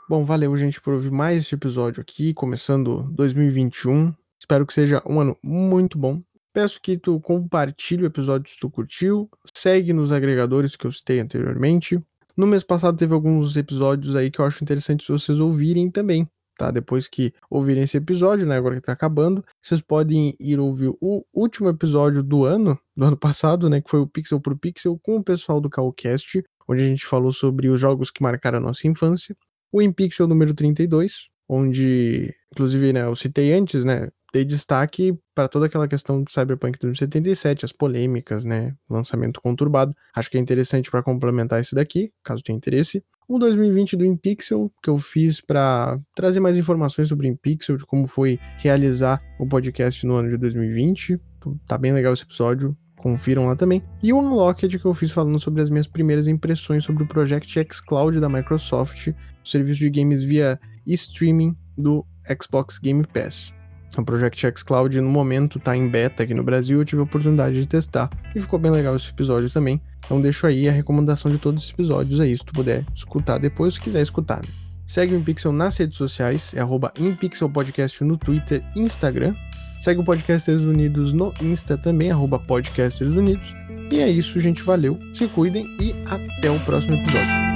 Bom, 0.09 0.26
valeu, 0.26 0.55
gente, 0.57 0.82
por 0.82 0.93
ouvir 0.93 1.11
mais 1.11 1.39
este 1.39 1.55
episódio 1.55 2.01
aqui, 2.01 2.34
começando 2.34 3.03
2021. 3.14 4.14
Espero 4.39 4.66
que 4.66 4.74
seja 4.74 5.01
um 5.05 5.20
ano 5.20 5.38
muito 5.41 5.97
bom. 5.97 6.22
Peço 6.54 6.80
que 6.80 6.97
tu 6.97 7.20
compartilhe 7.20 8.04
o 8.04 8.06
episódio 8.06 8.49
se 8.51 8.60
tu 8.60 8.70
curtiu, 8.70 9.28
segue 9.56 9.91
nos 9.91 10.12
agregadores 10.12 10.76
que 10.76 10.86
eu 10.86 10.91
citei 10.91 11.20
anteriormente. 11.20 11.99
No 12.38 12.45
mês 12.45 12.64
passado 12.64 12.95
teve 12.95 13.12
alguns 13.12 13.58
episódios 13.58 14.16
aí 14.16 14.30
que 14.30 14.39
eu 14.39 14.45
acho 14.45 14.64
interessante 14.64 15.12
vocês 15.12 15.39
ouvirem 15.39 15.89
também, 15.89 16.30
tá? 16.56 16.70
Depois 16.70 17.08
que 17.08 17.34
ouvirem 17.49 17.84
esse 17.84 17.97
episódio, 17.97 18.45
né? 18.45 18.56
Agora 18.56 18.76
que 18.76 18.82
tá 18.82 18.91
acabando, 18.91 19.43
vocês 19.60 19.82
podem 19.82 20.36
ir 20.39 20.60
ouvir 20.60 20.93
o 21.01 21.26
último 21.34 21.70
episódio 21.70 22.22
do 22.22 22.45
ano, 22.45 22.80
do 22.95 23.06
ano 23.06 23.18
passado, 23.18 23.68
né? 23.68 23.82
Que 23.82 23.89
foi 23.89 24.01
o 24.01 24.08
Pixel 24.08 24.39
por 24.39 24.56
Pixel 24.56 24.99
com 25.01 25.16
o 25.16 25.24
pessoal 25.24 25.60
do 25.60 25.72
Calcast, 25.72 26.43
onde 26.68 26.84
a 26.84 26.88
gente 26.88 27.06
falou 27.06 27.32
sobre 27.32 27.68
os 27.68 27.80
jogos 27.80 28.12
que 28.12 28.22
marcaram 28.22 28.60
a 28.60 28.62
nossa 28.62 28.88
infância. 28.88 29.36
O 29.72 29.82
InPixel 29.82 30.28
número 30.28 30.54
32, 30.54 31.30
onde, 31.49 32.32
inclusive, 32.51 32.93
né, 32.93 33.06
eu 33.06 33.16
citei 33.16 33.54
antes, 33.54 33.84
né? 33.84 34.10
Dei 34.34 34.44
destaque 34.44 35.16
para 35.36 35.48
toda 35.48 35.68
aquela 35.68 35.88
questão 35.88 36.24
do 36.24 36.32
Cyberpunk 36.32 36.80
2077, 36.80 37.66
as 37.66 37.72
polêmicas, 37.72 38.44
né? 38.44 38.74
Lançamento 38.90 39.40
conturbado. 39.40 39.96
Acho 40.16 40.32
que 40.32 40.38
é 40.38 40.40
interessante 40.40 40.90
para 40.90 41.04
complementar 41.04 41.62
esse 41.62 41.76
daqui, 41.76 42.12
caso 42.24 42.42
tenha 42.42 42.58
interesse. 42.58 43.04
O 43.28 43.38
2020 43.38 43.96
do 43.96 44.04
InPixel, 44.04 44.72
que 44.82 44.90
eu 44.90 44.98
fiz 44.98 45.40
para 45.40 46.00
trazer 46.16 46.40
mais 46.40 46.58
informações 46.58 47.08
sobre 47.08 47.28
o 47.28 47.30
InPixel, 47.30 47.78
de 47.78 47.86
como 47.86 48.08
foi 48.08 48.40
realizar 48.58 49.22
o 49.40 49.48
podcast 49.48 50.06
no 50.06 50.16
ano 50.16 50.30
de 50.30 50.38
2020. 50.38 51.22
Tá 51.68 51.78
bem 51.78 51.94
legal 51.94 52.12
esse 52.12 52.24
episódio, 52.24 52.76
confiram 52.98 53.46
lá 53.46 53.56
também. 53.56 53.84
E 54.02 54.12
o 54.12 54.18
Unlocked 54.18 54.80
que 54.80 54.86
eu 54.86 54.94
fiz 54.96 55.12
falando 55.12 55.40
sobre 55.40 55.62
as 55.62 55.70
minhas 55.70 55.88
primeiras 55.88 56.28
impressões 56.28 56.84
sobre 56.84 57.04
o 57.04 57.08
Project 57.08 57.60
X 57.60 57.80
Cloud 57.80 58.20
da 58.20 58.28
Microsoft, 58.28 59.10
o 59.10 59.48
serviço 59.48 59.80
de 59.80 59.92
games 59.92 60.24
via 60.24 60.60
streaming 60.88 61.56
do 61.78 62.04
Xbox 62.42 62.80
Game 62.80 63.06
Pass. 63.06 63.54
O 63.98 64.04
Project 64.04 64.46
X 64.48 64.64
Cloud 64.64 65.00
no 65.00 65.10
momento 65.10 65.58
está 65.58 65.76
em 65.76 65.88
beta 65.88 66.24
aqui 66.24 66.34
no 66.34 66.44
Brasil, 66.44 66.80
eu 66.80 66.86
tive 66.86 67.02
a 67.02 67.04
oportunidade 67.04 67.60
de 67.60 67.68
testar 67.68 68.10
e 68.36 68.41
ficou 68.41 68.58
bem 68.58 68.72
legal 68.72 68.96
esse 68.96 69.10
episódio 69.10 69.50
também. 69.50 69.82
Então 70.06 70.20
deixo 70.20 70.48
aí 70.48 70.68
a 70.68 70.72
recomendação 70.72 71.32
de 71.32 71.38
todos 71.38 71.64
os 71.64 71.70
episódios 71.70 72.20
aí, 72.20 72.36
se 72.38 72.44
tu 72.44 72.54
puder 72.54 72.86
escutar 72.94 73.38
depois, 73.38 73.76
se 73.76 73.82
quiser 73.82 74.02
escutar. 74.02 74.38
Né? 74.38 74.52
Segue 74.86 75.14
o 75.14 75.18
InPixel 75.18 75.52
nas 75.52 75.78
redes 75.78 75.98
sociais, 75.98 76.54
é 76.54 76.60
arroba 76.60 76.91
InPixelPodcast 77.00 78.04
no 78.04 78.18
Twitter 78.18 78.64
e 78.76 78.80
Instagram. 78.80 79.34
Segue 79.80 80.02
o 80.02 80.04
Podcasters 80.04 80.62
Unidos 80.62 81.14
no 81.14 81.34
Insta 81.41 81.78
também, 81.78 82.12
arroba 82.12 82.39
Podcasters 82.39 83.16
Unidos. 83.16 83.54
E 83.91 84.00
é 84.00 84.10
isso, 84.10 84.39
gente. 84.39 84.64
Valeu, 84.64 85.00
se 85.14 85.28
cuidem 85.28 85.68
e 85.80 85.94
até 86.10 86.50
o 86.50 86.60
próximo 86.62 86.96
episódio. 86.96 87.53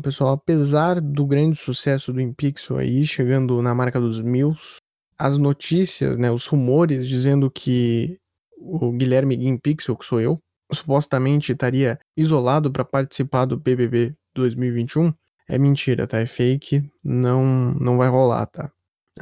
Bom, 0.00 0.02
pessoal, 0.02 0.32
apesar 0.32 0.98
do 0.98 1.26
grande 1.26 1.56
sucesso 1.56 2.10
do 2.10 2.22
InPixel 2.22 2.78
aí, 2.78 3.06
chegando 3.06 3.60
na 3.60 3.74
marca 3.74 4.00
dos 4.00 4.22
mil, 4.22 4.56
as 5.18 5.36
notícias, 5.36 6.16
né, 6.16 6.30
os 6.30 6.46
rumores 6.46 7.06
dizendo 7.06 7.50
que 7.50 8.18
o 8.56 8.92
Guilherme 8.92 9.34
InPixel, 9.34 9.94
que 9.94 10.06
sou 10.06 10.18
eu, 10.18 10.38
supostamente 10.72 11.52
estaria 11.52 11.98
isolado 12.16 12.72
para 12.72 12.82
participar 12.82 13.44
do 13.44 13.58
BBB 13.58 14.14
2021, 14.34 15.12
é 15.46 15.58
mentira, 15.58 16.06
tá? 16.06 16.18
É 16.18 16.26
fake, 16.26 16.82
não, 17.04 17.74
não 17.74 17.98
vai 17.98 18.08
rolar, 18.08 18.46
tá? 18.46 18.72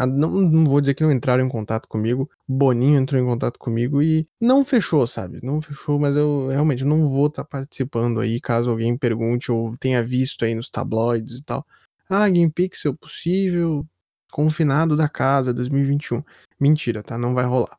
Ah, 0.01 0.07
não, 0.07 0.31
não 0.31 0.65
vou 0.65 0.81
dizer 0.81 0.95
que 0.95 1.03
não 1.03 1.11
entraram 1.11 1.45
em 1.45 1.49
contato 1.49 1.89
comigo. 1.89 2.31
Boninho 2.47 2.97
entrou 2.97 3.21
em 3.21 3.25
contato 3.25 3.59
comigo 3.59 4.01
e 4.01 4.29
não 4.41 4.65
fechou, 4.65 5.05
sabe? 5.09 5.41
Não 5.43 5.61
fechou, 5.61 5.99
mas 5.99 6.15
eu 6.17 6.47
realmente 6.47 6.85
não 6.85 7.05
vou 7.05 7.27
estar 7.27 7.43
tá 7.43 7.49
participando 7.49 8.21
aí 8.21 8.41
caso 8.41 8.71
alguém 8.71 8.97
pergunte 8.97 9.51
ou 9.51 9.77
tenha 9.77 10.01
visto 10.01 10.45
aí 10.45 10.55
nos 10.55 10.71
tabloides 10.71 11.39
e 11.39 11.43
tal. 11.43 11.67
Ah, 12.09 12.29
Game 12.29 12.49
Pixel 12.49 12.95
possível, 12.97 13.85
confinado 14.31 14.95
da 14.95 15.09
casa 15.09 15.53
2021. 15.53 16.23
Mentira, 16.61 17.03
tá? 17.03 17.19
Não 17.19 17.35
vai 17.35 17.45
rolar. 17.45 17.77